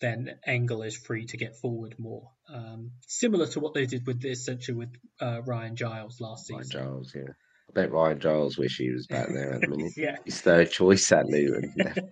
then 0.00 0.38
Engel 0.46 0.82
is 0.82 0.96
free 0.96 1.26
to 1.26 1.36
get 1.36 1.56
forward 1.56 1.94
more. 1.98 2.30
Um, 2.52 2.92
similar 3.06 3.46
to 3.48 3.60
what 3.60 3.74
they 3.74 3.86
did 3.86 4.06
with 4.06 4.20
this, 4.20 4.40
essentially 4.40 4.76
with 4.76 4.94
uh, 5.20 5.42
Ryan 5.42 5.76
Giles 5.76 6.20
last 6.20 6.50
Ryan 6.50 6.64
season. 6.64 6.80
Giles, 6.80 7.12
yeah. 7.14 7.32
I 7.70 7.72
bet 7.72 7.92
Ryan 7.92 8.20
Giles 8.20 8.58
wish 8.58 8.76
he 8.76 8.90
was 8.90 9.06
back 9.06 9.28
there 9.28 9.54
at 9.54 9.60
the 9.60 9.68
minute. 9.68 9.92
yeah, 9.96 10.16
his 10.24 10.40
third 10.40 10.70
choice 10.70 11.10
at 11.12 11.26
Luton. 11.26 11.74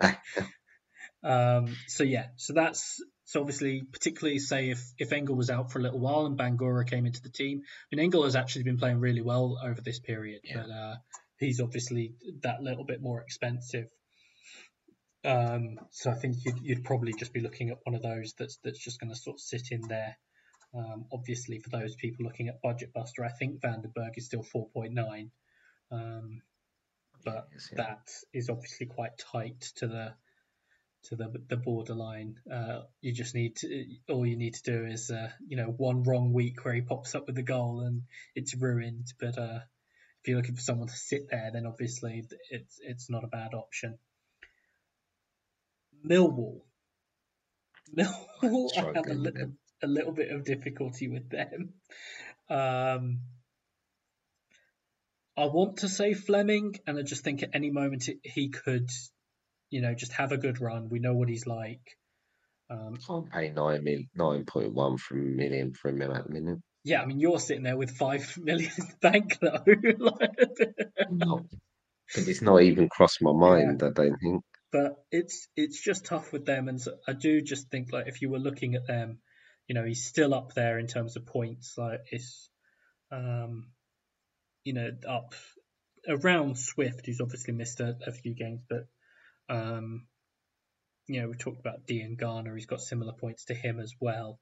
um, 1.25 1.77
so 1.87 2.05
yeah, 2.05 2.29
so 2.37 2.55
that's 2.55 3.01
so 3.25 3.41
obviously, 3.41 3.83
particularly 3.93 4.39
say 4.39 4.71
if 4.71 4.83
if 4.99 5.13
Engel 5.13 5.37
was 5.37 5.51
out 5.51 5.71
for 5.71 5.79
a 5.79 5.83
little 5.83 6.01
while 6.01 6.27
and 6.27 6.39
Bangura 6.39 6.89
came 6.89 7.07
into 7.07 7.23
the 7.23 7.29
team. 7.29 7.61
I 7.63 7.97
mean, 7.97 8.05
Engel 8.05 8.25
has 8.25 8.37
actually 8.37 8.65
been 8.65 8.79
playing 8.79 8.99
really 8.99 9.21
well 9.21 9.59
over 9.63 9.81
this 9.81 10.01
period, 10.01 10.41
yeah. 10.45 10.57
but 10.57 10.71
uh, 10.71 10.95
he's 11.41 11.61
obviously 11.61 12.15
that 12.43 12.63
little 12.63 12.85
bit 12.85 13.03
more 13.03 13.21
expensive. 13.21 13.87
Um, 15.25 15.79
so 15.91 16.11
I 16.11 16.15
think 16.15 16.37
you'd, 16.45 16.61
you'd 16.63 16.85
probably 16.85 17.13
just 17.19 17.33
be 17.33 17.41
looking 17.41 17.71
at 17.71 17.79
one 17.85 17.95
of 17.95 18.03
those 18.03 18.35
that's 18.39 18.59
that's 18.63 18.79
just 18.79 19.01
going 19.01 19.11
to 19.11 19.19
sort 19.19 19.37
of 19.37 19.41
sit 19.41 19.69
in 19.73 19.83
there. 19.89 20.17
Um, 20.75 21.07
obviously, 21.13 21.59
for 21.59 21.71
those 21.71 21.97
people 21.97 22.25
looking 22.25 22.49
at 22.49 22.63
Budget 22.63 22.93
Buster, 22.95 23.25
I 23.25 23.31
think 23.31 23.61
Vandenberg 23.61 24.13
is 24.17 24.27
still 24.27 24.45
4.9. 24.45 25.31
Um, 25.91 26.43
but 27.25 27.49
yes, 27.53 27.69
yeah. 27.73 27.83
that 27.83 28.09
is 28.33 28.49
obviously 28.49 28.87
quite 28.87 29.19
tight 29.19 29.61
to 29.77 29.89
the 29.89 30.15
to 31.05 31.17
the 31.17 31.33
the 31.49 31.57
borderline. 31.57 32.37
Uh, 32.51 32.83
you 33.01 33.13
just 33.13 33.35
need 33.35 33.57
to 33.57 33.87
all 34.09 34.27
you 34.27 34.37
need 34.37 34.55
to 34.55 34.63
do 34.63 34.85
is 34.87 35.11
uh, 35.11 35.31
you 35.47 35.57
know 35.57 35.75
one 35.77 36.03
wrong 36.03 36.33
week 36.33 36.65
where 36.65 36.75
he 36.75 36.83
pops 36.83 37.15
up 37.15 37.27
with 37.27 37.37
a 37.39 37.43
goal 37.43 37.81
and 37.81 38.03
it's 38.35 38.55
ruined. 38.55 39.13
But 39.19 39.39
uh, 39.39 39.61
if 40.21 40.29
you're 40.29 40.37
looking 40.37 40.57
for 40.57 40.61
someone 40.61 40.89
to 40.89 40.97
sit 40.97 41.31
there, 41.31 41.51
then 41.53 41.67
obviously 41.67 42.25
it's 42.51 42.79
it's 42.83 43.09
not 43.09 43.25
a 43.25 43.29
bad 43.29 43.55
option. 43.55 43.99
Millwall. 46.07 46.61
Millwall, 47.97 48.69
I 48.77 48.93
have 48.95 49.07
a 49.07 49.15
little, 49.15 49.53
a 49.83 49.87
little 49.87 50.13
bit 50.13 50.31
of 50.31 50.45
difficulty 50.45 51.09
with 51.09 51.29
them. 51.31 51.75
Um, 52.49 53.21
I 55.37 55.47
want 55.47 55.79
to 55.79 55.89
say 55.89 56.13
Flemming, 56.13 56.77
and 56.87 56.99
I 56.99 57.03
just 57.03 57.25
think 57.25 57.43
at 57.43 57.51
any 57.55 57.71
moment 57.71 58.09
he 58.23 58.51
could, 58.51 58.91
you 59.71 59.81
know, 59.81 59.95
just 59.95 60.13
have 60.13 60.33
a 60.33 60.39
good 60.39 60.61
run. 60.61 60.89
We 60.91 60.99
know 60.99 61.15
what 61.15 61.29
he's 61.29 61.47
like. 61.47 61.97
Um, 62.69 62.99
Can't 63.05 63.31
pay 63.31 63.51
nine 63.51 63.83
mil, 63.83 64.01
nine 64.15 64.45
point 64.45 64.73
one 64.75 64.97
a 65.11 65.15
million 65.15 65.73
for 65.73 65.89
him 65.89 66.03
at 66.03 66.27
the 66.27 66.33
minute. 66.33 66.59
Yeah, 66.85 67.03
I 67.03 67.07
mean 67.07 67.21
you're 67.21 67.41
sitting 67.41 67.63
there 67.63 67.77
with 67.77 67.97
five 67.97 68.37
million 68.43 68.71
in 68.79 68.87
bank 69.01 69.39
though. 69.41 69.65
no, 71.11 71.47
but 72.15 72.29
it's 72.29 72.43
not 72.43 72.63
even 72.63 72.89
crossed 72.89 73.23
my 73.23 73.33
mind. 73.33 73.81
Yeah. 73.83 73.89
I 73.89 73.93
don't 73.93 74.17
think. 74.19 74.45
But 74.73 75.05
it's 75.11 75.49
it's 75.57 75.81
just 75.81 76.05
tough 76.05 76.33
with 76.33 76.47
them, 76.47 76.69
and 76.69 76.81
so 76.81 76.97
I 77.07 77.13
do 77.13 77.43
just 77.43 77.71
think 77.71 77.93
like 77.93 78.07
if 78.07 78.23
you 78.23 78.31
were 78.31 78.39
looking 78.39 78.77
at 78.77 78.87
them, 78.87 79.19
you 79.67 79.75
know, 79.75 79.85
he's 79.85 80.05
still 80.05 80.33
up 80.33 80.55
there 80.55 80.79
in 80.79 80.87
terms 80.87 81.17
of 81.17 81.27
points. 81.27 81.75
Like 81.77 82.01
it's, 82.11 82.49
um, 83.11 83.71
you 84.65 84.73
know, 84.75 84.91
up 85.09 85.35
around 86.09 86.57
Swift, 86.57 87.07
who's 87.07 87.21
obviously 87.21 87.53
missed 87.53 87.81
a, 87.81 87.97
a 88.07 88.13
few 88.13 88.35
games, 88.35 88.61
but 88.69 88.87
um, 89.49 90.07
you 91.09 91.21
know, 91.21 91.29
we 91.29 91.35
talked 91.35 91.61
about 91.61 91.87
Diangana. 91.89 92.55
He's 92.55 92.67
got 92.67 92.81
similar 92.81 93.13
points 93.13 93.47
to 93.47 93.55
him 93.55 93.81
as 93.81 93.93
well. 94.01 94.39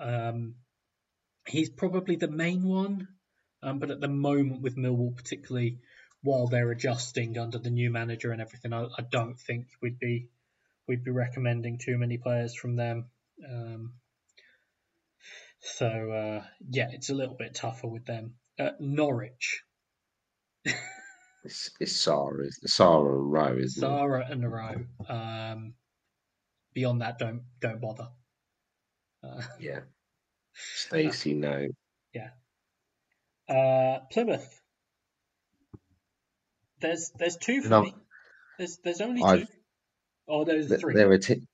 Um, 0.00 0.56
he's 1.46 1.70
probably 1.70 2.16
the 2.16 2.28
main 2.28 2.62
one, 2.62 3.08
um, 3.62 3.78
but 3.78 3.90
at 3.90 4.00
the 4.00 4.08
moment 4.08 4.62
with 4.62 4.76
Millwall, 4.76 5.16
particularly 5.16 5.78
while 6.22 6.46
they're 6.46 6.70
adjusting 6.70 7.38
under 7.38 7.58
the 7.58 7.70
new 7.70 7.90
manager 7.90 8.32
and 8.32 8.40
everything, 8.40 8.72
I, 8.72 8.84
I 8.84 9.02
don't 9.10 9.38
think 9.38 9.66
we'd 9.82 9.98
be 9.98 10.28
we'd 10.86 11.04
be 11.04 11.10
recommending 11.10 11.78
too 11.78 11.96
many 11.98 12.18
players 12.18 12.54
from 12.54 12.76
them. 12.76 13.06
Um, 13.48 13.92
so 15.60 15.86
uh, 15.86 16.44
yeah, 16.68 16.88
it's 16.92 17.10
a 17.10 17.14
little 17.14 17.36
bit 17.36 17.54
tougher 17.54 17.86
with 17.86 18.06
them. 18.06 18.34
Uh, 18.58 18.70
Norwich. 18.78 19.62
it's, 21.44 21.70
it's 21.80 22.06
Sarr, 22.06 22.44
is 22.44 22.60
Sarr 22.66 23.14
and 23.14 23.32
Rowe, 23.32 23.56
isn't 23.58 23.82
Sarr 23.82 24.20
it? 24.20 24.30
and 24.30 24.52
Rowe. 24.52 24.84
Um, 25.08 25.74
beyond 26.74 27.00
that, 27.02 27.18
don't 27.18 27.42
don't 27.60 27.80
bother. 27.80 28.08
Uh, 29.22 29.42
yeah. 29.58 29.80
Stacey, 30.54 31.34
no. 31.34 31.68
Yeah. 32.12 32.30
Uh, 33.48 34.00
Plymouth. 34.10 34.60
There's 36.80 37.12
there's 37.18 37.36
two 37.36 37.62
for 37.62 37.68
no, 37.68 37.82
me. 37.82 37.94
There's 38.58 38.78
there's 38.82 39.00
only 39.00 39.22
2 39.22 39.46
Oh, 40.28 40.44
there's 40.44 40.68
three. 40.80 40.94
They're 40.94 41.12
a, 41.12 41.18
te- 41.18 41.46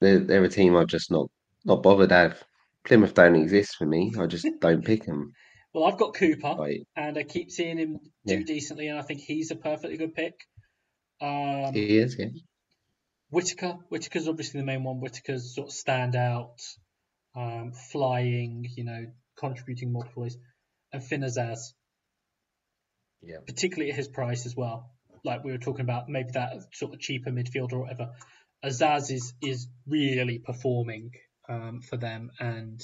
they're, 0.00 0.18
they're 0.18 0.44
a 0.44 0.48
team 0.48 0.76
I've 0.76 0.88
just 0.88 1.10
not 1.10 1.30
not 1.64 1.82
bothered 1.82 2.10
have. 2.10 2.42
Plymouth 2.84 3.14
don't 3.14 3.36
exist 3.36 3.76
for 3.76 3.86
me. 3.86 4.12
I 4.18 4.26
just 4.26 4.46
don't 4.60 4.84
pick 4.84 5.04
them. 5.04 5.32
Well, 5.72 5.84
I've 5.84 5.98
got 5.98 6.14
Cooper, 6.14 6.56
and 6.96 7.18
I 7.18 7.22
keep 7.22 7.50
seeing 7.50 7.78
him 7.78 7.98
do 8.26 8.38
yeah. 8.38 8.42
decently, 8.44 8.88
and 8.88 8.98
I 8.98 9.02
think 9.02 9.20
he's 9.20 9.50
a 9.50 9.56
perfectly 9.56 9.96
good 9.96 10.14
pick. 10.14 10.34
Um, 11.20 11.72
he 11.74 11.98
is, 11.98 12.16
yeah. 12.18 12.28
Whittaker, 13.30 13.76
Whittaker's 13.90 14.26
obviously 14.26 14.60
the 14.60 14.66
main 14.66 14.82
one. 14.82 15.00
Whittaker's 15.00 15.54
sort 15.54 15.68
of 15.68 15.74
stand 15.74 16.16
out 16.16 16.56
um, 17.38 17.72
flying, 17.72 18.66
you 18.76 18.84
know, 18.84 19.06
contributing 19.38 19.92
multiple 19.92 20.22
ways, 20.22 20.36
and 20.92 21.02
Finn 21.02 21.22
Azaz. 21.22 21.72
Yeah. 23.22 23.38
Particularly 23.46 23.90
at 23.90 23.96
his 23.96 24.08
price 24.08 24.46
as 24.46 24.56
well. 24.56 24.90
Like 25.24 25.44
we 25.44 25.52
were 25.52 25.58
talking 25.58 25.82
about, 25.82 26.08
maybe 26.08 26.30
that 26.32 26.52
sort 26.72 26.94
of 26.94 27.00
cheaper 27.00 27.30
midfielder 27.30 27.74
or 27.74 27.80
whatever. 27.80 28.10
Azaz 28.64 29.10
is 29.12 29.34
is 29.40 29.68
really 29.86 30.38
performing 30.38 31.12
um, 31.48 31.80
for 31.80 31.96
them 31.96 32.30
and 32.40 32.80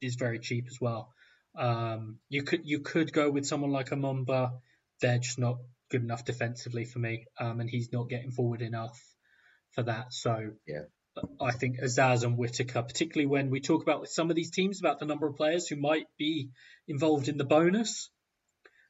is 0.00 0.14
very 0.14 0.38
cheap 0.38 0.66
as 0.68 0.78
well. 0.80 1.12
Um, 1.56 2.18
you 2.28 2.42
could 2.42 2.60
you 2.64 2.80
could 2.80 3.12
go 3.12 3.30
with 3.30 3.46
someone 3.46 3.70
like 3.70 3.90
a 3.92 3.96
Mumba. 3.96 4.60
They're 5.00 5.18
just 5.18 5.38
not 5.38 5.58
good 5.90 6.02
enough 6.02 6.24
defensively 6.24 6.84
for 6.84 6.98
me, 6.98 7.26
um, 7.40 7.60
and 7.60 7.68
he's 7.68 7.92
not 7.92 8.08
getting 8.08 8.30
forward 8.30 8.62
enough 8.62 9.00
for 9.72 9.82
that. 9.84 10.12
So 10.12 10.52
Yeah. 10.66 10.84
I 11.40 11.52
think 11.52 11.78
Azaz 11.80 12.24
and 12.24 12.36
Whittaker, 12.36 12.82
particularly 12.82 13.26
when 13.26 13.50
we 13.50 13.60
talk 13.60 13.82
about 13.82 14.08
some 14.08 14.30
of 14.30 14.36
these 14.36 14.50
teams 14.50 14.80
about 14.80 14.98
the 14.98 15.06
number 15.06 15.26
of 15.26 15.36
players 15.36 15.66
who 15.66 15.76
might 15.76 16.06
be 16.18 16.50
involved 16.86 17.28
in 17.28 17.38
the 17.38 17.44
bonus. 17.44 18.10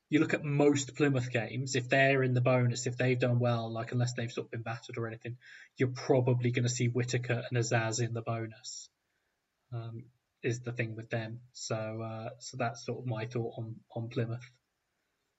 You 0.08 0.20
look 0.20 0.34
at 0.34 0.44
most 0.44 0.96
Plymouth 0.96 1.32
games, 1.32 1.74
if 1.74 1.88
they're 1.88 2.22
in 2.22 2.34
the 2.34 2.40
bonus, 2.40 2.86
if 2.86 2.96
they've 2.96 3.18
done 3.18 3.40
well, 3.40 3.72
like 3.72 3.90
unless 3.90 4.12
they've 4.14 4.30
sort 4.30 4.46
of 4.46 4.50
been 4.52 4.62
battered 4.62 4.98
or 4.98 5.08
anything, 5.08 5.36
you're 5.76 5.88
probably 5.88 6.52
going 6.52 6.62
to 6.62 6.68
see 6.68 6.86
Whittaker 6.86 7.42
and 7.50 7.58
Azaz 7.58 8.00
in 8.00 8.14
the 8.14 8.22
bonus. 8.22 8.88
Um, 9.72 10.04
is 10.42 10.60
the 10.60 10.72
thing 10.72 10.94
with 10.94 11.10
them. 11.10 11.40
So 11.52 11.74
uh, 11.76 12.30
so 12.38 12.56
that's 12.56 12.86
sort 12.86 13.00
of 13.00 13.06
my 13.06 13.26
thought 13.26 13.54
on 13.58 13.76
on 13.94 14.08
Plymouth. 14.08 14.48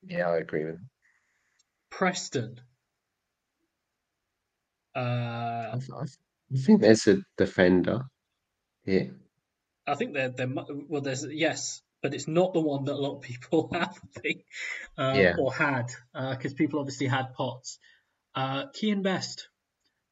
Yeah, 0.06 0.28
I 0.28 0.36
agree 0.36 0.64
with. 0.64 0.80
Preston. 1.90 2.60
Uh, 4.94 5.78
I 6.52 6.58
think 6.58 6.80
there's 6.80 7.06
a 7.06 7.18
defender 7.36 8.02
here. 8.84 9.14
I 9.86 9.94
think 9.94 10.14
they're 10.14 10.30
they're 10.30 10.48
well. 10.88 11.02
There's 11.02 11.26
yes, 11.30 11.82
but 12.02 12.14
it's 12.14 12.28
not 12.28 12.52
the 12.52 12.60
one 12.60 12.84
that 12.84 12.94
a 12.94 12.96
lot 12.96 13.16
of 13.16 13.22
people 13.22 13.70
have, 13.72 13.98
think, 14.22 14.44
uh, 14.96 15.14
Yeah. 15.16 15.36
or 15.38 15.52
had, 15.52 15.86
because 16.12 16.54
people 16.54 16.80
obviously 16.80 17.06
had 17.06 17.34
Potts. 17.34 17.78
Uh, 18.34 18.66
Kian 18.68 19.02
Best. 19.02 19.48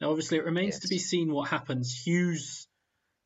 Now, 0.01 0.11
obviously, 0.11 0.39
it 0.39 0.45
remains 0.45 0.81
to 0.81 0.89
be 0.89 0.99
seen 0.99 1.33
what 1.33 1.49
happens. 1.49 1.93
Hughes 1.93 2.69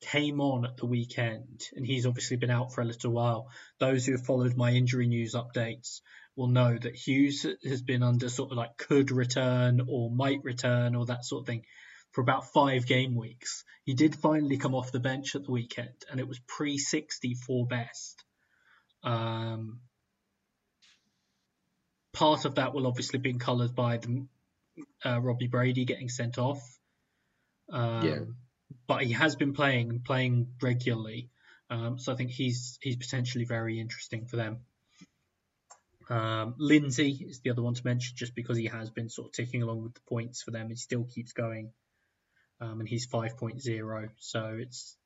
came 0.03 0.41
on 0.41 0.65
at 0.65 0.77
the 0.77 0.87
weekend, 0.87 1.63
and 1.75 1.85
he's 1.87 2.07
obviously 2.07 2.37
been 2.37 2.51
out 2.51 2.73
for 2.73 2.81
a 2.81 2.85
little 2.85 3.11
while. 3.13 3.49
Those 3.79 4.07
who 4.07 4.13
have 4.13 4.25
followed 4.25 4.57
my 4.57 4.71
injury 4.73 5.07
news 5.07 5.35
updates 5.35 6.01
will 6.37 6.49
know 6.49 6.77
that 6.79 6.95
Hughes 6.95 7.45
has 7.65 7.83
been 7.83 8.03
under 8.03 8.29
sort 8.29 8.53
of 8.53 8.57
like 8.57 8.77
could 8.77 9.11
return 9.11 9.81
or 9.89 10.11
might 10.11 10.43
return 10.45 10.95
or 10.95 11.07
that 11.07 11.25
sort 11.25 11.43
of 11.43 11.47
thing 11.47 11.65
for 12.13 12.21
about 12.21 12.53
five 12.53 12.87
game 12.87 13.15
weeks. 13.15 13.65
He 13.85 13.95
did 13.95 14.15
finally 14.15 14.57
come 14.59 14.75
off 14.75 14.93
the 14.93 15.01
bench 15.01 15.35
at 15.35 15.45
the 15.45 15.51
weekend, 15.51 16.05
and 16.11 16.21
it 16.21 16.29
was 16.29 16.41
pre 16.47 16.79
60 16.79 17.35
for 17.35 17.67
best. 17.67 18.25
Um, 19.03 19.81
part 22.13 22.45
of 22.45 22.57
that 22.57 22.75
will 22.75 22.87
obviously 22.87 23.19
be 23.19 23.35
coloured 23.35 23.75
by 23.75 23.99
the, 23.99 24.27
uh, 25.05 25.21
Robbie 25.21 25.47
Brady 25.47 25.85
getting 25.85 26.09
sent 26.09 26.39
off. 26.39 26.79
Um, 27.71 28.07
Yeah. 28.07 28.19
But 28.87 29.03
he 29.03 29.13
has 29.13 29.35
been 29.35 29.53
playing 29.53 29.91
and 29.91 30.05
playing 30.05 30.55
regularly, 30.63 31.31
um, 31.71 31.99
so 31.99 32.13
I 32.13 32.17
think 32.17 32.31
he's 32.31 32.79
he's 32.81 32.97
potentially 32.97 33.45
very 33.45 33.81
interesting 33.81 34.27
for 34.27 34.37
them. 34.37 34.61
Um, 36.09 36.55
Lindsay 36.59 37.25
is 37.29 37.41
the 37.41 37.51
other 37.51 37.63
one 37.63 37.75
to 37.75 37.85
mention, 37.85 38.17
just 38.17 38.35
because 38.35 38.57
he 38.57 38.67
has 38.67 38.91
been 38.91 39.09
sort 39.09 39.29
of 39.29 39.33
ticking 39.33 39.63
along 39.63 39.83
with 39.83 39.95
the 39.95 40.01
points 40.09 40.43
for 40.43 40.51
them. 40.51 40.69
He 40.69 40.77
still 40.77 41.05
keeps 41.05 41.33
going, 41.33 41.73
um, 42.61 42.81
and 42.81 42.89
he's 42.89 43.07
5.0. 43.07 44.09
So 44.19 44.57
it's 44.61 44.97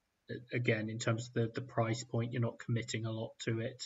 again 0.52 0.88
in 0.88 0.98
terms 0.98 1.28
of 1.28 1.34
the 1.34 1.50
the 1.54 1.60
price 1.66 2.02
point, 2.04 2.32
you're 2.32 2.42
not 2.42 2.58
committing 2.58 3.06
a 3.06 3.12
lot 3.12 3.30
to 3.44 3.60
it. 3.60 3.82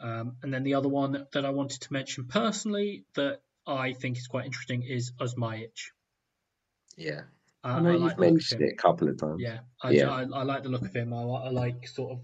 Um, 0.00 0.36
and 0.42 0.52
then 0.52 0.62
the 0.62 0.74
other 0.74 0.88
one 0.88 1.26
that 1.32 1.44
I 1.44 1.50
wanted 1.50 1.80
to 1.82 1.92
mention 1.92 2.26
personally 2.28 3.04
that 3.14 3.40
I 3.66 3.92
think 3.94 4.18
is 4.18 4.26
quite 4.26 4.44
interesting 4.46 4.82
is 4.82 5.12
Osmajic. 5.20 5.90
Yeah, 6.96 7.22
Uh, 7.64 7.68
I 7.68 7.80
know 7.80 7.90
you've 7.92 8.02
like 8.02 8.16
the 8.16 8.22
look 8.22 8.32
mentioned 8.32 8.60
him. 8.62 8.68
it 8.68 8.72
a 8.74 8.76
couple 8.76 9.08
of 9.08 9.18
times. 9.18 9.40
Yeah, 9.42 9.60
I, 9.82 9.90
Yeah. 9.90 10.10
I, 10.10 10.22
I 10.22 10.42
like 10.44 10.62
the 10.62 10.68
look 10.68 10.82
of 10.82 10.94
him. 10.94 11.12
I, 11.12 11.22
I 11.22 11.48
like 11.50 11.88
sort 11.88 12.12
of, 12.12 12.20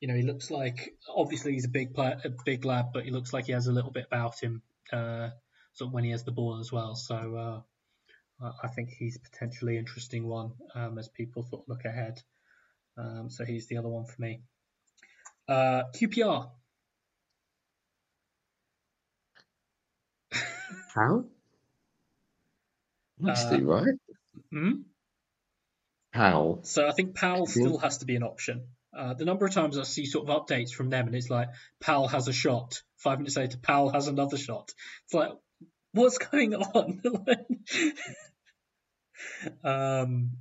you 0.00 0.08
know, 0.08 0.14
he 0.14 0.22
looks 0.22 0.50
like 0.50 0.94
obviously 1.14 1.52
he's 1.52 1.64
a 1.64 1.70
big 1.70 1.94
player, 1.94 2.20
a 2.24 2.30
big 2.44 2.64
lad, 2.64 2.86
but 2.92 3.04
he 3.04 3.10
looks 3.10 3.32
like 3.32 3.46
he 3.46 3.52
has 3.52 3.66
a 3.66 3.72
little 3.72 3.90
bit 3.90 4.06
about 4.06 4.38
him, 4.40 4.62
uh, 4.92 5.30
sort 5.74 5.88
of 5.88 5.92
when 5.94 6.04
he 6.04 6.10
has 6.10 6.24
the 6.24 6.32
ball 6.32 6.58
as 6.60 6.70
well. 6.70 6.94
So 6.94 7.16
uh, 7.36 7.60
I- 8.40 8.68
think 8.68 8.90
he's 8.90 9.16
potentially 9.18 9.78
interesting 9.78 10.26
one 10.26 10.52
um, 10.74 10.98
as 10.98 11.08
people 11.08 11.42
sort 11.42 11.62
of 11.62 11.68
look 11.68 11.84
ahead. 11.84 12.20
Um, 12.98 13.30
so 13.30 13.44
he's 13.44 13.66
the 13.68 13.78
other 13.78 13.88
one 13.88 14.04
for 14.04 14.20
me. 14.20 14.42
Uh, 15.48 15.84
QPR. 15.94 16.50
How? 20.94 21.24
Must 23.18 23.52
Uh, 23.52 23.60
right. 23.62 23.94
Hmm? 24.50 24.72
How? 26.12 26.60
So 26.62 26.86
I 26.86 26.92
think 26.92 27.14
Paal 27.14 27.46
Mhm. 27.46 27.50
still 27.50 27.78
has 27.78 27.98
to 27.98 28.06
be 28.06 28.16
an 28.16 28.22
option. 28.22 28.68
Uh, 28.92 29.14
the 29.14 29.24
number 29.26 29.44
of 29.44 29.52
times 29.52 29.78
I 29.78 29.82
see 29.82 30.06
sort 30.06 30.28
of 30.28 30.34
updates 30.46 30.70
from 30.70 30.88
them, 30.88 31.06
and 31.06 31.14
it's 31.14 31.28
like 31.30 31.48
Paal 31.80 32.08
has 32.08 32.28
a 32.28 32.32
shot. 32.32 32.82
Five 32.96 33.18
minutes 33.18 33.36
later, 33.36 33.58
Paal 33.58 33.90
has 33.90 34.08
another 34.08 34.38
shot. 34.38 34.72
It's 35.04 35.14
like, 35.14 35.32
what's 35.92 36.18
going 36.18 36.54
on? 36.54 37.02
um, 39.64 40.32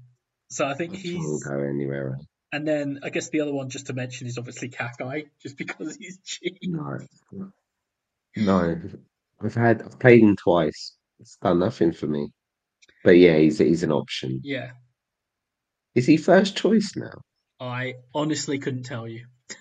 so 0.49 0.65
I 0.67 0.73
think 0.73 0.93
Won't 0.93 1.03
he's, 1.03 1.43
go 1.43 1.59
anywhere. 1.59 2.13
else. 2.15 2.25
and 2.51 2.67
then 2.67 2.99
I 3.03 3.09
guess 3.09 3.29
the 3.29 3.41
other 3.41 3.53
one 3.53 3.69
just 3.69 3.87
to 3.87 3.93
mention 3.93 4.27
is 4.27 4.37
obviously 4.37 4.69
Kakay, 4.69 5.27
just 5.41 5.57
because 5.63 5.95
he's 5.97 6.19
cheap. 6.23 6.57
No, 6.63 6.99
no. 8.37 8.79
I've 9.41 9.55
had 9.55 9.81
I've 9.81 9.99
played 9.99 10.21
him 10.23 10.35
twice. 10.35 10.95
It's 11.19 11.37
done 11.37 11.59
nothing 11.59 11.91
for 11.93 12.07
me. 12.07 12.29
But 13.03 13.17
yeah, 13.17 13.37
he's 13.37 13.57
he's 13.59 13.83
an 13.83 13.91
option. 13.91 14.41
Yeah, 14.43 14.71
Is 15.93 16.05
he 16.07 16.17
first 16.17 16.55
choice 16.57 16.93
now? 16.95 17.21
I 17.59 17.95
honestly 18.13 18.59
couldn't 18.59 18.83
tell 18.83 19.07
you. 19.07 19.25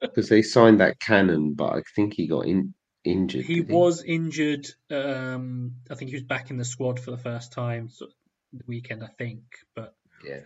Because 0.00 0.28
they 0.28 0.42
signed 0.42 0.78
that 0.80 1.00
Cannon, 1.00 1.54
but 1.54 1.72
I 1.72 1.82
think 1.96 2.14
he 2.14 2.28
got 2.28 2.46
in, 2.46 2.72
injured. 3.04 3.44
He 3.44 3.60
was 3.60 4.02
injured. 4.02 4.66
Um, 4.90 5.76
I 5.90 5.94
think 5.94 6.10
he 6.10 6.16
was 6.16 6.24
back 6.24 6.50
in 6.50 6.56
the 6.56 6.64
squad 6.64 6.98
for 6.98 7.10
the 7.10 7.18
first 7.18 7.52
time 7.52 7.90
so, 7.90 8.06
the 8.52 8.64
weekend, 8.66 9.04
I 9.04 9.08
think, 9.18 9.42
but. 9.74 9.94
Yeah. 10.26 10.40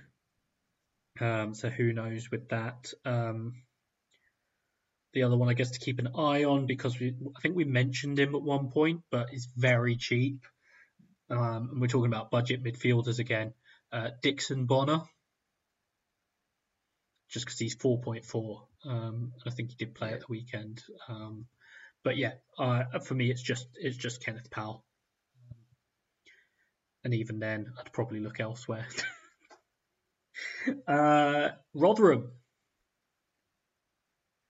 Um, 1.20 1.54
so 1.54 1.68
who 1.68 1.92
knows 1.92 2.30
with 2.30 2.48
that? 2.50 2.92
Um, 3.04 3.54
the 5.14 5.22
other 5.22 5.36
one, 5.36 5.48
I 5.48 5.54
guess, 5.54 5.70
to 5.72 5.80
keep 5.80 5.98
an 5.98 6.10
eye 6.16 6.44
on 6.44 6.66
because 6.66 6.98
we, 6.98 7.14
I 7.36 7.40
think 7.40 7.56
we 7.56 7.64
mentioned 7.64 8.18
him 8.18 8.34
at 8.34 8.42
one 8.42 8.70
point, 8.70 9.02
but 9.10 9.30
he's 9.30 9.48
very 9.56 9.96
cheap. 9.96 10.44
Um, 11.30 11.70
and 11.72 11.80
we're 11.80 11.88
talking 11.88 12.12
about 12.12 12.30
budget 12.30 12.62
midfielders 12.62 13.18
again. 13.18 13.52
Uh, 13.92 14.10
Dixon 14.22 14.66
Bonner, 14.66 15.00
just 17.30 17.46
because 17.46 17.58
he's 17.58 17.76
4.4. 17.76 18.60
Um, 18.84 19.32
I 19.46 19.50
think 19.50 19.70
he 19.70 19.76
did 19.76 19.94
play 19.94 20.12
at 20.12 20.20
the 20.20 20.26
weekend. 20.28 20.82
Um, 21.08 21.46
but 22.04 22.16
yeah, 22.16 22.32
uh, 22.58 22.84
for 23.00 23.14
me, 23.14 23.30
it's 23.30 23.42
just 23.42 23.66
it's 23.74 23.96
just 23.96 24.24
Kenneth 24.24 24.50
Paal. 24.50 24.84
And 27.04 27.14
even 27.14 27.38
then, 27.38 27.72
I'd 27.78 27.92
probably 27.92 28.20
look 28.20 28.40
elsewhere. 28.40 28.86
uh, 30.88 31.50
Rotherham. 31.74 32.32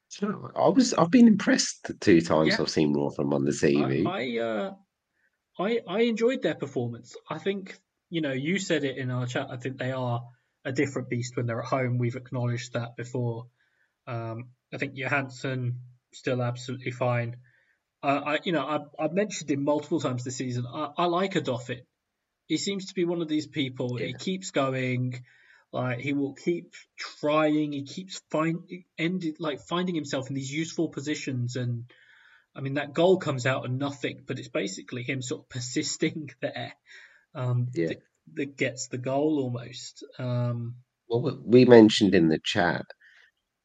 So 0.08 0.50
I 0.56 0.68
was 0.68 0.94
I've 0.94 1.10
been 1.10 1.28
impressed 1.28 1.86
the 1.86 1.94
two 1.94 2.20
times 2.20 2.48
Yeah. 2.48 2.56
I've 2.60 2.70
seen 2.70 2.94
Rotherham 2.94 3.34
on 3.34 3.44
the 3.44 3.52
TV. 3.52 4.06
I 4.06 4.10
I, 4.10 4.38
uh, 4.38 4.74
I 5.58 5.80
I 5.86 6.00
enjoyed 6.02 6.42
their 6.42 6.54
performance. 6.54 7.14
I 7.28 7.38
think 7.38 7.78
you 8.10 8.20
know 8.20 8.32
you 8.32 8.58
said 8.58 8.84
it 8.84 8.96
in 8.96 9.10
our 9.10 9.26
chat. 9.26 9.48
I 9.50 9.56
think 9.56 9.78
they 9.78 9.92
are 9.92 10.22
a 10.64 10.72
different 10.72 11.08
beast 11.08 11.36
when 11.36 11.46
they're 11.46 11.60
at 11.60 11.68
home. 11.68 11.98
We've 11.98 12.16
acknowledged 12.16 12.72
that 12.72 12.96
before. 12.96 13.46
Um, 14.06 14.48
I 14.72 14.78
think 14.78 14.94
Johansson 14.94 15.80
still 16.12 16.42
absolutely 16.42 16.90
fine. 16.90 17.36
Uh, 18.02 18.20
I 18.24 18.38
you 18.44 18.52
know 18.52 18.64
I 18.66 18.78
I've 19.04 19.12
mentioned 19.12 19.50
him 19.50 19.64
multiple 19.64 20.00
times 20.00 20.24
this 20.24 20.36
season. 20.36 20.66
I, 20.66 20.90
I 20.96 21.04
like 21.06 21.36
a 21.36 21.40
Doffin. 21.40 21.80
He 22.46 22.56
seems 22.56 22.86
to 22.86 22.94
be 22.94 23.04
one 23.04 23.20
of 23.20 23.28
these 23.28 23.46
people. 23.46 23.96
He 23.96 24.14
keeps 24.14 24.50
going. 24.50 25.22
Like 25.72 25.98
he 26.00 26.14
will 26.14 26.34
keep 26.34 26.72
trying. 27.20 27.72
He 27.72 27.82
keeps 27.84 28.22
find 28.30 28.60
ended 28.96 29.36
like 29.38 29.60
finding 29.60 29.94
himself 29.94 30.28
in 30.28 30.34
these 30.34 30.52
useful 30.52 30.88
positions 30.88 31.56
and. 31.56 31.84
I 32.56 32.60
mean, 32.60 32.74
that 32.74 32.92
goal 32.92 33.18
comes 33.18 33.46
out 33.46 33.66
of 33.66 33.70
nothing, 33.70 34.22
but 34.26 34.40
it's 34.40 34.48
basically 34.48 35.04
him 35.04 35.22
sort 35.22 35.42
of 35.42 35.48
persisting 35.56 36.30
there 36.40 36.72
um, 37.34 37.68
Yeah. 37.72 37.88
that, 37.88 38.02
that 38.34 38.56
gets 38.56 38.88
the 38.88 38.98
goal 38.98 39.38
almost. 39.40 40.04
Um, 40.18 40.76
Well, 41.08 41.22
we- 41.22 41.60
we 41.60 41.64
mentioned 41.66 42.16
in 42.16 42.26
the 42.28 42.40
chat. 42.42 42.86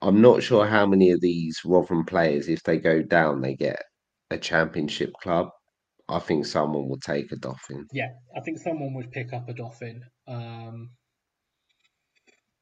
I'm 0.03 0.21
not 0.21 0.43
sure 0.43 0.67
how 0.67 0.85
many 0.85 1.11
of 1.11 1.21
these 1.21 1.61
Rotherham 1.65 2.05
players, 2.05 2.47
if 2.47 2.61
they 2.63 2.77
go 2.77 3.01
down, 3.01 3.41
they 3.41 3.55
get 3.55 3.81
a 4.29 4.37
championship 4.37 5.13
club. 5.21 5.49
I 6.09 6.19
think 6.19 6.45
someone 6.45 6.89
will 6.89 6.99
take 6.99 7.31
a 7.31 7.37
Dolphin. 7.37 7.87
yeah, 7.91 8.09
I 8.35 8.41
think 8.41 8.59
someone 8.59 8.93
would 8.95 9.11
pick 9.11 9.33
up 9.33 9.47
a 9.49 9.53
Dolphin. 9.53 10.03
Um, 10.27 10.91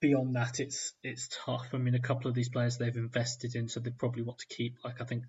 beyond 0.02 0.36
that, 0.36 0.60
it's 0.60 0.94
it's 1.04 1.30
tough. 1.46 1.70
I 1.74 1.78
mean, 1.78 1.96
a 1.96 2.00
couple 2.02 2.28
of 2.30 2.36
these 2.36 2.50
players 2.50 2.78
they've 2.78 2.96
invested 2.96 3.56
in, 3.56 3.68
so 3.70 3.80
they 3.80 3.92
probably 3.92 4.24
want 4.24 4.40
to 4.40 4.48
keep. 4.56 4.76
Like 4.84 5.02
I 5.02 5.06
think 5.06 5.26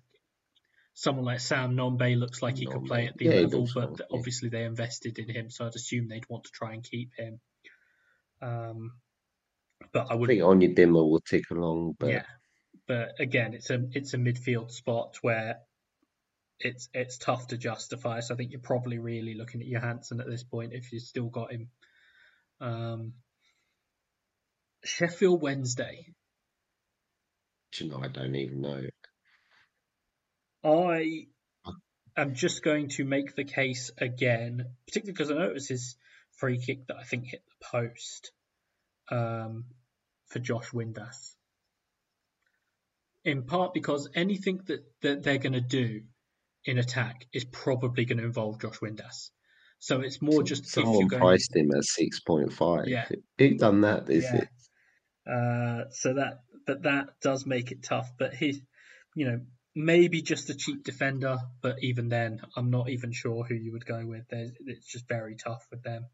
someone 0.93 1.25
like 1.25 1.39
Sam 1.39 1.75
Nombe 1.75 2.17
looks 2.17 2.41
like 2.41 2.57
he 2.57 2.67
could 2.67 2.85
play 2.85 3.07
at 3.07 3.17
the 3.17 3.25
Yeah, 3.25 3.41
level, 3.41 3.67
but 3.73 4.01
obviously 4.11 4.49
they 4.49 4.63
invested 4.63 5.19
in 5.19 5.29
him, 5.29 5.49
so 5.49 5.65
I'd 5.65 5.75
assume 5.75 6.07
they'd 6.07 6.29
want 6.29 6.45
to 6.45 6.51
try 6.53 6.73
and 6.73 6.83
keep 6.83 7.11
him. 7.17 7.39
Um, 8.41 8.91
but 9.93 10.07
I 10.09 10.13
I 10.13 10.15
would 10.15 10.27
think 10.27 10.41
Onyedinma 10.41 10.75
Dimmer 10.75 11.03
will 11.05 11.21
tick 11.21 11.51
along, 11.51 11.95
but 11.99 12.09
yeah, 12.09 12.25
but 12.87 13.13
again, 13.19 13.53
it's 13.53 13.69
a 13.69 13.79
it's 13.91 14.13
a 14.13 14.17
midfield 14.17 14.71
spot 14.71 15.17
where 15.21 15.59
it's 16.59 16.89
it's 16.93 17.17
tough 17.17 17.47
to 17.47 17.57
justify. 17.57 18.19
So 18.19 18.33
I 18.33 18.37
think 18.37 18.51
you're 18.51 18.59
probably 18.59 18.97
really 18.97 19.35
looking 19.35 19.61
at 19.61 19.67
Johansson 19.67 20.19
at 20.19 20.27
this 20.27 20.43
point 20.43 20.73
if 20.73 20.91
you've 20.91 21.03
still 21.03 21.29
got 21.29 21.51
him. 21.51 21.69
Um, 22.59 23.13
Sheffield 24.83 25.41
Wednesday. 25.41 26.07
You 27.77 27.89
know, 27.89 28.01
I 28.03 28.07
don't 28.07 28.35
even 28.35 28.61
know. 28.61 28.81
I 30.63 31.27
am 32.15 32.35
just 32.35 32.63
going 32.63 32.89
to 32.89 33.03
make 33.03 33.35
the 33.35 33.43
case 33.43 33.91
again, 33.97 34.65
particularly 34.87 35.13
because 35.13 35.31
I 35.31 35.51
was 35.51 35.67
his 35.67 35.95
free 36.37 36.59
kick 36.59 36.87
that 36.87 36.97
I 36.97 37.03
think 37.03 37.25
hit 37.25 37.43
the 37.47 37.65
post 37.65 38.31
um, 39.11 39.65
for 40.33 40.39
Josh 40.39 40.71
Windass. 40.71 41.35
In 43.23 43.43
part 43.43 43.73
because 43.73 44.09
anything 44.15 44.59
that, 44.65 44.83
that 45.01 45.23
they're 45.23 45.37
going 45.37 45.53
to 45.53 45.61
do 45.61 46.01
in 46.65 46.77
attack 46.77 47.25
is 47.31 47.45
probably 47.45 48.03
going 48.03 48.17
to 48.17 48.25
involve 48.25 48.59
Josh 48.59 48.79
Windass. 48.79 49.29
So 49.79 50.01
it's 50.01 50.21
more 50.21 50.43
just 50.43 50.65
someone 50.67 51.07
going... 51.07 51.21
priced 51.21 51.55
him 51.55 51.71
at 51.71 51.83
six 51.83 52.19
point 52.19 52.51
five. 52.51 52.87
Yeah, 52.87 53.05
who 53.37 53.55
done 53.55 53.81
that? 53.81 54.09
Is 54.09 54.23
yeah. 54.23 54.41
it? 54.41 54.49
Uh, 55.25 55.89
so 55.91 56.15
that, 56.15 56.39
but 56.65 56.83
that 56.83 57.07
does 57.21 57.45
make 57.45 57.71
it 57.71 57.83
tough. 57.83 58.11
But 58.17 58.33
he, 58.33 58.61
you 59.15 59.25
know, 59.25 59.39
maybe 59.75 60.21
just 60.21 60.49
a 60.49 60.55
cheap 60.55 60.83
defender, 60.83 61.37
but 61.61 61.77
even 61.81 62.09
then, 62.09 62.41
I'm 62.55 62.69
not 62.69 62.89
even 62.89 63.11
sure 63.11 63.43
who 63.43 63.55
you 63.55 63.73
would 63.73 63.85
go 63.85 64.05
with. 64.05 64.23
There's, 64.29 64.51
it's 64.65 64.87
just 64.87 65.07
very 65.07 65.35
tough 65.35 65.65
with 65.69 65.83
them. 65.83 66.05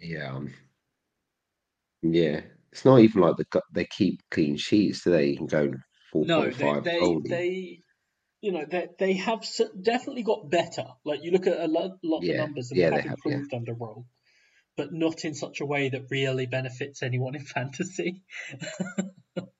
Yeah, 0.00 0.34
um, 0.34 0.54
yeah. 2.02 2.40
It's 2.72 2.84
not 2.84 3.00
even 3.00 3.22
like 3.22 3.36
the, 3.36 3.62
they 3.72 3.84
keep 3.84 4.22
clean 4.30 4.56
sheets, 4.56 5.02
do 5.02 5.10
they? 5.10 5.30
You 5.30 5.36
can 5.38 5.46
go 5.46 5.72
four 6.12 6.24
no, 6.24 6.50
they, 6.50 6.80
they, 6.80 7.16
they, 7.28 7.80
you 8.40 8.52
know, 8.52 8.64
they 8.68 8.88
they 8.98 9.12
have 9.14 9.44
definitely 9.80 10.22
got 10.22 10.48
better. 10.48 10.84
Like 11.04 11.20
you 11.22 11.32
look 11.32 11.48
at 11.48 11.58
a 11.58 11.66
lot, 11.66 11.98
lot 12.04 12.22
yeah. 12.22 12.34
of 12.34 12.38
numbers 12.38 12.70
and 12.70 12.78
yeah, 12.78 12.94
have 12.94 13.06
improved 13.06 13.26
have, 13.26 13.46
yeah. 13.50 13.58
under 13.58 13.74
Röhl, 13.74 14.04
but 14.76 14.92
not 14.92 15.24
in 15.24 15.34
such 15.34 15.60
a 15.60 15.66
way 15.66 15.88
that 15.88 16.10
really 16.10 16.46
benefits 16.46 17.02
anyone 17.02 17.34
in 17.36 17.44
fantasy. 17.44 18.22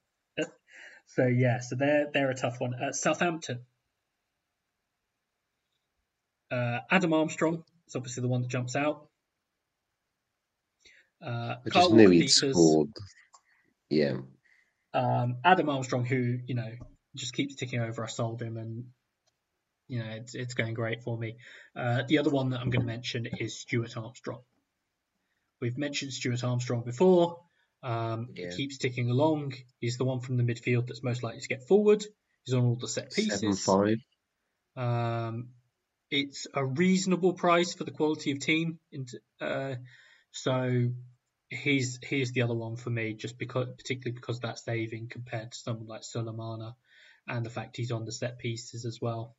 So 1.15 1.27
yeah, 1.27 1.59
so 1.59 1.75
they're 1.75 2.07
they're 2.13 2.31
a 2.31 2.37
tough 2.37 2.61
one. 2.61 2.75
Uh, 2.75 2.93
Southampton. 2.93 3.61
Uh, 6.51 6.79
Adam 6.91 7.13
Armstrong 7.13 7.65
is 7.89 7.97
obviously 7.97 8.23
the 8.23 8.29
one 8.29 8.43
that 8.43 8.51
jumps 8.51 8.77
out. 8.77 9.09
Uh, 11.25 11.57
I 11.65 11.71
just 11.73 11.93
knew 11.93 12.11
he'd 12.11 12.29
scored. 12.29 12.91
Yeah. 13.89 14.19
Um, 14.95 15.37
Adam 15.45 15.69
Armstrong, 15.69 16.05
who 16.05 16.39
you 16.47 16.55
know 16.55 16.71
just 17.15 17.35
keeps 17.35 17.57
ticking 17.57 17.81
over. 17.81 18.05
I 18.05 18.09
sold 18.09 18.41
him, 18.41 18.57
and 18.57 18.85
you 19.89 20.01
know 20.01 20.11
it's 20.11 20.35
it's 20.35 20.55
going 20.55 20.75
great 20.75 21.03
for 21.03 21.19
me. 21.19 21.37
Uh, 21.77 22.03
the 22.09 22.19
other 22.19 22.31
one 22.31 22.51
that 22.51 22.61
I'm 22.61 22.71
going 22.71 22.83
to 22.83 22.87
mention 22.87 23.27
is 23.39 23.59
Stuart 23.59 23.97
Armstrong. 23.97 24.41
We've 25.61 25.79
mentioned 25.79 26.13
Stuart 26.13 26.43
Armstrong 26.43 26.83
before. 26.85 27.41
Um, 27.83 28.29
yeah. 28.35 28.51
Keeps 28.51 28.79
ticking 28.79 29.11
along. 29.11 29.55
He's 29.79 29.97
the 29.97 30.05
one 30.05 30.21
from 30.21 30.37
the 30.37 30.43
midfield 30.43 30.87
that's 30.87 31.03
most 31.03 31.23
likely 31.23 31.41
to 31.41 31.49
get 31.49 31.67
forward. 31.67 32.05
He's 32.45 32.55
on 32.55 32.65
all 32.65 32.77
the 32.77 32.89
set 32.89 33.13
pieces. 33.13 33.41
Seven 33.41 33.57
five. 33.57 33.99
Um, 34.77 35.49
it's 36.11 36.47
a 36.55 36.65
reasonable 36.65 37.35
price 37.35 37.75
for 37.75 37.85
the 37.85 37.91
quality 37.91 38.33
of 38.33 38.41
team. 38.41 38.79
Uh, 39.41 39.75
so 40.33 40.91
he's 41.51 41.99
he's 42.03 42.33
the 42.33 42.43
other 42.43 42.55
one 42.55 42.77
for 42.77 42.91
me, 42.91 43.13
just 43.15 43.39
because 43.39 43.69
particularly 43.77 44.15
because 44.15 44.41
that's 44.41 44.65
saving 44.65 45.09
compared 45.09 45.53
to 45.53 45.59
someone 45.59 45.87
like 45.87 46.03
Sulemana, 46.03 46.75
and 47.29 47.45
the 47.45 47.51
fact 47.51 47.77
he's 47.77 47.93
on 47.93 48.05
the 48.05 48.13
set 48.13 48.39
pieces 48.39 48.85
as 48.85 49.01
well. 49.01 49.37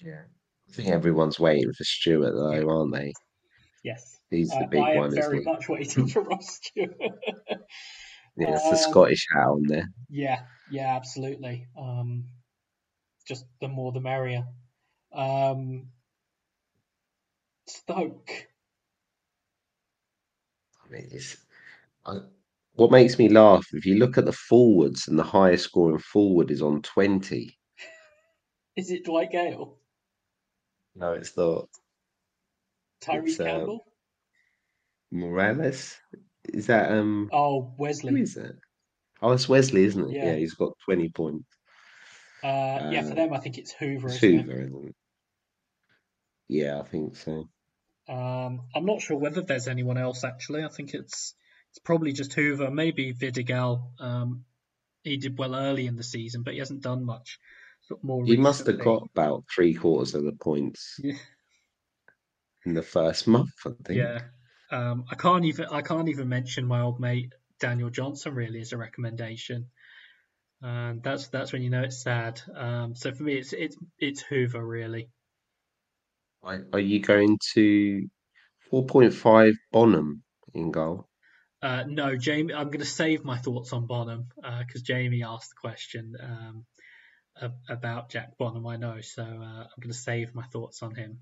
Yeah, 0.00 0.22
I 0.68 0.72
think 0.72 0.88
everyone's 0.88 1.40
waiting 1.40 1.72
for 1.72 1.84
Stewart 1.84 2.34
though, 2.34 2.52
yeah. 2.52 2.64
aren't 2.64 2.94
they? 2.94 3.12
Yes. 3.84 4.18
He's 4.30 4.50
the 4.50 4.66
big 4.70 4.80
I 4.80 4.96
one. 4.96 5.04
I 5.04 5.06
am 5.06 5.14
very 5.14 5.40
much 5.42 5.68
waiting 5.68 6.08
for 6.08 6.22
Ross 6.22 6.60
Stewart. 6.62 6.90
yeah, 8.36 8.52
it's 8.52 8.64
um, 8.64 8.70
the 8.70 8.76
Scottish 8.76 9.26
hat 9.32 9.46
on 9.46 9.62
there. 9.66 9.88
Yeah, 10.10 10.40
yeah, 10.70 10.94
absolutely. 10.96 11.66
Um, 11.78 12.24
just 13.26 13.46
the 13.60 13.68
more 13.68 13.92
the 13.92 14.00
merrier. 14.00 14.44
Um, 15.12 15.88
Stoke. 17.66 18.47
It's, 20.90 21.36
I, 22.06 22.20
what 22.74 22.90
makes 22.90 23.18
me 23.18 23.28
laugh 23.28 23.66
if 23.72 23.84
you 23.84 23.96
look 23.96 24.18
at 24.18 24.24
the 24.24 24.32
forwards 24.32 25.08
and 25.08 25.18
the 25.18 25.24
highest 25.24 25.64
scoring 25.64 25.98
forward 25.98 26.50
is 26.50 26.62
on 26.62 26.82
twenty. 26.82 27.58
Is 28.76 28.90
it 28.90 29.04
Dwight 29.04 29.32
Gayle? 29.32 29.76
No, 30.94 31.12
it's 31.12 31.36
not. 31.36 31.68
Tyrese 33.00 33.40
uh, 33.40 33.44
Campbell. 33.44 33.84
Moraes. 35.12 35.96
Is 36.52 36.66
that 36.66 36.92
um? 36.92 37.28
Oh, 37.32 37.74
Wesley. 37.78 38.12
Who 38.12 38.16
is 38.18 38.34
that? 38.34 38.56
Oh, 39.20 39.32
it's 39.32 39.48
Wesley, 39.48 39.84
isn't 39.84 40.10
it? 40.10 40.16
Yeah, 40.16 40.26
yeah 40.26 40.36
he's 40.36 40.54
got 40.54 40.78
twenty 40.84 41.08
points. 41.08 41.48
Uh, 42.42 42.46
uh, 42.46 42.90
yeah, 42.92 43.02
for 43.02 43.12
uh, 43.12 43.14
them, 43.16 43.32
I 43.32 43.38
think 43.38 43.58
it's 43.58 43.72
Hoever, 43.72 44.08
It's 44.08 44.22
it? 44.22 44.34
isn't 44.34 44.88
it? 44.88 44.94
Yeah, 46.48 46.80
I 46.80 46.84
think 46.84 47.16
so. 47.16 47.48
Um, 48.08 48.62
I'm 48.74 48.86
not 48.86 49.02
sure 49.02 49.18
whether 49.18 49.42
there's 49.42 49.68
anyone 49.68 49.98
else 49.98 50.24
actually. 50.24 50.64
I 50.64 50.68
think 50.68 50.94
it's 50.94 51.34
it's 51.70 51.78
probably 51.78 52.12
just 52.12 52.32
Hoever, 52.32 52.70
maybe 52.70 53.12
Vidigal. 53.12 53.90
Um, 54.00 54.44
he 55.02 55.16
did 55.18 55.38
well 55.38 55.54
early 55.54 55.86
in 55.86 55.96
the 55.96 56.02
season, 56.02 56.42
but 56.42 56.54
he 56.54 56.58
hasn't 56.58 56.82
done 56.82 57.04
much. 57.04 57.38
Sort 57.82 58.00
of 58.00 58.04
more. 58.04 58.24
He 58.24 58.32
recently. 58.32 58.42
must 58.42 58.66
have 58.66 58.80
got 58.80 59.02
about 59.12 59.44
three 59.54 59.74
quarters 59.74 60.14
of 60.14 60.24
the 60.24 60.32
points. 60.32 60.98
Yeah. 61.02 61.14
In 62.66 62.74
the 62.74 62.82
first 62.82 63.26
month, 63.26 63.52
I 63.64 63.70
think. 63.84 63.98
Yeah, 63.98 64.20
um, 64.70 65.04
I 65.10 65.14
can't 65.14 65.44
even 65.44 65.66
I 65.70 65.80
can't 65.80 66.08
even 66.08 66.28
mention 66.28 66.66
my 66.66 66.80
old 66.80 67.00
mate 67.00 67.32
Daniel 67.60 67.88
Johnson 67.88 68.34
really 68.34 68.60
as 68.60 68.72
a 68.72 68.76
recommendation, 68.76 69.70
and 70.60 71.02
that's 71.02 71.28
that's 71.28 71.52
when 71.52 71.62
you 71.62 71.70
know 71.70 71.82
it's 71.82 72.02
sad. 72.02 72.42
Um, 72.54 72.94
so 72.94 73.12
for 73.12 73.22
me, 73.22 73.34
it's 73.34 73.52
it's 73.52 73.76
it's 73.98 74.22
Hoever 74.22 74.64
really. 74.64 75.08
Are 76.42 76.78
you 76.78 77.00
going 77.00 77.38
to 77.54 78.08
four 78.70 78.84
point 78.86 79.14
five 79.14 79.54
Bonham 79.72 80.22
in 80.54 80.70
goal? 80.70 81.08
Uh, 81.60 81.84
no, 81.86 82.16
Jamie. 82.16 82.54
I'm 82.54 82.68
going 82.68 82.78
to 82.78 82.86
save 82.86 83.24
my 83.24 83.36
thoughts 83.36 83.72
on 83.72 83.86
Bonham 83.86 84.28
because 84.36 84.82
uh, 84.82 84.84
Jamie 84.84 85.24
asked 85.24 85.50
the 85.50 85.68
question 85.68 86.14
um, 86.22 86.64
about 87.68 88.10
Jack 88.10 88.38
Bonham. 88.38 88.66
I 88.66 88.76
know, 88.76 89.00
so 89.00 89.22
uh, 89.22 89.26
I'm 89.26 89.80
going 89.80 89.92
to 89.92 89.98
save 89.98 90.34
my 90.34 90.44
thoughts 90.44 90.82
on 90.82 90.94
him. 90.94 91.20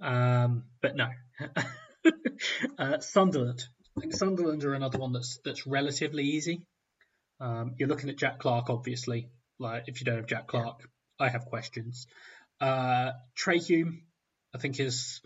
Um, 0.00 0.64
but 0.82 0.96
no. 0.96 1.08
uh, 2.78 2.98
Sunderland. 2.98 3.64
I 3.96 4.00
think 4.00 4.14
Sunderland 4.14 4.64
are 4.64 4.74
another 4.74 4.98
one 4.98 5.12
that's 5.12 5.38
that's 5.44 5.66
relatively 5.66 6.24
easy. 6.24 6.66
Um, 7.40 7.74
you're 7.78 7.88
looking 7.88 8.10
at 8.10 8.18
Jack 8.18 8.40
Clarke, 8.40 8.70
obviously. 8.70 9.28
Like 9.58 9.84
if 9.86 10.00
you 10.00 10.04
don't 10.04 10.16
have 10.16 10.26
Jack 10.26 10.48
Clarke, 10.48 10.80
yeah. 10.80 11.26
I 11.26 11.28
have 11.28 11.46
questions. 11.46 12.06
Uh, 12.60 13.12
Trai 13.36 13.64
Hume, 13.64 14.02
I 14.54 14.58
think 14.58 14.78
is, 14.80 15.20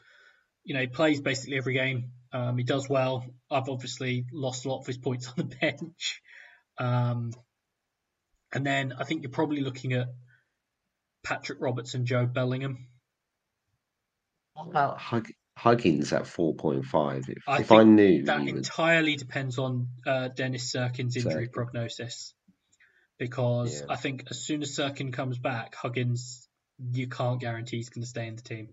you 0.65 0.75
know, 0.75 0.81
he 0.81 0.87
plays 0.87 1.21
basically 1.21 1.59
every 1.59 1.75
game. 1.75 2.13
Um, 2.33 2.59
he 2.59 2.65
does 2.65 2.89
well. 2.89 3.25
I've 3.51 3.69
obviously 3.69 4.27
lost 4.33 4.65
a 4.65 4.69
lot 4.69 4.81
of 4.81 4.87
his 4.87 4.99
points 4.99 5.29
on 5.29 5.35
the 5.37 5.45
bench. 5.45 6.23
Um, 6.79 7.33
and 8.53 8.65
then 8.65 8.95
I 8.99 9.05
think 9.05 9.23
you're 9.23 9.31
probably 9.31 9.61
looking 9.61 9.93
at 9.93 10.09
Patrick 11.25 11.59
Roberts 11.61 11.95
and 11.95 12.07
Jobe 12.07 12.33
Bellingham. 12.33 12.87
What 14.55 14.69
about 14.69 14.99
Hug- 14.99 15.33
Huggins 15.59 16.13
at 16.13 16.23
4.5. 16.23 17.29
If 17.29 17.49
I, 17.49 17.59
if 17.59 17.73
I 17.73 17.83
knew 17.83 18.25
that 18.25 18.47
entirely 18.47 19.13
would... 19.13 19.19
depends 19.19 19.59
on 19.59 19.89
uh, 20.07 20.29
Dennis 20.29 20.71
Cirkin's 20.71 21.17
injury 21.17 21.49
prognosis. 21.49 22.33
Because 23.19 23.81
yeah. 23.81 23.93
I 23.93 23.97
think 23.97 24.25
as 24.31 24.39
soon 24.39 24.63
as 24.63 24.77
Cirkin 24.77 25.13
comes 25.13 25.37
back, 25.39 25.75
Huggins, 25.75 26.48
you 26.79 27.09
can't 27.09 27.41
guarantee 27.41 27.77
he's 27.77 27.91
going 27.91 28.03
to 28.03 28.09
stay 28.09 28.27
in 28.27 28.37
the 28.37 28.43
team. 28.43 28.69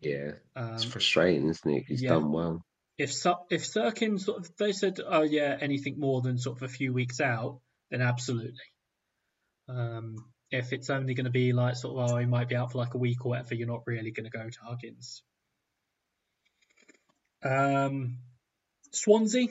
Yeah, 0.00 0.32
um, 0.54 0.74
it's 0.74 0.84
frustrating, 0.84 1.48
isn't 1.48 1.70
it? 1.70 1.84
He's 1.88 2.02
yeah. 2.02 2.10
done 2.10 2.30
well. 2.32 2.64
If 2.96 3.10
if 3.50 3.64
Cirkin 3.64 4.18
sort 4.18 4.40
of 4.40 4.56
they 4.56 4.72
said, 4.72 5.00
oh 5.06 5.22
yeah, 5.22 5.56
anything 5.60 5.98
more 5.98 6.20
than 6.20 6.38
sort 6.38 6.56
of 6.56 6.62
a 6.62 6.72
few 6.72 6.92
weeks 6.92 7.20
out, 7.20 7.60
then 7.90 8.00
absolutely. 8.00 8.54
Um, 9.68 10.16
if 10.50 10.72
it's 10.72 10.90
only 10.90 11.14
going 11.14 11.26
to 11.26 11.30
be 11.30 11.52
like 11.52 11.76
sort 11.76 11.98
of, 11.98 12.10
oh, 12.10 12.16
he 12.16 12.26
might 12.26 12.48
be 12.48 12.56
out 12.56 12.72
for 12.72 12.78
like 12.78 12.94
a 12.94 12.98
week 12.98 13.24
or 13.24 13.30
whatever, 13.30 13.54
you're 13.54 13.68
not 13.68 13.86
really 13.86 14.10
going 14.10 14.24
to 14.24 14.30
go 14.30 14.48
to 14.48 14.58
Huggins. 14.62 15.22
Um, 17.44 18.18
Swansea. 18.92 19.48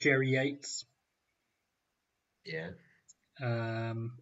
Jerry 0.00 0.30
Yates. 0.30 0.84
Yeah. 2.44 2.70
Um, 3.42 4.12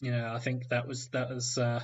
you 0.00 0.12
know, 0.12 0.32
I 0.32 0.38
think 0.38 0.68
that 0.68 0.86
was 0.86 1.08
that 1.08 1.30
was 1.30 1.58
uh, 1.58 1.82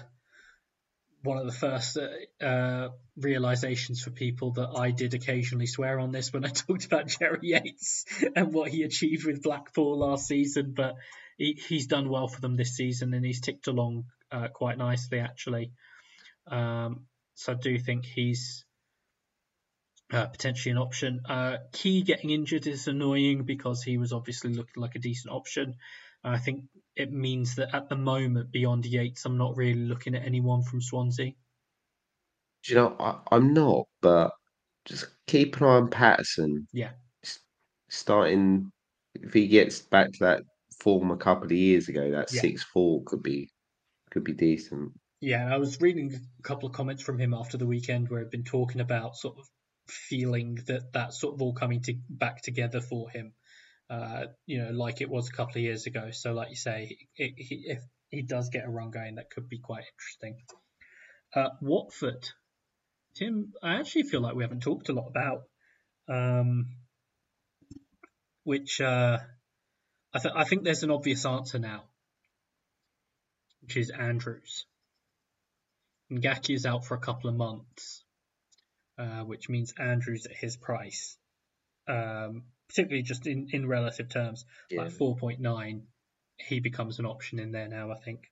one 1.22 1.38
of 1.38 1.46
the 1.46 1.52
first 1.52 1.98
uh, 1.98 2.44
uh, 2.44 2.88
realizations 3.16 4.02
for 4.02 4.10
people 4.10 4.52
that 4.52 4.70
I 4.76 4.90
did 4.90 5.14
occasionally 5.14 5.66
swear 5.66 5.98
on 5.98 6.12
this 6.12 6.32
when 6.32 6.44
I 6.44 6.48
talked 6.50 6.84
about 6.84 7.08
Jerry 7.08 7.38
Yates 7.42 8.04
and 8.36 8.52
what 8.52 8.70
he 8.70 8.82
achieved 8.82 9.24
with 9.24 9.42
Blackpool 9.42 9.98
last 9.98 10.26
season. 10.26 10.74
But 10.76 10.96
he, 11.38 11.58
he's 11.68 11.86
done 11.86 12.08
well 12.08 12.28
for 12.28 12.40
them 12.40 12.56
this 12.56 12.76
season 12.76 13.14
and 13.14 13.24
he's 13.24 13.40
ticked 13.40 13.66
along 13.66 14.04
uh, 14.30 14.48
quite 14.48 14.78
nicely, 14.78 15.20
actually. 15.20 15.72
Um, 16.46 17.06
so 17.34 17.52
I 17.52 17.56
do 17.56 17.78
think 17.78 18.04
he's 18.04 18.64
uh, 20.12 20.26
potentially 20.26 20.72
an 20.72 20.78
option. 20.78 21.20
Uh, 21.28 21.58
Ki 21.72 22.02
getting 22.02 22.30
injured 22.30 22.66
is 22.66 22.88
annoying 22.88 23.44
because 23.44 23.82
he 23.82 23.96
was 23.96 24.12
obviously 24.12 24.52
looking 24.52 24.82
like 24.82 24.96
a 24.96 25.00
decent 25.00 25.32
option. 25.32 25.76
I 26.24 26.38
think 26.38 26.64
it 26.96 27.12
means 27.12 27.54
that 27.56 27.74
at 27.74 27.88
the 27.88 27.96
moment, 27.96 28.52
beyond 28.52 28.86
Yates, 28.86 29.24
I'm 29.24 29.38
not 29.38 29.56
really 29.56 29.86
looking 29.86 30.14
at 30.14 30.24
anyone 30.24 30.62
from 30.62 30.80
Swansea. 30.80 31.32
Do 32.64 32.72
you 32.72 32.74
know, 32.76 32.96
I, 33.00 33.18
I'm 33.32 33.52
not, 33.52 33.86
but 34.00 34.32
just 34.84 35.06
keep 35.26 35.56
an 35.56 35.64
eye 35.64 35.76
on 35.76 35.90
Paterson. 35.90 36.66
Yeah. 36.72 36.90
Starting, 37.88 38.70
if 39.14 39.32
he 39.32 39.48
gets 39.48 39.80
back 39.80 40.12
to 40.12 40.18
that 40.20 40.42
form 40.80 41.10
a 41.10 41.16
couple 41.16 41.46
of 41.46 41.52
years 41.52 41.88
ago, 41.88 42.10
that 42.10 42.32
Yeah. 42.32 42.40
six 42.40 42.62
four 42.62 43.02
could 43.04 43.22
be 43.22 43.50
could 44.10 44.24
be 44.24 44.32
decent. 44.32 44.92
Yeah, 45.20 45.52
I 45.52 45.56
was 45.56 45.80
reading 45.80 46.12
a 46.14 46.42
couple 46.42 46.68
of 46.68 46.74
comments 46.74 47.02
from 47.02 47.18
him 47.18 47.32
after 47.32 47.56
the 47.56 47.66
weekend 47.66 48.08
where 48.08 48.20
he'd 48.20 48.30
been 48.30 48.44
talking 48.44 48.80
about 48.80 49.16
sort 49.16 49.38
of 49.38 49.48
feeling 49.88 50.56
that 50.66 50.92
that's 50.92 51.20
sort 51.20 51.34
of 51.34 51.42
all 51.42 51.52
coming 51.52 51.80
to, 51.82 51.94
back 52.08 52.42
together 52.42 52.80
for 52.80 53.08
him, 53.10 53.32
uh, 53.92 54.26
you 54.46 54.62
know, 54.62 54.70
like 54.70 55.02
it 55.02 55.10
was 55.10 55.28
a 55.28 55.32
couple 55.32 55.56
of 55.56 55.62
years 55.62 55.86
ago. 55.86 56.10
So, 56.12 56.32
like 56.32 56.48
you 56.48 56.56
say, 56.56 56.96
it, 57.16 57.34
he, 57.36 57.64
if 57.66 57.80
he 58.08 58.22
does 58.22 58.48
get 58.48 58.64
a 58.64 58.70
run 58.70 58.90
going, 58.90 59.16
that 59.16 59.30
could 59.30 59.50
be 59.50 59.58
quite 59.58 59.84
interesting. 59.92 60.42
Uh, 61.34 61.50
Watford, 61.60 62.26
Tim, 63.14 63.52
I 63.62 63.74
actually 63.74 64.04
feel 64.04 64.22
like 64.22 64.34
we 64.34 64.44
haven't 64.44 64.62
talked 64.62 64.88
a 64.88 64.94
lot 64.94 65.08
about, 65.08 65.42
um, 66.08 66.68
which 68.44 68.80
uh, 68.80 69.18
I, 70.14 70.18
th- 70.18 70.34
I 70.34 70.44
think 70.44 70.64
there's 70.64 70.84
an 70.84 70.90
obvious 70.90 71.26
answer 71.26 71.58
now, 71.58 71.84
which 73.60 73.76
is 73.76 73.90
Andrews. 73.90 74.64
Ngaki 76.10 76.54
is 76.54 76.64
out 76.64 76.86
for 76.86 76.94
a 76.94 77.00
couple 77.00 77.28
of 77.28 77.36
months, 77.36 78.04
uh, 78.98 79.20
which 79.24 79.50
means 79.50 79.74
Andrews 79.78 80.24
at 80.24 80.36
his 80.36 80.56
price, 80.56 81.18
um, 81.86 82.44
particularly 82.72 83.02
just 83.02 83.26
in, 83.26 83.48
in 83.52 83.66
relative 83.68 84.08
terms, 84.08 84.44
Yeah. 84.70 84.82
like 84.82 84.92
4.9, 84.92 85.82
he 86.38 86.60
becomes 86.60 86.98
an 86.98 87.06
option 87.06 87.38
in 87.38 87.52
there 87.52 87.68
now, 87.68 87.92
I 87.92 87.96
think. 87.96 88.30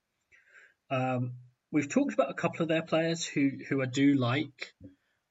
Um, 0.91 1.35
we've 1.71 1.89
talked 1.89 2.15
about 2.15 2.31
a 2.31 2.35
couple 2.35 2.63
of 2.63 2.69
their 2.69 2.83
players 2.83 3.25
who, 3.25 3.51
who 3.69 3.83
I 3.83 3.87
do 3.87 4.15
like 4.15 4.73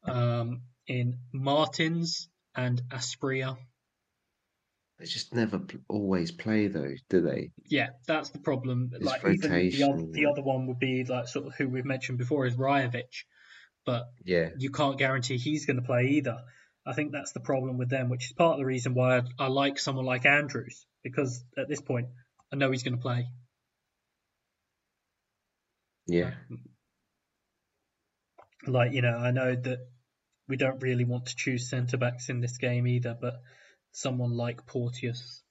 um, 0.03 0.61
in 0.87 1.19
Martins 1.33 2.29
and 2.55 2.81
Asprilla. 2.89 3.57
They 4.99 5.05
just 5.05 5.33
never 5.33 5.59
pl- 5.59 5.79
always 5.87 6.31
play 6.31 6.67
though, 6.67 6.93
do 7.09 7.21
they? 7.21 7.51
Yeah, 7.65 7.89
that's 8.05 8.29
the 8.29 8.39
problem. 8.39 8.91
It's 8.93 9.03
like 9.05 9.23
even 9.25 9.69
the 9.69 9.83
other, 9.83 10.05
the 10.11 10.25
other 10.25 10.41
one 10.43 10.67
would 10.67 10.79
be 10.79 11.05
like 11.05 11.27
sort 11.27 11.47
of 11.47 11.55
who 11.55 11.67
we've 11.69 11.85
mentioned 11.85 12.17
before 12.17 12.45
is 12.45 12.55
Rajovic, 12.57 13.23
but 13.85 14.07
Yeah. 14.23 14.49
you 14.57 14.69
can't 14.71 14.97
guarantee 14.99 15.37
he's 15.37 15.65
going 15.65 15.77
to 15.77 15.85
play 15.85 16.03
either. 16.11 16.37
I 16.89 16.93
think 16.93 17.11
that's 17.11 17.33
the 17.33 17.39
problem 17.39 17.77
with 17.77 17.89
them, 17.89 18.09
which 18.09 18.25
is 18.25 18.33
part 18.33 18.53
of 18.53 18.59
the 18.59 18.65
reason 18.65 18.95
why 18.95 19.17
I, 19.17 19.21
I 19.37 19.47
like 19.47 19.77
someone 19.77 20.05
like 20.05 20.25
Andrews 20.25 20.85
because 21.03 21.43
at 21.57 21.67
this 21.69 21.81
point 21.81 22.07
I 22.51 22.55
know 22.55 22.71
he's 22.71 22.83
going 22.83 22.95
to 22.97 23.01
play. 23.01 23.27
Yeah. 26.07 26.31
Like 28.67 28.93
you 28.93 29.01
know, 29.01 29.15
I 29.17 29.31
know 29.31 29.55
that 29.55 29.79
we 30.47 30.57
don't 30.57 30.81
really 30.81 31.05
want 31.05 31.27
to 31.27 31.35
choose 31.35 31.69
centre 31.69 31.97
backs 31.97 32.29
in 32.29 32.41
this 32.41 32.57
game 32.57 32.87
either, 32.87 33.15
but 33.19 33.35
someone 33.91 34.31
like 34.35 34.65
Porteous 34.65 35.43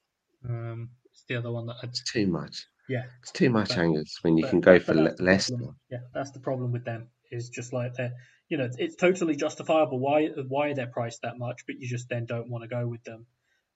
um, 0.47 0.89
is 1.13 1.23
the 1.27 1.35
other 1.37 1.51
one 1.51 1.67
that 1.67 1.77
I'd 1.81 1.89
It's 1.89 2.03
too 2.03 2.27
much. 2.27 2.65
yeah. 2.89 3.03
It's 3.21 3.31
too 3.31 3.49
much, 3.49 3.69
But- 3.69 3.77
Angus, 3.79 4.17
when 4.21 4.37
you 4.37 4.43
But- 4.43 4.49
can 4.49 4.61
go 4.61 4.79
for 4.79 4.93
Le- 4.93 5.03
that's 5.03 5.17
the 5.17 5.23
Leicester. 5.23 5.55
Yeah, 5.89 5.99
that's 6.13 6.31
the 6.31 6.39
problem 6.39 6.71
with 6.73 6.83
them. 6.85 7.07
Is 7.31 7.49
just 7.49 7.73
like 7.73 7.93
they're, 7.93 8.13
you 8.49 8.57
know, 8.57 8.67
it's 8.77 8.95
totally 8.95 9.35
justifiable 9.35 9.99
why 9.99 10.27
why 10.47 10.73
they're 10.73 10.87
priced 10.87 11.21
that 11.21 11.37
much, 11.37 11.61
but 11.67 11.75
you 11.79 11.87
just 11.87 12.09
then 12.09 12.25
don't 12.25 12.49
want 12.49 12.63
to 12.63 12.67
go 12.67 12.87
with 12.87 13.03
them 13.03 13.27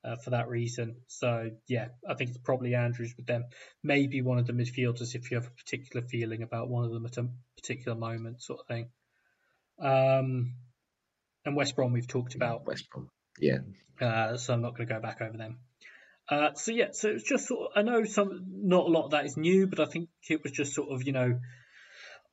uh, 0.04 0.16
for 0.18 0.32
that 0.32 0.50
reason. 0.50 0.98
So 1.08 1.52
yeah, 1.68 1.90
I 2.10 2.16
think 2.16 2.32
it's 2.32 2.40
probably 2.40 2.76
Andrews 2.76 3.14
with 3.16 3.28
them. 3.28 3.46
Maybe 3.84 4.22
one 4.22 4.40
of 4.40 4.48
the 4.48 4.54
midfielders 4.54 5.16
if 5.16 5.30
you 5.30 5.38
have 5.38 5.48
a 5.48 5.52
particular 5.52 6.06
feeling 6.06 6.42
about 6.42 6.70
one 6.70 6.84
of 6.84 6.92
them 6.92 7.06
at 7.06 7.18
a 7.18 7.30
particular 7.56 7.98
moment, 7.98 8.42
sort 8.42 8.62
of 8.62 8.68
thing. 8.68 8.90
Um, 9.80 10.56
and 11.46 11.56
West 11.56 11.76
Brom 11.76 11.94
we've 11.94 12.08
talked 12.08 12.36
about. 12.36 12.66
West 12.66 12.90
Brom. 12.90 13.10
Yeah. 13.40 13.60
Uh, 14.02 14.38
so 14.38 14.54
I'm 14.54 14.62
not 14.62 14.76
going 14.76 14.88
to 14.88 14.94
go 14.94 15.00
back 15.00 15.22
over 15.22 15.38
them. 15.38 15.60
Uh, 16.30 16.54
so 16.56 16.72
yeah, 16.72 16.88
so 16.92 17.10
it's 17.10 17.24
just 17.24 17.48
sort 17.48 17.72
of, 17.72 17.78
I 17.78 17.82
know 17.82 18.06
some 18.06 18.46
not 18.48 18.86
a 18.86 18.90
lot 18.90 19.06
of 19.06 19.12
that 19.12 19.26
is 19.26 19.36
new, 19.38 19.68
but 19.68 19.80
I 19.80 19.86
think 19.86 20.10
it 20.30 20.42
was 20.42 20.54
just 20.54 20.74
sort 20.74 20.90
of 20.90 21.06
you 21.06 21.12
know 21.12 21.40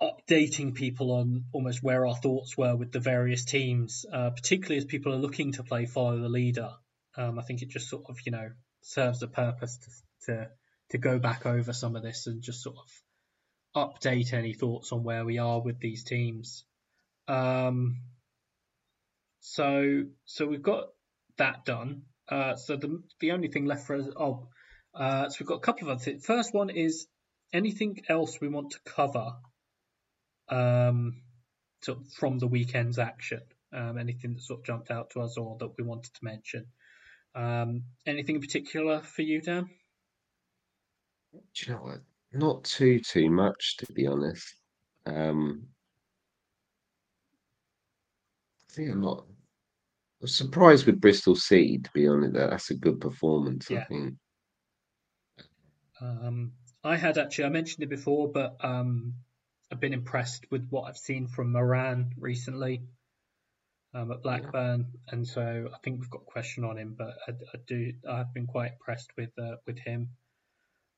updating 0.02 0.74
people 0.74 1.12
on 1.12 1.44
almost 1.52 1.82
where 1.82 2.06
our 2.06 2.16
thoughts 2.16 2.56
were 2.56 2.74
with 2.74 2.92
the 2.92 3.00
various 3.00 3.44
teams, 3.44 4.06
uh, 4.12 4.30
particularly 4.30 4.78
as 4.78 4.84
people 4.84 5.12
are 5.12 5.18
looking 5.18 5.52
to 5.52 5.62
play 5.62 5.86
follow 5.86 6.18
the 6.18 6.28
leader. 6.28 6.70
Um, 7.16 7.38
I 7.38 7.42
think 7.42 7.62
it 7.62 7.68
just 7.68 7.88
sort 7.88 8.04
of 8.08 8.18
you 8.24 8.32
know 8.32 8.50
serves 8.82 9.22
a 9.22 9.28
purpose 9.28 9.78
to, 9.78 10.32
to 10.32 10.48
to 10.90 10.98
go 10.98 11.18
back 11.18 11.46
over 11.46 11.72
some 11.72 11.96
of 11.96 12.02
this 12.02 12.26
and 12.26 12.42
just 12.42 12.62
sort 12.62 12.76
of 12.76 12.90
update 13.76 14.32
any 14.32 14.52
thoughts 14.52 14.92
on 14.92 15.04
where 15.04 15.24
we 15.24 15.38
are 15.38 15.60
with 15.60 15.78
these 15.80 16.04
teams. 16.04 16.64
Um, 17.28 18.02
so 19.40 20.04
so 20.24 20.46
we've 20.46 20.62
got 20.62 20.88
that 21.38 21.64
done. 21.64 22.02
Uh, 22.28 22.56
so 22.56 22.76
the 22.76 23.02
the 23.20 23.32
only 23.32 23.48
thing 23.48 23.66
left 23.66 23.86
for 23.86 23.96
us, 23.96 24.06
oh, 24.16 24.48
uh, 24.94 25.28
so 25.28 25.36
we've 25.40 25.48
got 25.48 25.56
a 25.56 25.60
couple 25.60 25.88
of 25.88 25.96
other 25.96 26.04
things. 26.04 26.24
First 26.24 26.54
one 26.54 26.70
is 26.70 27.06
anything 27.52 28.02
else 28.08 28.40
we 28.40 28.48
want 28.48 28.70
to 28.72 28.78
cover, 28.84 29.32
um, 30.50 31.22
sort 31.82 31.98
of 31.98 32.08
from 32.12 32.38
the 32.38 32.46
weekend's 32.46 32.98
action. 32.98 33.40
Um, 33.72 33.98
anything 33.98 34.34
that 34.34 34.42
sort 34.42 34.60
of 34.60 34.66
jumped 34.66 34.90
out 34.90 35.10
to 35.10 35.20
us 35.20 35.36
or 35.36 35.56
that 35.60 35.70
we 35.78 35.84
wanted 35.84 36.12
to 36.14 36.24
mention. 36.24 36.66
Um, 37.34 37.84
anything 38.06 38.36
in 38.36 38.40
particular 38.40 39.00
for 39.00 39.22
you, 39.22 39.40
Dan? 39.40 39.70
Do 41.32 41.40
you 41.66 41.72
know 41.72 41.78
what? 41.78 42.00
Not 42.32 42.64
too 42.64 42.98
too 43.00 43.30
much 43.30 43.76
to 43.78 43.92
be 43.92 44.06
honest. 44.06 44.56
Um, 45.06 45.62
I 48.68 48.72
think 48.72 48.90
I'm 48.90 49.00
not. 49.00 49.26
I 49.28 50.22
was 50.22 50.34
surprised 50.34 50.86
with 50.86 51.00
Bristol 51.00 51.36
City 51.36 51.78
to 51.78 51.90
be 51.94 52.08
honest. 52.08 52.34
That 52.34 52.50
that's 52.50 52.70
a 52.70 52.74
good 52.74 53.00
performance. 53.00 53.70
I 53.70 53.84
think. 53.84 54.14
Um, 56.00 56.52
I 56.82 56.96
had 56.96 57.18
actually, 57.18 57.44
I 57.44 57.50
mentioned 57.50 57.84
it 57.84 57.90
before, 57.90 58.30
but 58.32 58.56
um, 58.64 59.14
I've 59.70 59.80
been 59.80 59.92
impressed 59.92 60.50
with 60.50 60.66
what 60.68 60.88
I've 60.88 60.98
seen 60.98 61.28
from 61.28 61.52
Moran 61.52 62.12
recently 62.18 62.82
um, 63.94 64.10
at 64.10 64.22
Blackburn, 64.22 64.86
and 65.08 65.26
so 65.26 65.68
I 65.72 65.78
think 65.78 66.00
we've 66.00 66.10
got 66.10 66.22
a 66.22 66.32
question 66.32 66.64
on 66.64 66.76
him, 66.76 66.94
but 66.98 67.14
I, 67.26 67.32
I 67.32 67.58
do, 67.66 67.92
I've 68.08 68.34
been 68.34 68.46
quite 68.46 68.72
impressed 68.72 69.10
with 69.16 69.30
uh, 69.38 69.56
with 69.66 69.78
him. 69.78 70.10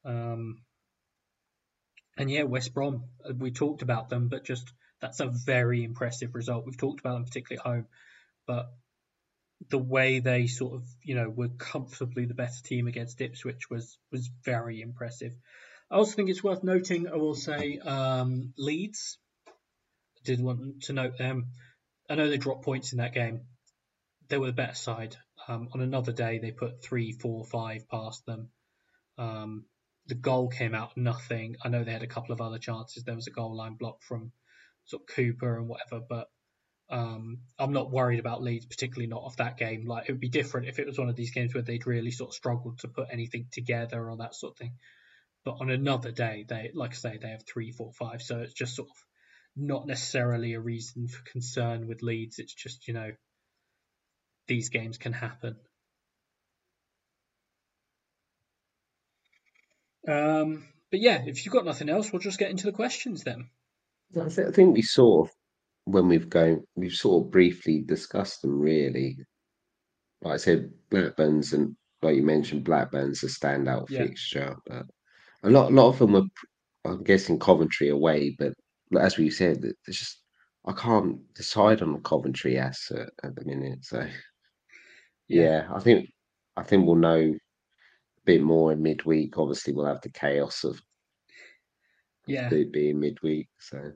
Um, 0.05 0.63
and 2.17 2.31
yeah, 2.31 2.43
West 2.43 2.75
Brom, 2.75 3.05
uh, 3.29 3.33
we 3.37 3.51
talked 3.51 3.83
about 3.83 4.09
them, 4.09 4.29
but 4.29 4.45
just 4.45 4.73
that's 5.01 5.21
a 5.21 5.27
very 5.27 5.85
impressive 5.85 6.35
result. 6.35 6.65
We've 6.65 6.77
talked 6.77 7.01
about 7.01 7.15
them 7.15 7.25
particularly 7.25 7.61
at 7.61 7.67
home, 7.67 7.87
but 8.47 8.73
the 9.69 9.79
way 9.79 10.21
they 10.21 10.47
sort 10.47 10.75
of, 10.75 10.85
you 11.03 11.15
know, 11.15 11.29
were 11.29 11.49
comfortably 11.49 12.25
the 12.25 12.35
better 12.35 12.63
team 12.63 12.87
against 12.87 13.21
Ipswich 13.21 13.71
was 13.71 13.99
was 14.11 14.31
very 14.45 14.81
impressive. 14.81 15.35
I 15.93 15.97
also 15.97 16.17
think 16.17 16.31
it's 16.31 16.43
worth 16.43 16.65
noting, 16.65 17.07
I 17.07 17.17
will 17.17 17.35
say, 17.35 17.79
um, 17.79 18.55
Leeds. 18.57 19.19
I 19.47 20.21
did 20.25 20.43
want 20.43 20.85
to 20.85 20.95
note 20.95 21.19
them. 21.19 21.49
I 22.09 22.15
know 22.15 22.31
they 22.31 22.39
dropped 22.39 22.65
points 22.65 22.93
in 22.93 22.99
that 22.99 23.13
game. 23.13 23.43
They 24.29 24.39
were 24.39 24.47
the 24.47 24.55
better 24.55 24.75
side. 24.75 25.17
Um, 25.47 25.69
on 25.75 25.83
another 25.83 26.13
day, 26.13 26.39
they 26.39 26.51
put 26.51 26.83
three, 26.83 27.13
four, 27.13 27.45
five 27.45 27.87
past 27.91 28.25
them. 28.25 28.49
Um, 29.19 29.67
the 30.07 30.15
goal 30.15 30.49
came 30.49 30.75
out 30.75 30.97
nothing. 30.97 31.57
I 31.63 31.69
know 31.69 31.85
they 31.85 31.93
had 31.93 32.03
a 32.03 32.07
couple 32.07 32.33
of 32.33 32.41
other 32.41 32.59
chances. 32.59 33.05
There 33.05 33.15
was 33.15 33.27
a 33.27 33.31
goal 33.31 33.55
line 33.55 33.75
block 33.75 34.03
from 34.03 34.33
sort 34.87 35.03
of 35.03 35.15
Cooper 35.15 35.59
and 35.59 35.69
whatever, 35.69 36.01
but 36.09 36.29
um, 36.89 37.41
I'm 37.59 37.75
not 37.75 37.91
worried 37.91 38.19
about 38.19 38.43
Leeds, 38.43 38.65
particularly 38.65 39.09
not 39.09 39.25
off 39.25 39.37
that 39.37 39.59
game. 39.59 39.85
Like 39.87 40.09
it 40.09 40.13
would 40.13 40.21
be 40.21 40.31
different 40.31 40.69
if 40.69 40.79
it 40.79 40.87
was 40.87 40.99
one 40.99 41.11
of 41.11 41.17
these 41.17 41.33
games 41.33 41.53
where 41.53 41.63
they'd 41.63 41.87
really 41.87 42.13
sort 42.13 42.31
of 42.31 42.35
struggled 42.35 42.79
to 42.79 42.89
put 42.89 43.09
anything 43.13 43.49
together 43.53 44.09
or 44.09 44.17
that 44.17 44.35
sort 44.35 44.55
of 44.55 44.57
thing. 44.57 44.73
But 45.45 45.57
on 45.61 45.71
another 45.71 46.13
day, 46.13 46.45
they, 46.49 46.71
like 46.75 46.93
I 46.93 46.95
say, 46.95 47.19
they 47.21 47.31
have 47.31 47.45
three, 47.45 47.73
four, 47.73 47.93
five. 47.93 48.23
So 48.23 48.39
it's 48.39 48.53
just 48.53 48.77
sort 48.77 48.89
of 48.89 48.97
not 49.57 49.87
necessarily 49.87 50.55
a 50.55 50.61
reason 50.61 51.09
for 51.09 51.23
concern 51.31 51.89
with 51.89 52.03
Leeds. 52.03 52.39
It's 52.39 52.55
just 52.55 52.87
you 52.89 52.95
know 52.95 53.13
these 54.47 54.69
games 54.69 54.99
can 54.99 55.13
happen. 55.13 55.57
Um, 60.07 60.65
but 60.91 61.01
yeah, 61.01 61.23
if 61.27 61.45
you've 61.45 61.55
got 61.55 61.65
nothing 61.65 61.89
else, 61.89 62.13
we'll 62.13 62.21
just 62.21 62.39
get 62.39 62.51
into 62.51 62.67
the 62.67 62.73
questions 62.73 63.25
then. 63.25 63.49
I, 64.21 64.29
think 64.29 64.75
we 64.75 64.83
sort 64.83 65.29
of 65.29 65.35
when 65.85 66.09
we've 66.09 66.29
gone, 66.29 66.65
we've 66.77 66.93
sort 66.93 67.25
of 67.25 67.31
briefly 67.31 67.83
discussed 67.87 68.43
them 68.43 68.61
really. 68.61 69.17
Like 70.23 70.35
I 70.35 70.37
said, 70.37 70.71
Blackburn's 70.91 71.53
and 71.53 71.77
like 72.03 72.17
you 72.17 72.23
mentioned, 72.23 72.65
Blackburn's 72.65 73.23
a 73.23 73.27
standout 73.27 73.91
Yeah. 73.91 74.07
fixture, 74.07 74.57
but 74.67 74.87
a 75.43 75.51
lot, 75.51 75.71
a 75.71 75.75
lot 75.75 75.89
of 75.89 75.99
them 75.99 76.17
are. 76.17 76.25
I'm 76.85 77.05
guessing 77.05 77.39
Coventry 77.39 77.91
away, 77.91 78.35
but 78.39 78.55
as 78.99 79.17
we 79.17 79.31
said, 79.31 79.65
it's 79.87 79.99
just 79.99 80.23
I 80.67 80.73
can't 80.73 81.33
decide 81.35 81.81
on 81.83 81.93
the 81.93 82.01
Coventry 82.01 82.59
asset 82.59 83.11
at 83.23 83.37
the 83.37 83.45
minute. 83.45 83.85
So 83.85 84.09
Yeah. 85.29 85.43
yeah, 85.43 85.69
I 85.73 85.81
think 85.81 86.11
I 86.57 86.63
think 86.63 86.87
we'll 86.87 86.97
know 86.97 87.19
a 87.21 88.21
bit 88.25 88.43
more 88.43 88.73
in 88.73 88.83
midweek. 88.83 89.39
Obviously, 89.39 89.73
we'll 89.73 89.87
have 89.87 90.01
the 90.03 90.11
chaos 90.11 90.65
of 90.65 90.81
Yeah. 92.27 92.51
it 92.53 92.73
being 92.73 93.01
midweek. 93.01 93.49
So 93.59 93.93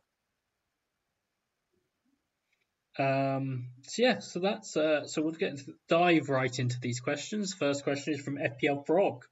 Um, 2.98 3.72
so 3.82 4.02
yeah, 4.02 4.20
so 4.20 4.40
that's 4.40 4.76
uh, 4.76 5.06
so 5.06 5.20
we'll 5.22 5.32
get 5.32 5.60
dive 5.88 6.30
right 6.30 6.58
into 6.58 6.80
these 6.80 7.00
questions. 7.00 7.52
First 7.52 7.84
question 7.84 8.14
is 8.14 8.20
from 8.22 8.38
FPL 8.38 8.86
Frog. 8.86 9.26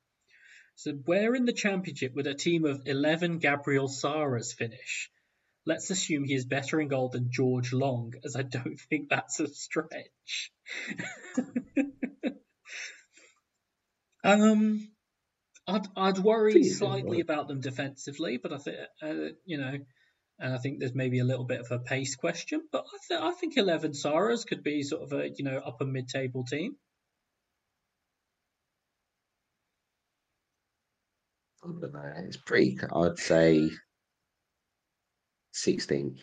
So 0.77 0.93
where 0.93 1.35
in 1.35 1.45
the 1.45 1.53
championship 1.53 2.15
would 2.15 2.27
a 2.27 2.35
team 2.35 2.65
of 2.65 2.83
eleven 2.87 3.39
Gabriel 3.39 3.89
Saras 3.89 4.55
finish? 4.55 5.11
Let's 5.67 5.89
assume 5.91 6.25
he 6.25 6.35
is 6.35 6.45
better 6.45 6.81
in 6.81 6.89
goal 6.89 7.09
than 7.09 7.31
George 7.31 7.73
Long, 7.73 8.13
as 8.25 8.37
I 8.37 8.43
don't 8.43 8.79
think 8.91 9.09
that's 9.09 9.41
a 9.41 9.49
stretch. 9.49 10.53
um, 14.25 14.89
I'd 15.67 15.87
I'd 15.97 16.19
worry 16.19 16.65
slightly 16.65 17.21
about 17.21 17.49
them 17.49 17.61
defensively, 17.61 18.37
but 18.37 18.53
I 18.53 18.59
think 18.59 18.77
uh, 19.03 19.15
you 19.47 19.59
know, 19.59 19.79
and 20.39 20.55
I 20.55 20.59
think 20.59 20.81
there's 20.81 20.95
maybe 20.95 21.21
a 21.21 21.25
little 21.25 21.45
bit 21.45 21.61
of 21.61 21.71
a 21.71 21.79
pace 21.79 22.17
question. 22.17 22.63
But 22.71 22.85
I, 22.93 22.99
th- 23.09 23.21
I 23.21 23.33
think 23.33 23.57
eleven 23.57 23.93
Saras 23.93 24.47
could 24.47 24.63
be 24.63 24.83
sort 24.83 25.03
of 25.03 25.13
a 25.13 25.31
you 25.31 25.45
know 25.45 25.59
upper 25.65 25.87
mid-table 25.87 26.45
team. 26.45 26.77
I 31.65 31.69
don't 31.81 31.93
know. 31.93 32.13
It's 32.19 32.37
pretty. 32.37 32.79
I'd 32.95 33.19
say 33.19 33.71
sixteenth. 35.53 36.21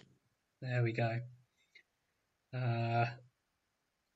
There 0.62 0.84
we 0.84 0.92
go. 0.92 1.20
Uh, 2.54 3.06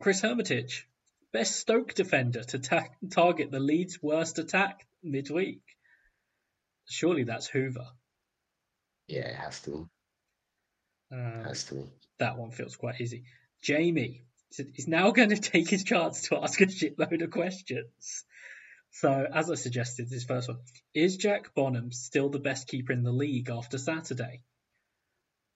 Chris 0.01 0.21
Hermitage, 0.21 0.87
best 1.33 1.55
Stoke 1.55 1.93
defender 1.93 2.43
to 2.43 2.59
ta- 2.59 2.89
target 3.11 3.49
the 3.51 3.59
Leeds' 3.59 3.99
worst 4.01 4.37
attack 4.37 4.85
midweek. 5.01 5.61
Surely 6.87 7.23
that's 7.23 7.47
Hoever. 7.47 7.87
Yeah, 9.07 9.27
it 9.27 9.35
has 9.35 9.61
to. 9.61 9.89
Be. 11.09 11.15
Um, 11.17 11.43
Has 11.45 11.63
to. 11.65 11.75
Be. 11.75 11.83
that 12.19 12.37
one 12.37 12.51
feels 12.51 12.75
quite 12.75 13.01
easy. 13.01 13.23
Jamie 13.63 14.25
he's 14.73 14.87
now 14.87 15.11
going 15.11 15.29
to 15.35 15.37
take 15.37 15.69
his 15.69 15.83
chance 15.83 16.23
to 16.23 16.37
ask 16.37 16.59
a 16.61 16.65
shitload 16.65 17.23
of 17.23 17.31
questions. 17.31 18.23
So, 18.95 19.27
as 19.33 19.51
I 19.51 19.55
suggested, 19.55 20.09
this 20.09 20.23
first 20.23 20.47
one 20.47 20.59
is 20.93 21.17
Jack 21.17 21.53
Bonham 21.53 21.91
still 21.91 22.29
the 22.29 22.39
best 22.39 22.69
keeper 22.69 22.93
in 22.93 23.03
the 23.03 23.11
league 23.11 23.49
after 23.49 23.77
Saturday? 23.77 24.39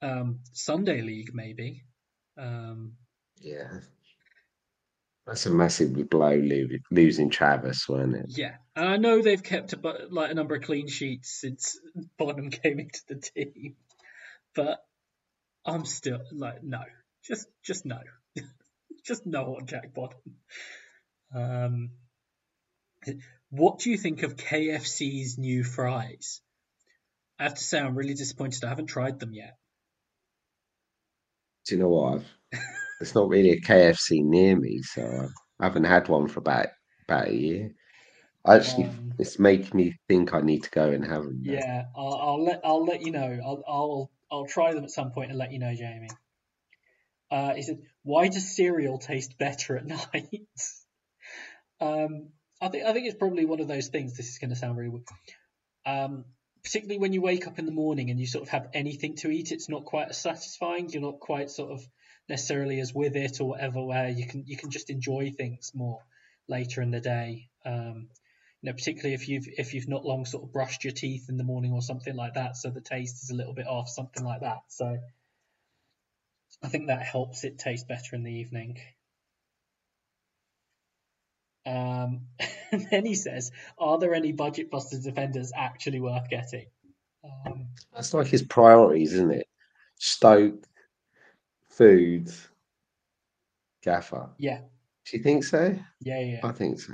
Um, 0.02 0.42
Sunday 0.52 1.02
league, 1.02 1.34
maybe. 1.34 1.86
Um, 2.38 2.98
Yeah. 3.38 3.80
That's 5.26 5.46
a 5.46 5.52
massive 5.52 6.10
blow 6.10 6.36
losing 6.92 7.30
Travers, 7.30 7.88
wasn't 7.88 8.16
it? 8.16 8.26
yeah, 8.38 8.56
and 8.76 8.90
I 8.90 8.98
know 8.98 9.22
they've 9.22 9.42
kept 9.42 9.72
a, 9.72 10.08
like 10.10 10.32
a 10.32 10.34
number 10.34 10.56
of 10.56 10.64
clean 10.64 10.90
sheets 10.90 11.40
since 11.40 11.80
Bonham 12.18 12.50
came 12.50 12.80
into 12.80 13.02
the 13.08 13.16
team, 13.16 13.78
but 14.54 14.84
I'm 15.66 15.86
still 15.86 16.20
like 16.34 16.62
no, 16.62 16.82
just 17.24 17.48
just 17.64 17.86
no, 17.86 18.00
just 19.06 19.26
no 19.26 19.56
on 19.56 19.66
Jack 19.66 19.94
Bonham. 19.94 20.18
Um, 21.34 21.92
what 23.50 23.80
do 23.80 23.90
you 23.90 23.98
think 23.98 24.24
of 24.24 24.36
KFC's 24.36 25.38
new 25.38 25.64
fries? 25.64 26.42
I 27.40 27.44
have 27.44 27.56
to 27.56 27.64
say 27.64 27.80
I'm 27.80 27.96
really 27.96 28.14
disappointed. 28.14 28.64
I 28.64 28.70
haven't 28.70 28.88
tried 28.88 29.20
them 29.20 29.34
yet. 29.34 29.58
Do 31.66 31.76
you 31.76 31.82
know 31.82 31.90
what? 31.90 32.14
I've, 32.16 32.26
it's 33.02 33.16
not 33.16 33.30
really 33.30 33.52
a 33.52 33.62
KFC 33.62 34.24
near 34.24 34.56
me, 34.60 34.82
so 34.82 35.30
I 35.60 35.64
haven't 35.64 35.86
had 35.86 36.10
one 36.10 36.28
for 36.28 36.40
about 36.40 36.68
about 37.08 37.30
a 37.30 37.34
year. 37.36 37.72
Actually, 38.46 38.86
Um, 38.86 39.14
it's 39.18 39.40
making 39.40 39.76
me 39.76 39.98
think 40.08 40.34
I 40.34 40.42
need 40.42 40.64
to 40.64 40.70
go 40.72 40.90
and 40.90 41.06
have 41.06 41.24
them. 41.24 41.42
Yeah, 41.44 41.86
I'll, 41.96 42.14
I'll 42.14 42.44
let 42.44 42.62
I'll 42.64 42.86
let 42.86 43.02
you 43.02 43.12
know. 43.12 43.40
I'll 43.44 43.64
I'll 43.68 44.12
I'll 44.32 44.46
try 44.48 44.74
them 44.74 44.84
at 44.84 44.92
some 44.92 45.12
point 45.12 45.30
and 45.30 45.40
let 45.40 45.52
you 45.52 45.60
know, 45.60 45.74
Jamie. 45.74 46.10
Uh, 47.32 47.54
he 47.54 47.62
said, 47.62 47.82
"Why 48.04 48.28
does 48.28 48.56
cereal 48.56 48.98
taste 48.98 49.38
better 49.38 49.78
at 49.78 49.86
night?" 50.14 50.48
um, 51.80 52.30
I 52.62 52.68
think 52.68 52.86
I 52.86 52.94
think 52.94 53.08
it's 53.08 53.18
probably 53.18 53.46
one 53.46 53.60
of 53.60 53.68
those 53.68 53.88
things. 53.88 54.18
This 54.18 54.30
is 54.30 54.38
going 54.38 54.50
to 54.50 54.56
sound 54.56 54.78
really 54.78 54.90
weird. 54.90 55.06
Um, 55.86 56.26
particularly 56.64 57.00
when 57.00 57.14
you 57.14 57.22
wake 57.22 57.48
up 57.48 57.58
in 57.58 57.66
the 57.66 57.72
morning 57.72 58.10
and 58.10 58.20
you 58.20 58.28
sort 58.28 58.44
of 58.44 58.50
have 58.50 58.70
anything 58.74 59.16
to 59.16 59.30
eat, 59.30 59.52
it's 59.52 59.70
not 59.70 59.86
quite 59.86 60.10
as 60.10 60.22
satisfying. 60.22 60.90
You're 60.90 61.02
not 61.02 61.20
quite 61.20 61.50
sort 61.50 61.72
of 61.72 61.88
necessarily 62.28 62.80
as 62.80 62.94
with 62.94 63.16
it 63.16 63.40
or 63.40 63.50
whatever. 63.50 63.84
Where 63.84 64.10
you 64.10 64.28
can 64.28 64.44
you 64.46 64.58
can 64.58 64.72
just 64.72 64.90
enjoy 64.90 65.32
things 65.32 65.72
more 65.74 66.00
later 66.48 66.82
in 66.82 66.92
the 66.92 67.00
day. 67.00 67.50
Um, 67.66 68.10
you 68.62 68.70
know, 68.70 68.74
particularly 68.74 69.14
if 69.14 69.30
you've 69.30 69.48
if 69.48 69.74
you've 69.74 69.88
not 69.88 70.06
long 70.06 70.26
sort 70.26 70.44
of 70.44 70.52
brushed 70.52 70.84
your 70.84 70.94
teeth 70.94 71.30
in 71.30 71.38
the 71.38 71.46
morning 71.46 71.72
or 71.72 71.82
something 71.82 72.16
like 72.16 72.34
that, 72.34 72.58
so 72.58 72.70
the 72.70 72.82
taste 72.82 73.24
is 73.24 73.30
a 73.30 73.36
little 73.36 73.54
bit 73.54 73.68
off, 73.68 73.88
something 73.88 74.24
like 74.24 74.42
that. 74.42 74.60
So 74.68 74.98
I 76.62 76.68
think 76.68 76.88
that 76.88 77.02
helps 77.04 77.46
it 77.46 77.58
taste 77.58 77.88
better 77.88 78.16
in 78.16 78.24
the 78.24 78.34
evening. 78.34 78.80
Um, 81.66 82.22
and 82.72 82.88
then 82.90 83.06
he 83.06 83.16
says, 83.16 83.52
"Are 83.78 83.98
there 84.00 84.14
any 84.14 84.32
budget 84.32 84.70
buster 84.72 85.00
defenders 85.00 85.52
actually 85.56 86.00
worth 86.00 86.30
getting?" 86.30 86.68
Um, 87.24 87.68
That's 87.94 88.14
like 88.14 88.28
his 88.28 88.44
priorities, 88.44 89.14
isn't 89.14 89.32
it? 89.32 89.48
Stoke, 89.98 90.66
food, 91.68 92.30
Gaffr. 93.86 94.30
yeah, 94.38 94.62
Do 95.06 95.18
you 95.18 95.24
think 95.24 95.44
so? 95.44 95.78
yeah, 96.00 96.20
yeah. 96.22 96.40
I 96.44 96.52
think 96.54 96.80
so. 96.80 96.94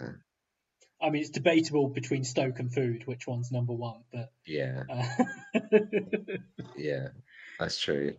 I 1.01 1.09
mean, 1.11 1.21
it's 1.21 1.29
debatable 1.29 1.89
between 1.89 2.23
Stoke 2.23 2.59
and 2.59 2.73
Food 2.73 3.05
which 3.05 3.27
one's 3.27 3.51
number 3.51 3.73
one, 3.73 4.01
but 4.11 4.31
Yeah, 4.45 4.83
uh, 4.89 5.59
yeah, 6.75 7.09
that's 7.59 7.79
true. 7.79 8.15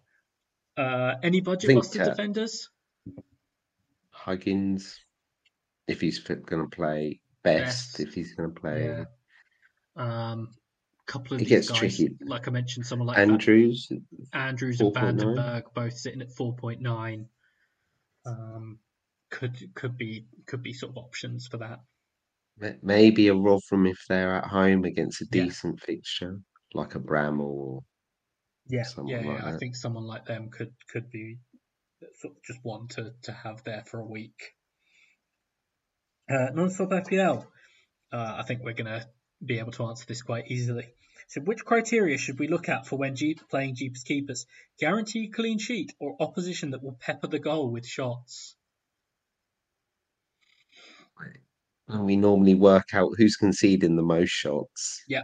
uh, 0.77 1.15
any 1.23 1.41
budget 1.41 1.75
buster 1.75 2.03
uh, 2.03 2.05
defenders? 2.11 2.69
Huggins, 4.11 5.01
if 5.89 6.01
he's 6.01 6.19
going 6.19 6.43
to 6.63 6.69
play, 6.77 7.21
best 7.43 7.99
Best, 7.99 8.01
if 8.01 8.15
he's 8.15 8.35
going 8.35 8.53
to 8.55 8.61
play. 8.61 8.85
Yeah. 8.85 9.05
Um, 9.97 10.49
couple 11.07 11.35
of 11.35 11.41
It 11.41 11.45
these 11.45 11.49
gets 11.49 11.69
guys, 11.69 11.97
tricky. 11.99 12.17
like 12.25 12.49
I 12.49 12.51
mentioned, 12.51 12.87
someone 12.87 13.07
like 13.07 13.19
Andrews, 13.19 13.91
Andrews 14.33 14.81
and 14.81 14.93
4.9. 14.95 15.19
Vandenberg 15.19 15.63
both 15.75 15.97
sitting 15.97 16.21
at 16.21 16.33
four 16.33 16.55
point 16.57 16.81
nine. 16.81 17.29
Um, 18.25 18.79
could 19.31 19.75
could 19.75 19.97
be 19.97 20.27
could 20.47 20.63
be 20.63 20.73
sort 20.73 20.91
of 20.91 20.99
options 20.99 21.47
for 21.47 21.59
that. 21.59 21.81
maybe 22.83 23.29
a 23.29 23.35
Rotherham 23.35 23.87
if 23.87 23.99
they're 24.09 24.35
at 24.35 24.47
home 24.47 24.85
against 24.85 25.21
a 25.23 25.27
Yeah. 25.33 25.45
decent 25.45 25.81
fixture, 25.81 26.41
like 26.75 26.95
a 26.95 27.01
Bramall 27.01 27.41
or 27.41 27.81
Yeah, 28.69 28.83
Someone 28.83 29.25
yeah, 29.25 29.33
like 29.33 29.43
yeah. 29.43 29.49
I 29.55 29.57
think 29.59 29.77
someone 29.77 30.05
like 30.05 30.25
them 30.27 30.51
could 30.51 30.75
could 30.89 31.09
be 31.11 31.39
sort 32.21 32.37
of 32.37 32.43
just 32.43 32.59
one 32.65 32.89
to 32.89 33.13
to 33.23 33.33
have 33.33 33.63
there 33.65 33.85
for 33.85 34.01
a 34.01 34.07
week. 34.07 34.55
Uh, 36.29 36.51
non-stop 36.55 36.91
FPL. 36.91 37.47
Uh, 38.13 38.35
I 38.39 38.43
think 38.43 38.63
we're 38.63 38.73
gonna 38.73 39.07
be 39.45 39.59
able 39.59 39.73
to 39.73 39.85
answer 39.87 40.05
this 40.07 40.23
quite 40.23 40.51
easily. 40.51 40.87
So, 41.29 41.41
which 41.41 41.65
criteria 41.65 42.19
should 42.19 42.39
we 42.39 42.49
look 42.49 42.69
at 42.69 42.87
for 42.87 42.97
when 42.97 43.17
Jeep 43.17 43.41
playing 43.49 43.75
Jeepers 43.75 44.05
keepers? 44.05 44.47
Guaranteed 44.79 45.35
clean 45.35 45.59
sheet 45.59 45.93
or 45.99 46.17
opposition 46.21 46.71
that 46.71 46.83
will 46.83 46.97
pepper 47.01 47.27
the 47.27 47.39
goal 47.39 47.71
with 47.71 47.87
shots? 47.87 48.57
And 51.89 52.05
we 52.05 52.17
normally 52.17 52.55
work 52.55 52.95
out 52.95 53.13
who's 53.17 53.37
conceding 53.37 53.97
the 53.97 54.03
most 54.03 54.31
shots 54.31 55.03
Yeah, 55.09 55.23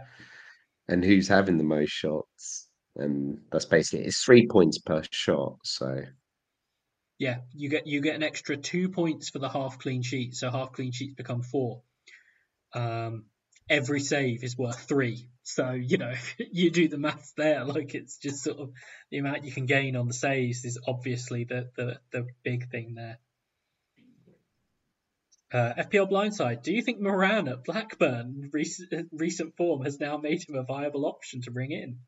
and 0.87 1.03
who's 1.03 1.27
having 1.27 1.57
the 1.57 1.63
most 1.63 1.91
shots. 1.91 2.69
And 2.95 3.39
that's 3.51 3.65
basically 3.65 4.05
it's 4.05 4.23
three 4.23 4.47
points 4.47 4.77
per 4.77 5.03
shot. 5.11 5.57
So 5.63 6.03
yeah. 7.23 7.37
You 7.53 7.69
get 7.69 7.87
you 7.87 8.01
get 8.01 8.15
an 8.15 8.23
extra 8.23 8.57
two 8.57 8.89
points 8.89 9.29
for 9.29 9.39
the 9.39 9.47
half 9.47 9.79
clean 9.79 10.01
sheet, 10.01 10.35
so 10.35 10.51
half 10.51 10.73
clean 10.73 10.91
sheets 10.91 11.13
become 11.13 11.41
four. 11.41 11.81
Um, 12.73 13.25
every 13.69 14.01
save 14.01 14.43
is 14.43 14.57
worth 14.57 14.79
three. 14.79 15.29
So 15.43 15.71
you 15.71 15.97
know 15.97 16.13
you 16.37 16.69
do 16.69 16.89
the 16.89 16.97
maths 16.97 17.31
there. 17.37 17.63
Like 17.63 17.95
it's 17.95 18.17
just 18.17 18.43
sort 18.43 18.59
of 18.59 18.71
the 19.09 19.19
amount 19.19 19.45
you 19.45 19.53
can 19.53 19.65
gain 19.65 19.95
on 19.95 20.07
the 20.07 20.13
saves 20.13 20.65
is 20.65 20.77
obviously 20.85 21.45
the 21.45 21.69
the, 21.77 21.99
the 22.11 22.27
big 22.43 22.69
thing 22.69 22.95
there. 22.95 23.19
Uh, 25.53 25.73
FPL 25.83 26.09
blindside. 26.11 26.63
Do 26.63 26.73
you 26.73 26.81
think 26.81 26.99
Moran 26.99 27.47
at 27.47 27.63
Blackburn 27.63 28.49
recent, 28.51 29.09
recent 29.11 29.55
form 29.55 29.83
has 29.85 29.99
now 29.99 30.17
made 30.17 30.43
him 30.49 30.55
a 30.55 30.63
viable 30.63 31.05
option 31.05 31.41
to 31.43 31.51
bring 31.51 31.71
in? 31.71 31.99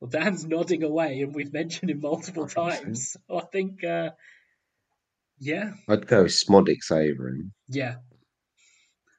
Well, 0.00 0.08
Dan's 0.10 0.46
nodding 0.46 0.82
away, 0.82 1.20
and 1.20 1.34
we've 1.34 1.52
mentioned 1.52 1.90
him 1.90 2.00
multiple 2.00 2.46
times. 2.46 3.16
So 3.28 3.38
I 3.38 3.44
think, 3.52 3.84
uh, 3.84 4.10
yeah, 5.38 5.72
I'd 5.88 6.06
go 6.06 6.24
Szmodics 6.24 6.90
over 6.90 7.28
him. 7.28 7.52
yeah. 7.68 7.96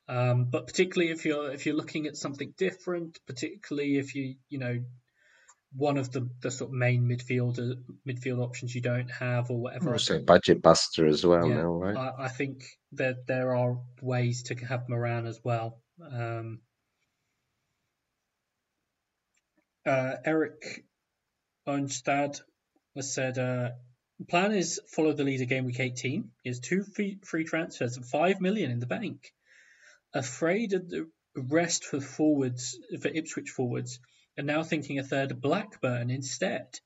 Um, 0.07 0.45
but 0.49 0.67
particularly 0.67 1.11
if 1.11 1.23
you're 1.25 1.51
if 1.51 1.65
you're 1.65 1.75
looking 1.75 2.05
at 2.07 2.17
something 2.17 2.53
different, 2.57 3.17
particularly 3.27 3.97
if 3.97 4.13
you 4.13 4.35
you 4.49 4.59
know 4.59 4.79
one 5.73 5.97
of 5.97 6.11
the, 6.11 6.29
the 6.41 6.51
sort 6.51 6.69
of 6.71 6.73
main 6.73 7.07
midfielder 7.07 7.75
midfield 8.05 8.43
options 8.43 8.75
you 8.75 8.81
don't 8.81 9.09
have 9.09 9.49
or 9.49 9.59
whatever. 9.61 9.93
Also 9.93 10.21
budget 10.21 10.61
buster 10.61 11.05
as 11.05 11.25
well 11.25 11.47
Yeah, 11.47 11.55
now, 11.57 11.71
right? 11.71 11.95
I, 11.95 12.25
I 12.25 12.27
think 12.27 12.65
that 12.93 13.25
there 13.27 13.55
are 13.55 13.77
ways 14.01 14.43
to 14.43 14.55
have 14.65 14.89
Moran 14.89 15.27
as 15.27 15.39
well. 15.43 15.79
Um, 16.11 16.59
uh, 19.85 20.15
Eric 20.23 20.85
Onstad 21.67 22.39
has 22.95 23.13
said, 23.13 23.37
uh, 23.37 23.71
plan 24.29 24.51
is 24.51 24.79
follow 24.87 25.13
the 25.13 25.23
leader 25.23 25.45
game 25.45 25.65
week 25.65 25.79
18. 25.79 26.31
Is 26.43 26.59
two 26.59 26.83
free, 26.83 27.19
free 27.23 27.43
transfers 27.43 27.97
and 27.97 28.05
5 28.05 28.41
million 28.41 28.71
in 28.71 28.79
the 28.79 28.85
bank. 28.85 29.33
Afraid 30.13 30.73
of 30.73 30.89
the 30.89 31.09
rest 31.35 31.85
for 31.85 32.01
forwards, 32.01 32.77
for 33.01 33.07
Ipswich 33.07 33.49
forwards, 33.49 33.99
and 34.37 34.47
now 34.47 34.63
thinking 34.63 34.99
a 34.99 35.03
third 35.03 35.41
Blackburn 35.41 36.09
instead. 36.09 36.79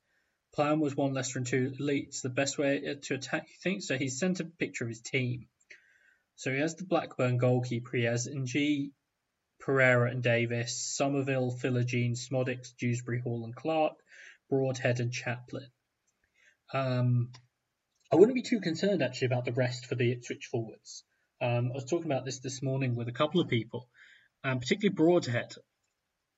Plan 0.53 0.79
was 0.79 0.95
one 0.95 1.13
Leicester 1.13 1.39
and 1.39 1.47
two 1.47 1.73
Leeds. 1.79 2.21
The 2.21 2.29
best 2.29 2.57
way 2.57 2.79
to 2.79 3.13
attack, 3.15 3.47
you 3.49 3.55
think? 3.61 3.81
So 3.81 3.97
he's 3.97 4.19
sent 4.19 4.39
a 4.39 4.45
picture 4.45 4.85
of 4.85 4.89
his 4.89 5.01
team. 5.01 5.47
So 6.37 6.51
he 6.51 6.59
has 6.59 6.75
the 6.75 6.85
Blackburn 6.85 7.37
goalkeeper. 7.37 7.97
He 7.97 8.03
has 8.03 8.27
Ng, 8.27 8.91
Pereira 9.59 10.09
and 10.09 10.21
Davis, 10.21 10.95
Summerville, 10.97 11.51
Philogene, 11.51 12.15
Szmodics, 12.15 12.75
Dewsbury 12.77 13.21
Hall 13.21 13.43
and 13.45 13.55
Clarke, 13.55 13.97
Broadhead 14.49 14.99
and 14.99 15.11
Chaplin. 15.11 15.69
Um, 16.73 17.31
I 18.11 18.15
wouldn't 18.15 18.35
be 18.35 18.41
too 18.41 18.59
concerned 18.59 19.01
actually 19.01 19.27
about 19.27 19.45
the 19.45 19.53
rest 19.53 19.87
for 19.87 19.95
the 19.95 20.11
Ipswich 20.11 20.45
forwards. 20.45 21.03
Um, 21.41 21.71
I 21.71 21.75
was 21.75 21.85
talking 21.85 22.11
about 22.11 22.25
this 22.25 22.39
this 22.39 22.61
morning 22.61 22.95
with 22.95 23.07
a 23.07 23.13
couple 23.13 23.41
of 23.41 23.49
people, 23.49 23.89
um, 24.43 24.59
particularly 24.59 24.95
Broadhead. 24.95 25.53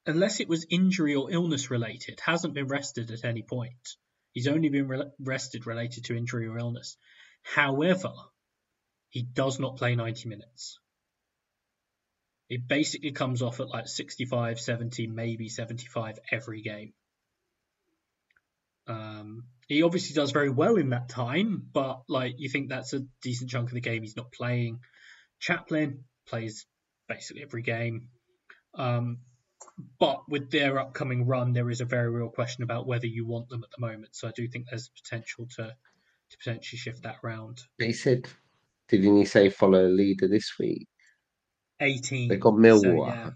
Unless 0.06 0.40
it 0.40 0.48
was 0.48 0.66
injury 0.70 1.16
or 1.16 1.32
illness 1.32 1.70
related, 1.70 2.20
hasn't 2.22 2.54
been 2.54 2.68
rested 2.68 3.12
at 3.12 3.26
any 3.26 3.44
point. 3.44 3.96
He's 4.32 4.48
only 4.48 4.70
been 4.70 4.88
re- 4.88 5.12
rested 5.20 5.68
related 5.68 6.06
to 6.06 6.16
injury 6.16 6.48
or 6.48 6.58
illness. 6.58 6.98
However, 7.42 8.14
he 9.10 9.24
does 9.24 9.60
not 9.60 9.78
play 9.78 9.96
90 9.96 10.30
minutes. 10.30 10.80
It 12.50 12.68
basically 12.68 13.12
comes 13.12 13.42
off 13.42 13.60
at 13.60 13.70
like 13.70 13.88
65, 13.88 14.60
70, 14.60 15.08
maybe 15.08 15.50
75 15.50 16.20
every 16.32 16.62
game. 16.62 16.94
Um, 18.88 19.44
he 19.68 19.84
obviously 19.84 20.16
does 20.16 20.32
very 20.32 20.50
well 20.50 20.78
in 20.78 20.90
that 20.90 21.10
time, 21.10 21.62
but 21.74 22.04
like 22.08 22.36
you 22.38 22.48
think 22.48 22.70
that's 22.70 22.94
a 22.94 23.02
decent 23.22 23.50
chunk 23.50 23.68
of 23.68 23.74
the 23.74 23.82
game 23.82 24.02
he's 24.02 24.16
not 24.16 24.32
playing. 24.32 24.80
Chaplin 25.40 26.06
plays 26.26 26.66
basically 27.10 27.44
every 27.44 27.64
game. 27.64 28.08
Um, 28.76 29.20
but 30.00 30.22
with 30.30 30.50
their 30.50 30.80
upcoming 30.80 31.26
run, 31.26 31.52
there 31.52 31.70
is 31.70 31.82
a 31.82 31.86
very 31.86 32.10
real 32.10 32.30
question 32.30 32.64
about 32.64 32.88
whether 32.88 33.08
you 33.08 33.26
want 33.26 33.50
them 33.50 33.64
at 33.64 33.70
the 33.78 33.86
moment. 33.86 34.16
So 34.16 34.28
I 34.28 34.32
do 34.36 34.48
think 34.48 34.68
there's 34.70 34.90
potential 35.04 35.48
to 35.58 35.76
to 36.30 36.38
potentially 36.38 36.78
shift 36.78 37.04
that 37.04 37.18
round. 37.24 37.62
He 37.80 37.94
said, 37.94 38.28
didn't 38.90 39.16
he 39.16 39.26
say 39.26 39.50
follow 39.50 39.84
the 39.84 39.94
leader 39.94 40.28
this 40.28 40.54
week? 40.60 40.88
18. 41.80 42.30
They 42.30 42.38
got 42.38 42.54
So, 42.54 42.58
Millwall. 42.58 43.08
yeah. 43.08 43.30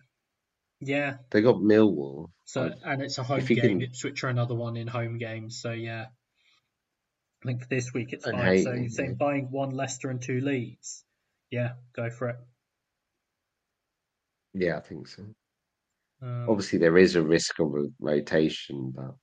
Yeah. 0.80 1.18
They 1.30 1.42
got 1.42 1.56
Millwall. 1.58 2.30
So 2.46 2.72
and 2.84 3.02
it's 3.02 3.18
a 3.18 3.24
home 3.24 3.46
game. 3.46 3.56
can- 3.62 3.82
Ipswich 3.82 4.24
are 4.24 4.30
another 4.30 4.56
one 4.56 4.78
in 4.78 4.88
home 4.88 5.18
games. 5.18 5.60
So 5.62 5.72
yeah. 5.72 6.06
I 7.44 7.48
think 7.48 7.62
for 7.62 7.68
this 7.70 7.94
week 7.94 8.14
it's 8.14 8.26
fine. 8.26 8.64
So 8.64 8.74
you're 8.74 8.90
saying 8.90 9.16
buying 9.16 9.50
one 9.52 9.72
Leicester 9.72 10.10
and 10.10 10.22
two 10.22 10.42
Leeds. 10.42 11.04
Yeah, 11.50 11.74
go 11.96 12.10
for 12.10 12.30
it. 12.30 12.36
Yeah, 14.54 14.78
I 14.78 14.82
think 14.82 15.08
so. 15.08 15.24
Um, 16.22 16.48
Obviously, 16.50 16.80
there 16.80 16.98
is 16.98 17.16
a 17.16 17.22
risk 17.22 17.60
of 17.60 17.74
a 17.74 17.88
rotation, 18.00 18.92
but 18.96 19.16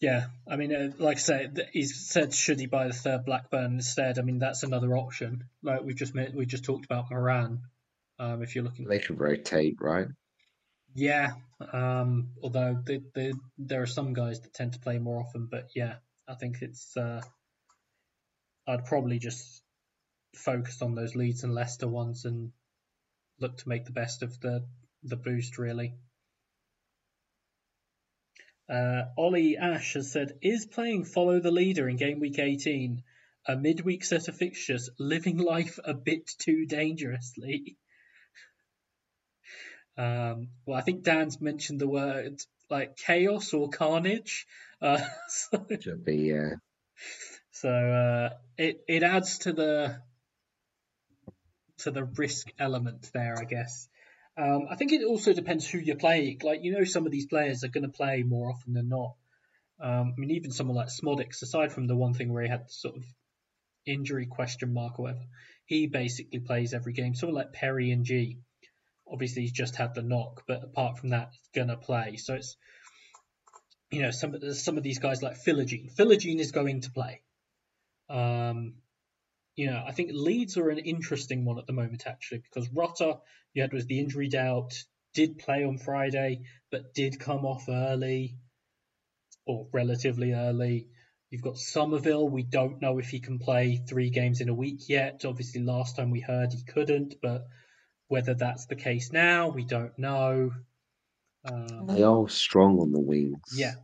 Yeah, 0.00 0.26
I 0.48 0.56
mean, 0.56 0.74
uh, 0.74 0.90
like 0.98 1.18
I 1.18 1.20
say, 1.20 1.48
he's 1.72 2.08
said 2.08 2.32
should 2.34 2.58
he 2.60 2.66
buy 2.66 2.86
the 2.88 2.92
third 2.94 3.24
Blackburn 3.24 3.74
instead? 3.74 4.18
I 4.18 4.22
mean, 4.22 4.38
that's 4.38 4.62
another 4.62 4.96
option. 4.96 5.44
Like 5.62 5.82
we 5.82 5.94
just 5.94 6.14
met, 6.14 6.34
we 6.34 6.46
just 6.46 6.64
talked 6.64 6.84
about 6.84 7.10
Moran. 7.10 7.62
Um, 8.18 8.42
if 8.42 8.54
you're 8.54 8.64
looking, 8.64 8.88
they 8.88 8.98
could 8.98 9.20
rotate, 9.20 9.76
right? 9.80 10.08
yeah. 10.94 11.30
Um, 11.72 12.30
although 12.42 12.80
the, 12.84 13.02
the, 13.14 13.34
there 13.56 13.82
are 13.82 13.86
some 13.86 14.12
guys 14.14 14.40
that 14.40 14.54
tend 14.54 14.72
to 14.74 14.80
play 14.80 14.98
more 14.98 15.20
often, 15.20 15.48
but 15.50 15.68
yeah, 15.74 15.96
I 16.26 16.34
think 16.34 16.62
it's. 16.62 16.96
Uh, 16.96 17.22
I'd 18.66 18.84
probably 18.84 19.18
just 19.18 19.62
focus 20.34 20.82
on 20.82 20.94
those 20.94 21.14
Leeds 21.14 21.42
and 21.42 21.54
Leicester 21.54 21.88
ones 21.88 22.24
and 22.24 22.52
look 23.40 23.56
to 23.58 23.68
make 23.68 23.84
the 23.84 23.92
best 23.92 24.22
of 24.22 24.38
the 24.40 24.66
the 25.02 25.16
boost 25.16 25.58
really. 25.58 25.94
Uh, 28.68 29.04
Ollie 29.16 29.56
Ash 29.56 29.94
has 29.94 30.12
said, 30.12 30.38
"Is 30.42 30.66
playing 30.66 31.04
follow 31.04 31.40
the 31.40 31.50
leader 31.50 31.88
in 31.88 31.96
game 31.96 32.20
week 32.20 32.38
18 32.38 33.02
a 33.46 33.56
midweek 33.56 34.04
set 34.04 34.28
of 34.28 34.36
fixtures 34.36 34.90
living 34.98 35.38
life 35.38 35.78
a 35.84 35.94
bit 35.94 36.30
too 36.38 36.66
dangerously?" 36.66 37.76
Um, 39.98 40.50
well, 40.64 40.78
I 40.78 40.82
think 40.82 41.02
Dan's 41.02 41.40
mentioned 41.40 41.80
the 41.80 41.88
word 41.88 42.40
like 42.70 42.96
chaos 42.96 43.52
or 43.52 43.68
carnage. 43.68 44.46
Uh, 44.80 45.00
so 45.28 45.66
Should 45.80 46.04
be, 46.04 46.32
uh, 46.32 46.54
so 47.50 47.68
uh, 47.68 48.28
it 48.56 48.84
it 48.86 49.02
adds 49.02 49.38
to 49.38 49.52
the 49.52 50.00
to 51.78 51.90
the 51.90 52.04
risk 52.04 52.52
element 52.60 53.10
there, 53.12 53.34
I 53.36 53.42
guess. 53.42 53.88
Um, 54.36 54.68
I 54.70 54.76
think 54.76 54.92
it 54.92 55.04
also 55.04 55.32
depends 55.32 55.66
who 55.68 55.78
you're 55.78 55.96
playing. 55.96 56.42
Like 56.44 56.62
you 56.62 56.70
know, 56.70 56.84
some 56.84 57.06
of 57.06 57.10
these 57.10 57.26
players 57.26 57.64
are 57.64 57.68
going 57.68 57.82
to 57.82 57.88
play 57.88 58.22
more 58.22 58.50
often 58.50 58.72
than 58.72 58.88
not. 58.88 59.16
Um, 59.80 60.14
I 60.16 60.20
mean, 60.20 60.30
even 60.30 60.52
someone 60.52 60.76
like 60.76 60.90
Szmodics, 60.90 61.42
aside 61.42 61.72
from 61.72 61.88
the 61.88 61.96
one 61.96 62.14
thing 62.14 62.32
where 62.32 62.44
he 62.44 62.48
had 62.48 62.70
sort 62.70 62.94
of 62.94 63.02
injury 63.84 64.26
question 64.26 64.72
mark 64.72 65.00
or 65.00 65.06
whatever, 65.06 65.24
he 65.66 65.88
basically 65.88 66.38
plays 66.38 66.72
every 66.72 66.92
game. 66.92 67.16
Someone 67.16 67.34
like 67.34 67.52
Perry 67.52 67.90
Ng, 67.90 68.44
obviously 69.10 69.42
he's 69.42 69.52
just 69.52 69.76
had 69.76 69.94
the 69.94 70.02
knock, 70.02 70.44
but 70.46 70.64
apart 70.64 70.98
from 70.98 71.10
that, 71.10 71.30
he's 71.32 71.50
gonna 71.54 71.76
play. 71.76 72.16
So 72.16 72.34
it's 72.34 72.56
you 73.90 74.02
know 74.02 74.10
some 74.10 74.36
some 74.52 74.76
of 74.76 74.82
these 74.82 74.98
guys 74.98 75.22
like 75.22 75.42
Philogene. 75.42 75.94
Philogene 75.94 76.40
is 76.40 76.52
going 76.52 76.82
to 76.82 76.90
play. 76.90 77.22
Um, 78.08 78.74
you 79.56 79.66
know, 79.66 79.82
I 79.86 79.92
think 79.92 80.10
Leeds 80.12 80.56
are 80.56 80.70
an 80.70 80.78
interesting 80.78 81.44
one 81.44 81.58
at 81.58 81.66
the 81.66 81.72
moment 81.72 82.06
actually 82.06 82.38
because 82.38 82.70
Rutter, 82.72 83.14
you 83.54 83.62
had 83.62 83.72
was 83.72 83.86
the 83.86 83.98
injury 83.98 84.28
doubt, 84.28 84.84
did 85.14 85.38
play 85.38 85.64
on 85.64 85.78
Friday, 85.78 86.42
but 86.70 86.94
did 86.94 87.18
come 87.18 87.44
off 87.44 87.68
early 87.68 88.36
or 89.46 89.66
relatively 89.72 90.32
early. 90.32 90.86
You've 91.30 91.42
got 91.42 91.58
Summerville. 91.58 92.28
We 92.28 92.42
don't 92.42 92.80
know 92.80 92.98
if 92.98 93.10
he 93.10 93.20
can 93.20 93.38
play 93.38 93.76
three 93.76 94.10
games 94.10 94.40
in 94.40 94.48
a 94.48 94.54
week 94.54 94.88
yet. 94.88 95.24
Obviously, 95.24 95.62
last 95.62 95.96
time 95.96 96.10
we 96.10 96.20
heard 96.20 96.52
he 96.52 96.62
couldn't, 96.62 97.16
but 97.20 97.48
whether 98.08 98.34
that's 98.34 98.66
the 98.66 98.76
case 98.76 99.12
now, 99.12 99.48
we 99.48 99.64
don't 99.64 99.98
know. 99.98 100.50
Um, 101.44 101.86
they 101.86 102.02
are 102.02 102.28
strong 102.28 102.78
on 102.80 102.92
the 102.92 103.00
wings. 103.00 103.38
yeah, 103.54 103.74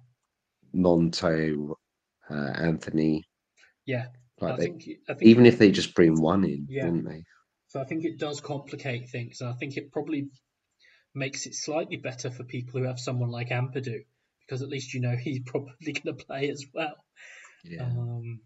Gnonto, 0.75 1.75
uh, 2.31 2.35
Anthony. 2.35 3.25
yeah. 3.87 4.07
Like 4.41 4.55
I 4.55 4.57
they, 4.57 4.63
think 4.65 4.83
I 5.09 5.15
think 5.15 5.23
even 5.23 5.47
if 5.47 5.59
they 5.59 5.71
just 5.71 5.95
bring 5.95 6.21
one 6.21 6.45
in, 6.45 6.67
Yeah. 6.69 6.87
wouldn't 6.87 7.07
they? 7.09 7.25
So 7.69 7.81
I 7.81 7.85
think 7.85 8.05
it 8.05 8.19
does 8.19 8.41
complicate 8.41 9.09
things. 9.09 9.41
And 9.41 9.49
I 9.51 9.53
think 9.55 9.77
it 9.77 9.93
probably 9.93 10.29
makes 11.15 11.47
it 11.47 11.55
slightly 11.55 11.97
better 11.97 12.31
for 12.31 12.43
people 12.45 12.81
who 12.81 12.87
have 12.87 12.99
someone 12.99 13.31
like 13.31 13.51
Ampadu, 13.51 14.05
because 14.41 14.63
at 14.63 14.69
least 14.69 14.93
you 14.93 15.01
know 15.01 15.17
he's 15.21 15.41
probably 15.47 15.93
going 15.93 16.17
to 16.17 16.25
play 16.25 16.51
as 16.51 16.65
well. 16.75 16.95
Yeah. 17.63 17.85
Um, 17.85 18.41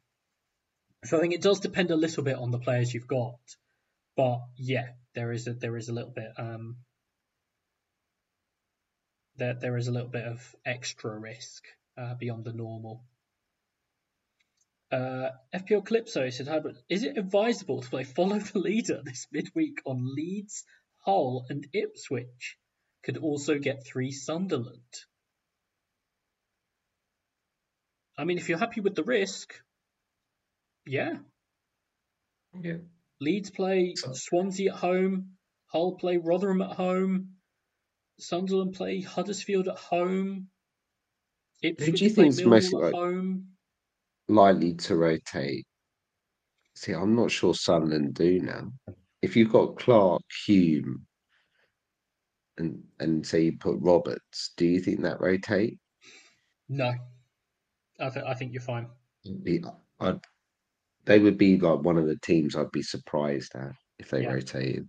so 1.04 1.16
I 1.16 1.20
think 1.20 1.32
it 1.32 1.42
does 1.42 1.60
depend 1.60 1.90
a 1.90 1.96
little 1.96 2.22
bit 2.22 2.36
on 2.36 2.50
the 2.50 2.58
players 2.58 2.92
you've 2.92 3.06
got, 3.08 3.38
but 4.16 4.40
yeah, 4.56 4.88
there 5.18 5.32
is 5.32 5.48
a 5.48 5.52
there 5.52 5.76
is 5.76 5.88
a 5.88 5.92
little 5.92 6.12
bit 6.12 6.30
um, 6.38 6.76
there 9.36 9.54
there 9.54 9.76
is 9.76 9.88
a 9.88 9.90
little 9.90 10.08
bit 10.08 10.24
of 10.24 10.40
extra 10.64 11.18
risk 11.18 11.64
uh, 11.96 12.14
beyond 12.14 12.44
the 12.44 12.52
normal. 12.52 13.02
Uh, 14.92 15.30
FPL 15.52 15.84
Calypso 15.84 16.30
said, 16.30 16.46
"Hi, 16.46 16.60
but 16.60 16.76
is 16.88 17.02
it 17.02 17.18
advisable 17.18 17.82
to 17.82 17.90
play 17.90 18.04
follow 18.04 18.38
the 18.38 18.60
leader 18.60 19.02
this 19.04 19.26
midweek 19.32 19.80
on 19.84 20.14
Leeds, 20.14 20.64
Hull, 20.98 21.46
and 21.50 21.66
Ipswich? 21.72 22.56
Could 23.02 23.16
also 23.16 23.58
get 23.58 23.84
three 23.84 24.12
Sunderland. 24.12 24.94
I 28.16 28.22
mean, 28.24 28.38
if 28.38 28.48
you're 28.48 28.58
happy 28.58 28.80
with 28.80 28.94
the 28.94 29.04
risk, 29.04 29.54
yeah. 30.86 31.14
yeah. 32.60 32.78
Leeds 33.20 33.50
play 33.50 33.94
Swansea 33.94 34.72
at 34.72 34.78
home, 34.78 35.36
Hull 35.66 35.96
play 35.96 36.18
Rotherham 36.18 36.62
at 36.62 36.76
home, 36.76 37.34
Sunderland 38.18 38.74
play 38.74 39.00
Huddersfield 39.00 39.68
at 39.68 39.78
home. 39.78 40.48
Ipswich 41.62 41.86
Who 41.86 41.96
do 41.96 42.04
you 42.04 42.10
think 42.10 42.34
think's 42.34 42.46
most 42.46 42.72
like 42.72 42.94
likely 44.28 44.74
to 44.74 44.96
rotate? 44.96 45.66
See, 46.76 46.92
I'm 46.92 47.16
not 47.16 47.30
sure 47.32 47.54
Sunderland 47.54 48.14
do 48.14 48.40
now. 48.40 48.70
If 49.20 49.34
you've 49.34 49.52
got 49.52 49.78
Clarke, 49.78 50.22
Hume, 50.46 51.04
and 52.56 52.84
and 53.00 53.26
say 53.26 53.42
you 53.42 53.58
put 53.58 53.78
Roberts, 53.80 54.52
do 54.56 54.64
you 54.64 54.80
think 54.80 55.00
that 55.02 55.20
rotate? 55.20 55.78
No, 56.68 56.94
I, 57.98 58.10
th- 58.10 58.24
I 58.24 58.34
think 58.34 58.52
you're 58.52 58.62
fine. 58.62 58.88
I'd, 60.00 60.20
they 61.08 61.18
would 61.18 61.38
be 61.38 61.58
like 61.58 61.80
one 61.80 61.96
of 61.96 62.06
the 62.06 62.18
teams 62.18 62.54
I'd 62.54 62.70
be 62.70 62.82
surprised 62.82 63.54
at 63.56 63.72
if 63.98 64.10
they 64.10 64.22
Yeah. 64.22 64.32
rotated. 64.32 64.88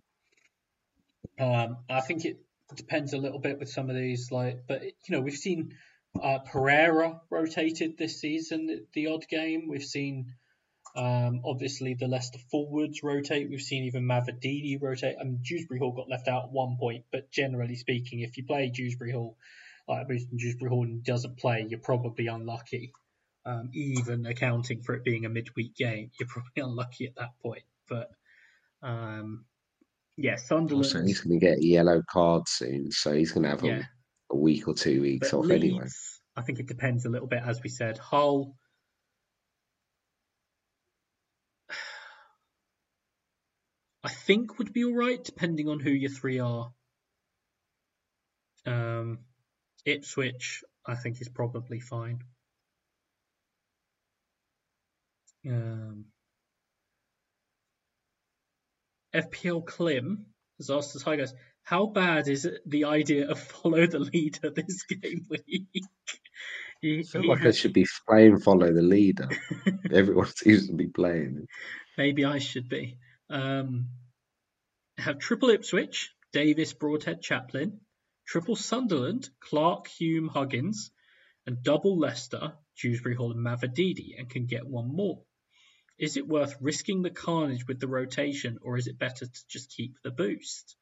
Um, 1.40 1.78
I 1.90 2.02
think 2.02 2.26
it 2.26 2.38
depends 2.76 3.14
a 3.14 3.18
little 3.18 3.40
bit 3.40 3.58
with 3.58 3.70
some 3.70 3.90
of 3.90 3.96
these, 3.96 4.30
like, 4.30 4.68
but 4.68 4.84
you 4.84 4.92
know, 5.10 5.22
we've 5.22 5.34
seen 5.34 5.74
uh, 6.22 6.40
Pereira 6.40 7.22
rotated 7.30 7.98
this 7.98 8.20
season, 8.20 8.86
the 8.94 9.08
odd 9.08 9.28
game. 9.30 9.70
We've 9.70 9.84
seen 9.84 10.36
um, 10.96 11.42
obviously 11.46 11.94
the 11.94 12.08
Leicester 12.08 12.40
forwards 12.52 13.02
rotate. 13.02 13.50
We've 13.50 13.62
seen 13.62 13.86
even 13.86 14.04
Mavididi 14.04 14.82
rotate. 14.82 15.16
I 15.20 15.24
mean, 15.24 15.42
Dewsbury 15.42 15.80
Hall 15.80 15.94
got 15.94 16.10
left 16.10 16.28
out 16.28 16.46
at 16.46 16.52
one 16.52 16.78
point, 16.78 17.06
but 17.12 17.32
generally 17.32 17.76
speaking, 17.76 18.20
if 18.20 18.36
you 18.38 18.44
play 18.44 18.70
Dewsbury 18.70 19.14
Hall, 19.14 19.38
like 19.88 20.08
Dewsbury 20.36 20.70
Hall 20.70 20.86
doesn't 21.02 21.38
play, 21.38 21.66
you're 21.70 21.80
probably 21.80 22.28
unlucky. 22.28 22.92
Um, 23.50 23.70
even 23.74 24.26
accounting 24.28 24.82
for 24.82 24.94
it 24.94 25.04
being 25.04 25.26
a 25.26 25.30
midweek 25.30 25.76
game, 25.76 26.12
you're 26.20 26.30
probably 26.30 26.52
unlucky 26.62 27.08
at 27.08 27.16
that 27.16 27.32
point. 27.42 27.64
But 27.88 28.12
um, 28.84 29.46
yeah, 30.18 30.36
Sunderland. 30.36 30.86
Also, 30.86 31.02
he's 31.02 31.22
going 31.22 31.40
to 31.40 31.46
get 31.46 31.58
a 31.58 31.66
yellow 31.66 32.04
card 32.08 32.44
soon, 32.48 32.92
so 32.92 33.14
he's 33.14 33.32
going 33.32 33.44
to 33.44 33.50
have 33.50 33.64
yeah, 33.64 33.82
a, 34.32 34.36
a 34.36 34.38
week 34.38 34.68
or 34.68 34.76
two 34.76 35.02
weeks 35.02 35.32
but 35.32 35.38
off 35.38 35.46
Leeds, 35.46 35.64
anyway. 35.64 35.88
I 36.36 36.42
think 36.44 36.60
it 36.60 36.68
depends 36.68 37.06
a 37.06 37.10
little 37.10 37.28
bit, 37.28 37.42
as 37.44 37.64
we 37.64 37.70
said. 37.70 37.98
Hull. 37.98 38.56
I 44.04 44.10
think 44.10 44.60
would 44.60 44.74
be 44.74 44.84
all 44.86 44.96
right, 44.96 45.24
depending 45.24 45.70
on 45.70 45.80
who 45.80 45.90
your 45.90 46.12
three 46.12 46.40
are. 46.40 46.72
Um, 48.66 49.20
Ipswich, 49.86 50.64
I 50.86 50.96
think, 50.96 51.20
is 51.22 51.30
probably 51.30 51.80
fine. 51.80 52.20
Um, 55.48 56.06
FPL 59.16 59.66
Klim 59.66 60.26
has 60.58 60.70
asked 60.70 60.96
us, 60.96 61.02
hi 61.02 61.16
guys, 61.16 61.34
how 61.64 61.86
bad 61.88 62.28
is 62.28 62.48
the 62.66 62.86
idea 62.86 63.30
of 63.30 63.40
follow 63.40 63.86
the 63.88 64.00
leader 64.00 64.50
this 64.50 64.84
game 64.84 65.26
week? 65.30 65.68
He- 66.82 67.00
I 67.00 67.04
feel 67.04 67.28
like 67.28 67.46
I 67.46 67.52
should 67.52 67.74
be 67.74 67.86
playing 68.08 68.40
follow 68.40 68.72
the 68.72 68.82
leader. 68.82 69.28
Everyone 69.92 70.28
seems 70.28 70.68
to 70.68 70.74
be 70.74 70.88
playing. 70.88 71.46
Maybe 71.98 72.24
I 72.24 72.38
should 72.40 72.70
be. 72.70 72.98
Um, 73.30 73.90
have 74.98 75.20
triple 75.20 75.50
Ipswich, 75.50 76.14
Davis, 76.32 76.72
Broadhead, 76.72 77.22
Chaplin, 77.22 77.82
triple 78.26 78.56
Sunderland, 78.56 79.30
Clarke, 79.42 79.88
Hume, 79.88 80.30
Huggins, 80.30 80.92
and 81.46 81.62
double 81.62 82.00
Leicester, 82.00 82.54
Dewsbury 82.82 83.16
Hall, 83.16 83.32
and 83.34 83.46
Mavididi, 83.46 84.18
and 84.18 84.30
can 84.30 84.46
get 84.46 84.66
one 84.66 84.96
more. 84.96 85.20
Is 86.00 86.16
it 86.16 86.28
worth 86.28 86.56
risking 86.62 87.02
the 87.02 87.10
carnage 87.10 87.68
with 87.68 87.80
the 87.80 87.88
rotation, 87.88 88.58
or 88.62 88.78
is 88.78 88.88
it 88.88 88.98
better 88.98 89.26
to 89.26 89.48
just 89.50 89.70
keep 89.76 89.96
the 90.02 90.12
boost? 90.12 90.78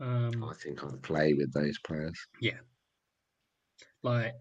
Um, 0.00 0.44
I 0.44 0.54
think 0.54 0.82
I'd 0.82 1.02
play 1.02 1.34
with 1.34 1.52
those 1.52 1.78
players. 1.78 2.18
Yeah. 2.40 2.58
Like, 4.02 4.34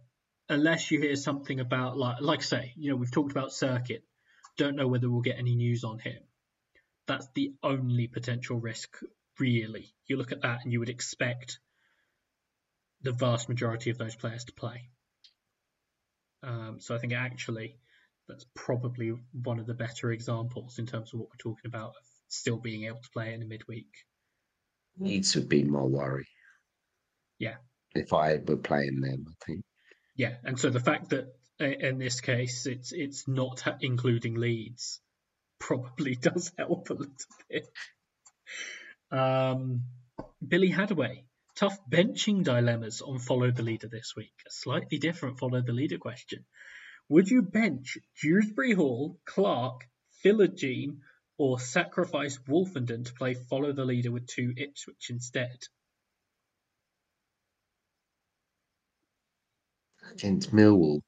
unless 0.49 0.89
you 0.89 0.99
hear 0.99 1.15
something 1.15 1.59
about, 1.59 1.95
like, 1.95 2.17
like 2.21 2.39
I 2.39 2.43
say, 2.43 2.73
you 2.75 2.89
know, 2.89 2.95
we've 2.97 3.11
talked 3.11 3.31
about 3.31 3.53
Circuit. 3.53 4.03
Don't 4.57 4.75
know 4.75 4.87
whether 4.87 5.09
we'll 5.09 5.21
get 5.21 5.37
any 5.37 5.55
news 5.55 5.83
on 5.83 5.99
him. 5.99 6.17
That's 7.07 7.27
the 7.35 7.53
only 7.61 8.07
potential 8.07 8.59
risk, 8.59 8.97
really. 9.39 9.93
You 10.07 10.17
look 10.17 10.31
at 10.31 10.41
that 10.41 10.61
and 10.63 10.73
you 10.73 10.79
would 10.79 10.89
expect 10.89 11.59
the 13.03 13.11
vast 13.11 13.47
majority 13.47 13.91
of 13.91 13.97
those 13.99 14.15
players 14.15 14.45
to 14.45 14.53
play. 14.53 14.89
Um, 16.43 16.77
so 16.79 16.95
I 16.95 16.97
think 16.97 17.13
actually 17.13 17.77
that's 18.31 18.45
probably 18.55 19.13
one 19.43 19.59
of 19.59 19.65
the 19.67 19.73
better 19.73 20.11
examples 20.11 20.79
in 20.79 20.85
terms 20.85 21.13
of 21.13 21.19
what 21.19 21.29
we're 21.29 21.51
talking 21.51 21.67
about 21.67 21.89
of 21.89 22.05
still 22.29 22.57
being 22.57 22.85
able 22.85 23.01
to 23.01 23.09
play 23.11 23.33
in 23.33 23.41
a 23.41 23.45
midweek. 23.45 23.89
Leeds 24.97 25.35
would 25.35 25.49
be 25.49 25.63
my 25.63 25.81
worry. 25.81 26.27
Yeah. 27.37 27.55
If 27.93 28.13
I 28.13 28.37
were 28.37 28.55
playing 28.55 29.01
them, 29.01 29.25
I 29.27 29.45
think. 29.45 29.63
Yeah, 30.15 30.35
and 30.43 30.57
so 30.57 30.69
the 30.69 30.79
fact 30.79 31.09
that 31.09 31.33
uh, 31.59 31.65
in 31.65 31.97
this 31.97 32.21
case 32.21 32.65
it's 32.65 32.91
it's 32.91 33.27
not 33.27 33.63
including 33.81 34.35
Leeds 34.35 35.01
probably 35.59 36.15
does 36.21 36.51
help 36.57 36.89
a 36.89 36.93
little 36.93 37.15
bit. 37.49 37.67
Um, 39.11 39.83
Billy 40.45 40.71
Hadaway, 40.71 41.23
tough 41.55 41.77
benching 41.89 42.43
dilemmas 42.43 43.01
on 43.01 43.19
follow 43.19 43.51
the 43.51 43.63
leader 43.63 43.89
this 43.89 44.13
week. 44.15 44.33
A 44.47 44.51
slightly 44.51 44.99
different 44.99 45.37
follow 45.37 45.61
the 45.61 45.73
leader 45.73 45.97
question. 45.97 46.45
Would 47.11 47.29
you 47.29 47.41
bench 47.41 47.97
Dewsbury 48.21 48.71
Hall, 48.71 49.19
Clarke, 49.25 49.85
Philogene, 50.23 50.99
or 51.37 51.59
sacrifice 51.59 52.39
Woolfenden 52.47 53.03
to 53.05 53.13
play 53.13 53.33
follow 53.33 53.73
the 53.73 53.83
leader 53.83 54.11
with 54.11 54.27
two 54.27 54.53
Ipswich 54.55 55.09
instead? 55.09 55.57
Against 60.09 60.53
Millwall, 60.53 61.01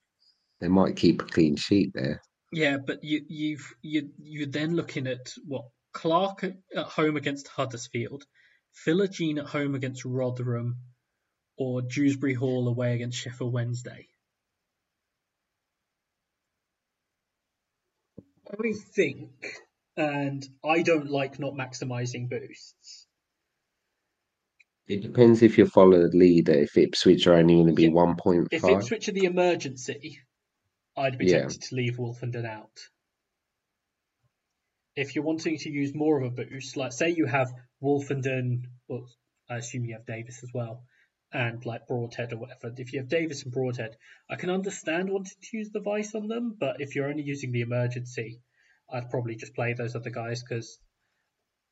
they 0.59 0.67
might 0.67 0.97
keep 0.97 1.21
a 1.21 1.25
clean 1.25 1.55
sheet 1.55 1.93
there. 1.93 2.21
Yeah, 2.51 2.79
but 2.85 3.01
you 3.05 3.23
you've 3.29 3.73
you 3.81 4.09
you're 4.21 4.47
then 4.47 4.75
looking 4.75 5.07
at 5.07 5.33
what 5.45 5.69
Clarke 5.93 6.43
at, 6.43 6.83
home 6.83 7.15
against 7.15 7.47
Huddersfield, 7.47 8.25
Philogene 8.85 9.39
at 9.39 9.45
home 9.45 9.73
against 9.73 10.03
Rotherham, 10.03 10.79
or 11.57 11.81
Dewsbury 11.81 12.33
Hall 12.33 12.67
away 12.67 12.93
against 12.93 13.19
Sheffield 13.19 13.53
Wednesday. 13.53 14.09
I 18.49 18.73
think, 18.93 19.31
and 19.95 20.45
I 20.63 20.81
don't 20.81 21.09
like 21.09 21.39
not 21.39 21.53
maximising 21.53 22.29
boosts. 22.29 23.07
It 24.87 25.01
depends 25.01 25.41
if 25.41 25.57
you 25.57 25.65
follow 25.65 26.09
the 26.09 26.17
leader. 26.17 26.53
If 26.53 26.77
Ipswich 26.77 27.25
are 27.27 27.35
only 27.35 27.55
going 27.55 27.67
to 27.67 27.73
be 27.73 27.83
Yeah. 27.83 27.89
one 27.89 28.15
point 28.17 28.49
If 28.51 28.61
five, 28.61 28.81
Ipswich 28.81 29.07
are 29.07 29.13
the 29.13 29.25
emergency, 29.25 30.19
I'd 30.97 31.17
be 31.17 31.27
Yeah. 31.27 31.39
tempted 31.39 31.61
to 31.63 31.75
leave 31.75 31.97
Woolfenden 31.97 32.45
out. 32.45 32.89
If 34.95 35.15
you're 35.15 35.23
wanting 35.23 35.57
to 35.59 35.69
use 35.71 35.95
more 35.95 36.21
of 36.21 36.25
a 36.25 36.45
boost, 36.45 36.75
like 36.77 36.91
say 36.91 37.09
you 37.09 37.25
have 37.25 37.51
Woolfenden, 37.81 38.65
well, 38.87 39.07
I 39.49 39.57
assume 39.57 39.85
you 39.85 39.95
have 39.95 40.05
Davis 40.05 40.43
as 40.43 40.51
well, 40.53 40.85
and 41.33 41.65
like 41.65 41.87
Broadhead 41.87 42.33
or 42.33 42.37
whatever. 42.37 42.73
If 42.77 42.93
you 42.93 42.99
have 42.99 43.09
Davis 43.09 43.43
and 43.43 43.51
Broadhead, 43.51 43.97
I 44.29 44.35
can 44.35 44.49
understand 44.49 45.09
wanting 45.09 45.33
to 45.41 45.57
use 45.57 45.71
the 45.71 45.81
Vice 45.81 46.15
on 46.15 46.27
them, 46.27 46.55
but 46.59 46.79
if 46.79 46.95
you're 46.95 47.09
only 47.09 47.23
using 47.23 47.51
the 47.51 47.61
emergency, 47.61 48.41
I'd 48.91 49.09
probably 49.09 49.35
just 49.35 49.55
play 49.55 49.73
those 49.73 49.95
other 49.95 50.11
guys 50.11 50.43
because 50.43 50.79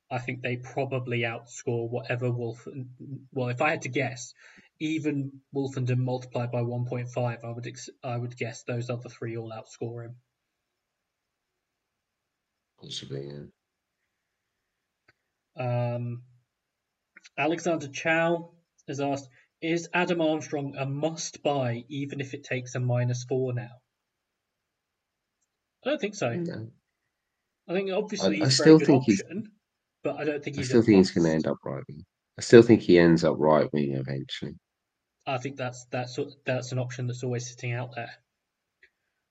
I 0.09 0.17
think 0.17 0.41
they 0.41 0.57
probably 0.57 1.19
outscore 1.19 1.89
whatever 1.89 2.31
Wolf. 2.31 2.67
Well, 3.31 3.49
if 3.49 3.61
I 3.61 3.69
had 3.69 3.83
to 3.83 3.89
guess, 3.89 4.33
even 4.79 5.41
Woolfenden 5.55 5.99
multiplied 5.99 6.51
by 6.51 6.61
1.5, 6.61 7.43
I 7.43 7.51
would 7.51 7.67
ex- 7.67 7.89
I 8.03 8.17
would 8.17 8.35
guess 8.35 8.63
those 8.63 8.89
other 8.89 9.09
three 9.09 9.37
all 9.37 9.51
outscore 9.51 10.05
him. 10.05 10.15
possibly. 12.81 13.29
Yeah. 15.57 15.95
Um, 15.95 16.23
Alexander 17.37 17.87
Chow 17.87 18.51
has 18.87 18.99
asked, 18.99 19.29
"Is 19.61 19.89
Adam 19.93 20.21
Armstrong 20.21 20.75
a 20.75 20.85
must-buy 20.85 21.85
even 21.89 22.19
if 22.19 22.33
it 22.33 22.43
takes 22.43 22.75
a 22.75 22.79
minus 22.79 23.23
four 23.23 23.53
now?" 23.53 23.81
I 25.85 25.89
don't 25.89 26.01
think 26.01 26.15
so. 26.15 26.33
No. 26.33 26.71
I 27.67 27.73
think 27.73 27.91
obviously 27.91 28.41
I 28.41 28.45
he's 28.45 28.59
a 28.59 28.61
still 28.63 28.79
think 28.79 29.03
he's- 29.05 29.21
but 30.03 30.17
I 30.17 30.23
don't 30.23 30.43
think 30.43 30.55
he's. 30.55 30.67
I 30.67 30.69
still 30.69 30.81
think 30.81 30.97
he's 30.97 31.11
going 31.11 31.25
to 31.27 31.33
end 31.33 31.47
up 31.47 31.57
right 31.63 31.83
wing. 31.87 32.03
I 32.37 32.41
still 32.41 32.61
think 32.63 32.81
he 32.81 32.97
ends 32.97 33.23
up 33.23 33.35
right 33.37 33.71
wing 33.71 33.93
eventually. 33.93 34.55
I 35.27 35.37
think 35.37 35.57
that's 35.57 35.85
that's 35.91 36.17
that's 36.45 36.71
an 36.71 36.79
option 36.79 37.07
that's 37.07 37.23
always 37.23 37.47
sitting 37.49 37.73
out 37.73 37.93
there. 37.95 38.11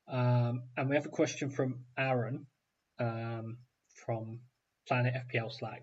Um, 0.09 0.65
and 0.77 0.89
we 0.89 0.97
have 0.97 1.07
a 1.07 1.11
question 1.11 1.51
from 1.51 1.85
Aaron 1.99 2.47
um, 2.99 3.59
from 4.05 4.41
Planet 4.87 5.15
FPL 5.29 5.53
Slack. 5.53 5.83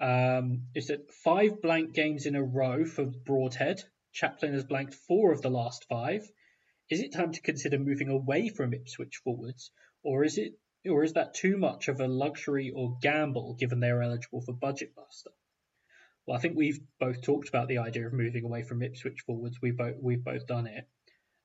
Um, 0.00 0.62
is 0.74 0.86
that 0.88 1.12
five 1.12 1.60
blank 1.60 1.92
games 1.92 2.26
in 2.26 2.34
a 2.34 2.42
row 2.42 2.84
for 2.84 3.04
Broadhead? 3.04 3.82
Chaplin 4.12 4.54
has 4.54 4.64
blanked 4.64 4.94
four 4.94 5.32
of 5.32 5.42
the 5.42 5.50
last 5.50 5.86
five. 5.88 6.22
Is 6.88 7.00
it 7.00 7.12
time 7.12 7.32
to 7.32 7.40
consider 7.40 7.78
moving 7.78 8.08
away 8.08 8.48
from 8.48 8.74
Ipswich 8.74 9.18
forwards, 9.22 9.70
or 10.02 10.24
is 10.24 10.38
it 10.38 10.54
or 10.88 11.04
is 11.04 11.12
that 11.12 11.34
too 11.34 11.58
much 11.58 11.88
of 11.88 12.00
a 12.00 12.08
luxury 12.08 12.70
or 12.70 12.98
gamble 13.02 13.54
given 13.54 13.80
they 13.80 13.90
are 13.90 14.02
eligible 14.02 14.40
for 14.40 14.52
Budget 14.52 14.94
Buster? 14.94 15.30
Well, 16.26 16.36
I 16.36 16.40
think 16.40 16.56
we've 16.56 16.80
both 16.98 17.22
talked 17.22 17.48
about 17.48 17.68
the 17.68 17.78
idea 17.78 18.06
of 18.06 18.12
moving 18.12 18.44
away 18.44 18.62
from 18.62 18.82
Ipswich 18.82 19.20
forwards. 19.26 19.60
We 19.60 19.70
both 19.72 19.96
we've 20.00 20.24
both 20.24 20.46
done 20.46 20.66
it. 20.66 20.88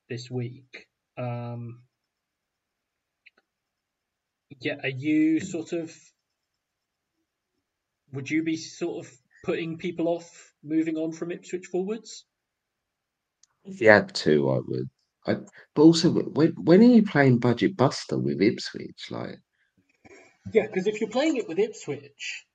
this 0.09 0.29
week. 0.29 0.87
Um, 1.17 1.81
yeah, 4.59 4.77
are 4.83 4.89
you 4.89 5.39
sort 5.39 5.73
of? 5.73 5.93
Would 8.15 8.29
you 8.29 8.43
be 8.43 8.55
sort 8.57 9.05
of 9.05 9.11
putting 9.43 9.77
people 9.77 10.07
off 10.07 10.53
moving 10.63 10.95
on 10.97 11.11
from 11.11 11.31
Ipswich 11.31 11.67
forwards? 11.67 12.25
If 13.63 13.81
you 13.81 13.89
had 13.89 14.13
to, 14.15 14.49
I 14.51 14.59
would. 14.65 14.89
I, 15.27 15.35
but 15.75 15.81
also, 15.81 16.11
when 16.11 16.51
when 16.51 16.81
are 16.81 16.83
you 16.83 17.03
playing 17.03 17.39
Budget 17.39 17.75
Buster 17.75 18.17
with 18.17 18.41
Ipswich? 18.41 19.07
Like, 19.09 19.39
Yeah, 20.53 20.67
because 20.67 20.87
if 20.87 21.01
you're 21.01 21.09
playing 21.09 21.37
it 21.37 21.47
with 21.47 21.59
Ipswich, 21.59 22.45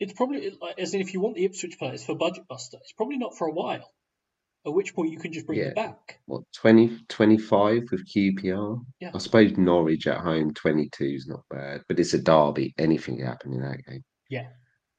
it's 0.00 0.14
probably 0.14 0.50
as 0.78 0.94
in 0.94 1.00
if 1.00 1.12
you 1.14 1.20
want 1.20 1.36
the 1.36 1.44
Ipswich 1.44 1.78
players 1.78 2.04
for 2.04 2.14
Budget 2.16 2.48
Buster, 2.48 2.78
it's 2.80 2.92
probably 2.92 3.18
not 3.18 3.36
for 3.36 3.46
a 3.48 3.52
while. 3.52 3.92
At 4.66 4.72
which 4.74 4.94
point 4.96 5.12
you 5.12 5.18
can 5.18 5.32
just 5.32 5.46
bring 5.46 5.60
Yeah. 5.60 5.66
them 5.66 5.74
back. 5.74 6.18
what 6.24 6.42
20, 6.54 7.04
25 7.08 7.82
with 7.92 8.04
QPR? 8.08 8.80
Yeah. 8.98 9.12
I 9.14 9.18
suppose 9.18 9.56
Norwich 9.56 10.08
at 10.08 10.20
home, 10.20 10.52
22 10.54 11.04
is 11.04 11.28
not 11.28 11.44
bad, 11.48 11.82
but 11.86 12.00
it's 12.00 12.14
a 12.14 12.20
derby. 12.20 12.74
Anything 12.76 13.18
can 13.18 13.26
happen 13.26 13.52
in 13.52 13.60
that 13.60 13.84
game. 13.86 14.02
Yeah. 14.28 14.48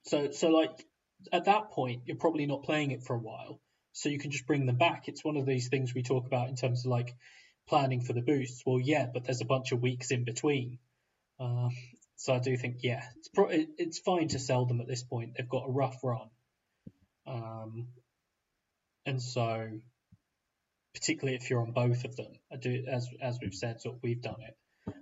So 0.08 0.32
so 0.32 0.50
like 0.50 0.86
at 1.32 1.46
that 1.46 1.72
point 1.72 2.04
you're 2.06 2.18
probably 2.18 2.46
not 2.46 2.64
playing 2.64 2.92
it 2.92 3.04
for 3.04 3.16
a 3.16 3.20
while. 3.20 3.60
So 3.94 4.10
you 4.10 4.20
can 4.20 4.32
just 4.32 4.46
bring 4.46 4.66
them 4.66 4.78
back. 4.78 5.08
It's 5.08 5.24
one 5.24 5.38
of 5.38 5.46
these 5.46 5.70
things 5.70 5.94
we 5.94 6.04
talk 6.04 6.28
about 6.28 6.50
in 6.50 6.56
terms 6.56 6.86
of 6.86 6.92
like 6.92 7.16
planning 7.68 8.02
for 8.02 8.14
the 8.14 8.22
boosts. 8.22 8.62
Well, 8.66 8.80
yeah, 8.80 9.08
but 9.12 9.26
there's 9.26 9.42
a 9.42 9.46
bunch 9.46 9.72
of 9.72 9.82
weeks 9.82 10.12
in 10.12 10.24
between. 10.24 10.78
Uh, 11.40 11.70
so 12.16 12.34
I 12.34 12.40
do 12.40 12.56
think 12.58 12.78
yeah, 12.82 13.04
it's 13.18 13.28
pro- 13.28 13.50
it's 13.52 14.00
fine 14.00 14.30
to 14.30 14.40
sell 14.40 14.66
them 14.66 14.82
at 14.82 14.88
this 14.88 15.04
point. 15.04 15.34
They've 15.38 15.50
got 15.50 15.68
a 15.68 15.72
rough 15.72 16.04
run. 16.04 16.30
Um, 17.26 17.88
and 19.06 19.22
so 19.22 19.70
particularly 20.94 21.36
if 21.36 21.50
you're 21.50 21.62
on 21.62 21.72
both 21.72 22.06
of 22.06 22.16
them, 22.16 22.34
I 22.52 22.58
do 22.58 22.86
as 22.88 23.08
as 23.22 23.40
we've 23.42 23.54
said, 23.54 23.82
sort 23.82 23.96
of 23.96 24.04
we've 24.04 24.22
done 24.22 24.42
it. 24.48 24.58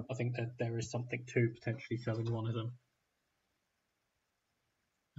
I 0.10 0.14
think 0.16 0.36
that 0.38 0.58
there 0.58 0.78
is 0.78 0.90
something 0.90 1.26
to 1.34 1.50
potentially 1.50 1.98
selling 1.98 2.32
one 2.32 2.48
of 2.48 2.54
them. 2.54 2.74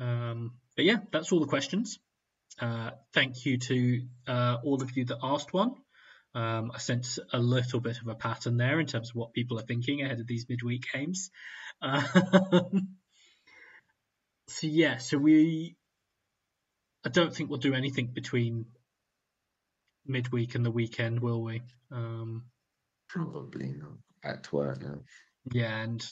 Um, 0.00 0.52
but 0.76 0.84
yeah, 0.84 0.98
that's 1.12 1.32
all 1.32 1.40
the 1.40 1.46
questions. 1.46 1.98
Uh, 2.60 2.90
thank 3.12 3.44
you 3.44 3.58
to 3.58 4.02
uh, 4.26 4.56
all 4.62 4.82
of 4.82 4.96
you 4.96 5.04
that 5.06 5.18
asked 5.22 5.52
one. 5.52 5.74
Um, 6.34 6.70
I 6.74 6.78
sense 6.78 7.18
a 7.32 7.38
little 7.38 7.80
bit 7.80 7.98
of 8.00 8.08
a 8.08 8.14
pattern 8.14 8.58
there 8.58 8.78
in 8.78 8.86
terms 8.86 9.10
of 9.10 9.16
what 9.16 9.32
people 9.32 9.58
are 9.58 9.62
thinking 9.62 10.02
ahead 10.02 10.20
of 10.20 10.26
these 10.26 10.46
midweek 10.48 10.84
games. 10.92 11.30
Um, 11.80 12.04
so 14.48 14.66
yeah, 14.66 14.98
so 14.98 15.18
we. 15.18 15.76
I 17.04 17.08
don't 17.08 17.34
think 17.34 17.48
we'll 17.48 17.58
do 17.58 17.74
anything 17.74 18.08
between 18.12 18.66
midweek 20.06 20.54
and 20.54 20.64
the 20.64 20.70
weekend, 20.70 21.20
will 21.20 21.42
we? 21.42 21.62
Um, 21.90 22.44
Probably 23.08 23.72
not. 23.72 23.98
At 24.24 24.52
work 24.52 24.82
now. 24.82 25.00
Yeah, 25.52 25.74
and 25.76 26.04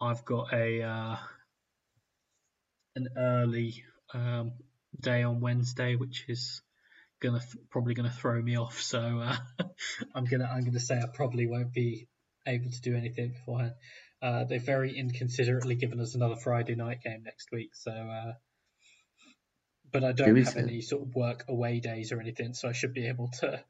I've 0.00 0.24
got 0.24 0.52
a 0.52 0.82
uh, 0.82 1.16
an 2.98 3.08
early 3.16 3.84
um, 4.12 4.52
day 5.00 5.22
on 5.22 5.40
Wednesday, 5.40 5.96
which 5.96 6.24
is 6.28 6.62
gonna 7.20 7.40
probably 7.70 7.94
gonna 7.94 8.10
throw 8.10 8.40
me 8.40 8.56
off. 8.56 8.80
So 8.80 9.00
uh, 9.00 9.36
I'm 10.14 10.24
gonna 10.24 10.44
I'm 10.44 10.64
gonna 10.64 10.80
say 10.80 10.98
I 10.98 11.06
probably 11.12 11.46
won't 11.46 11.72
be 11.72 12.08
able 12.46 12.70
to 12.70 12.80
do 12.80 12.96
anything 12.96 13.32
beforehand. 13.32 13.74
Uh, 14.20 14.44
they've 14.44 14.62
very 14.62 14.96
inconsiderately 14.96 15.76
given 15.76 16.00
us 16.00 16.14
another 16.14 16.36
Friday 16.36 16.74
night 16.74 17.02
game 17.02 17.22
next 17.24 17.50
week, 17.52 17.70
so 17.74 17.92
uh, 17.92 18.32
but 19.92 20.04
I 20.04 20.12
don't 20.12 20.36
have 20.36 20.56
it? 20.56 20.62
any 20.62 20.80
sort 20.80 21.02
of 21.02 21.14
work 21.14 21.44
away 21.48 21.80
days 21.80 22.12
or 22.12 22.20
anything, 22.20 22.54
so 22.54 22.68
I 22.68 22.72
should 22.72 22.94
be 22.94 23.06
able 23.06 23.28
to 23.40 23.62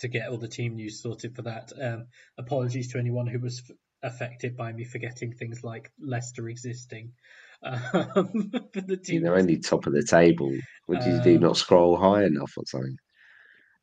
to 0.00 0.08
get 0.08 0.28
all 0.28 0.38
the 0.38 0.48
team 0.48 0.76
news 0.76 1.02
sorted 1.02 1.34
for 1.34 1.42
that. 1.42 1.72
Um, 1.80 2.06
apologies 2.36 2.92
to 2.92 2.98
anyone 2.98 3.26
who 3.26 3.38
was 3.38 3.62
f- 3.68 3.76
affected 4.02 4.56
by 4.56 4.72
me 4.72 4.84
forgetting 4.84 5.32
things 5.32 5.64
like 5.64 5.90
Leicester 5.98 6.48
existing. 6.48 7.12
Um, 7.62 8.50
the 8.72 9.00
team 9.02 9.22
news. 9.22 9.30
only 9.30 9.58
top 9.58 9.86
of 9.86 9.92
the 9.92 10.02
table. 10.02 10.52
What 10.86 11.00
did 11.00 11.14
you 11.14 11.22
do? 11.22 11.34
Um, 11.36 11.42
Not 11.42 11.56
scroll 11.56 11.96
high 11.96 12.24
enough 12.24 12.52
or 12.56 12.64
something? 12.66 12.96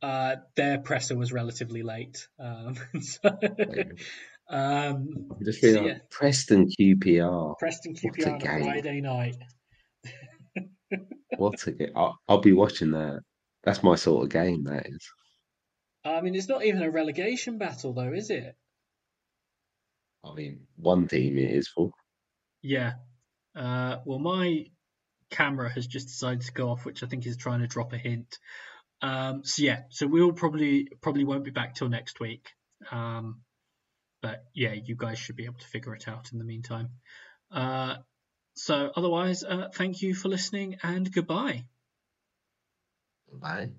Uh, 0.01 0.35
their 0.55 0.79
presser 0.79 1.17
was 1.17 1.33
relatively 1.33 1.83
late. 1.83 2.27
Um, 2.39 2.75
so, 3.01 3.37
um, 4.49 5.29
just 5.43 5.61
so 5.61 5.67
like 5.67 5.85
yeah, 5.85 5.97
Preston 6.09 6.69
QPR. 6.79 7.57
Preston 7.57 7.95
What 8.01 8.13
QPR 8.13 8.27
on 8.27 8.35
a 8.35 8.39
game. 8.39 8.63
Friday 8.63 9.01
night. 9.01 9.37
What 11.37 11.67
a 11.67 11.71
game. 11.71 11.91
I'll, 11.95 12.17
I'll 12.27 12.41
be 12.41 12.53
watching 12.53 12.91
that. 12.91 13.21
That's 13.63 13.83
my 13.83 13.95
sort 13.95 14.23
of 14.23 14.29
game, 14.29 14.63
that 14.65 14.85
is. 14.87 15.09
I 16.03 16.21
mean, 16.21 16.35
it's 16.35 16.47
not 16.47 16.63
even 16.63 16.83
a 16.83 16.91
relegation 16.91 17.57
battle, 17.57 17.93
though, 17.93 18.13
is 18.13 18.29
it? 18.29 18.55
I 20.23 20.33
mean, 20.33 20.67
one 20.75 21.07
team 21.07 21.37
it 21.37 21.51
is 21.51 21.67
for. 21.67 21.91
Yeah. 22.61 22.93
Uh, 23.55 23.97
well, 24.05 24.19
my 24.19 24.65
camera 25.29 25.71
has 25.71 25.87
just 25.87 26.07
decided 26.07 26.41
to 26.41 26.51
go 26.51 26.69
off, 26.69 26.85
which 26.85 27.03
I 27.03 27.07
think 27.07 27.25
is 27.25 27.37
trying 27.37 27.61
to 27.61 27.67
drop 27.67 27.93
a 27.93 27.97
hint. 27.97 28.37
Um, 29.01 29.43
so 29.43 29.63
yeah, 29.63 29.83
so 29.89 30.07
we'll 30.07 30.33
probably 30.33 30.87
probably 31.01 31.23
won't 31.23 31.43
be 31.43 31.51
back 31.51 31.75
till 31.75 31.89
next 31.89 32.19
week. 32.19 32.49
Um, 32.91 33.41
but 34.21 34.45
yeah, 34.53 34.73
you 34.73 34.95
guys 34.95 35.19
should 35.19 35.35
be 35.35 35.45
able 35.45 35.59
to 35.59 35.67
figure 35.67 35.93
it 35.93 36.07
out 36.07 36.31
in 36.31 36.39
the 36.39 36.45
meantime. 36.45 36.89
Uh, 37.51 37.97
so 38.55 38.91
otherwise, 38.95 39.43
uh, 39.43 39.69
thank 39.73 40.01
you 40.01 40.15
for 40.15 40.29
listening 40.29 40.77
and 40.81 41.11
goodbye. 41.11 41.65
Bye. 43.31 43.71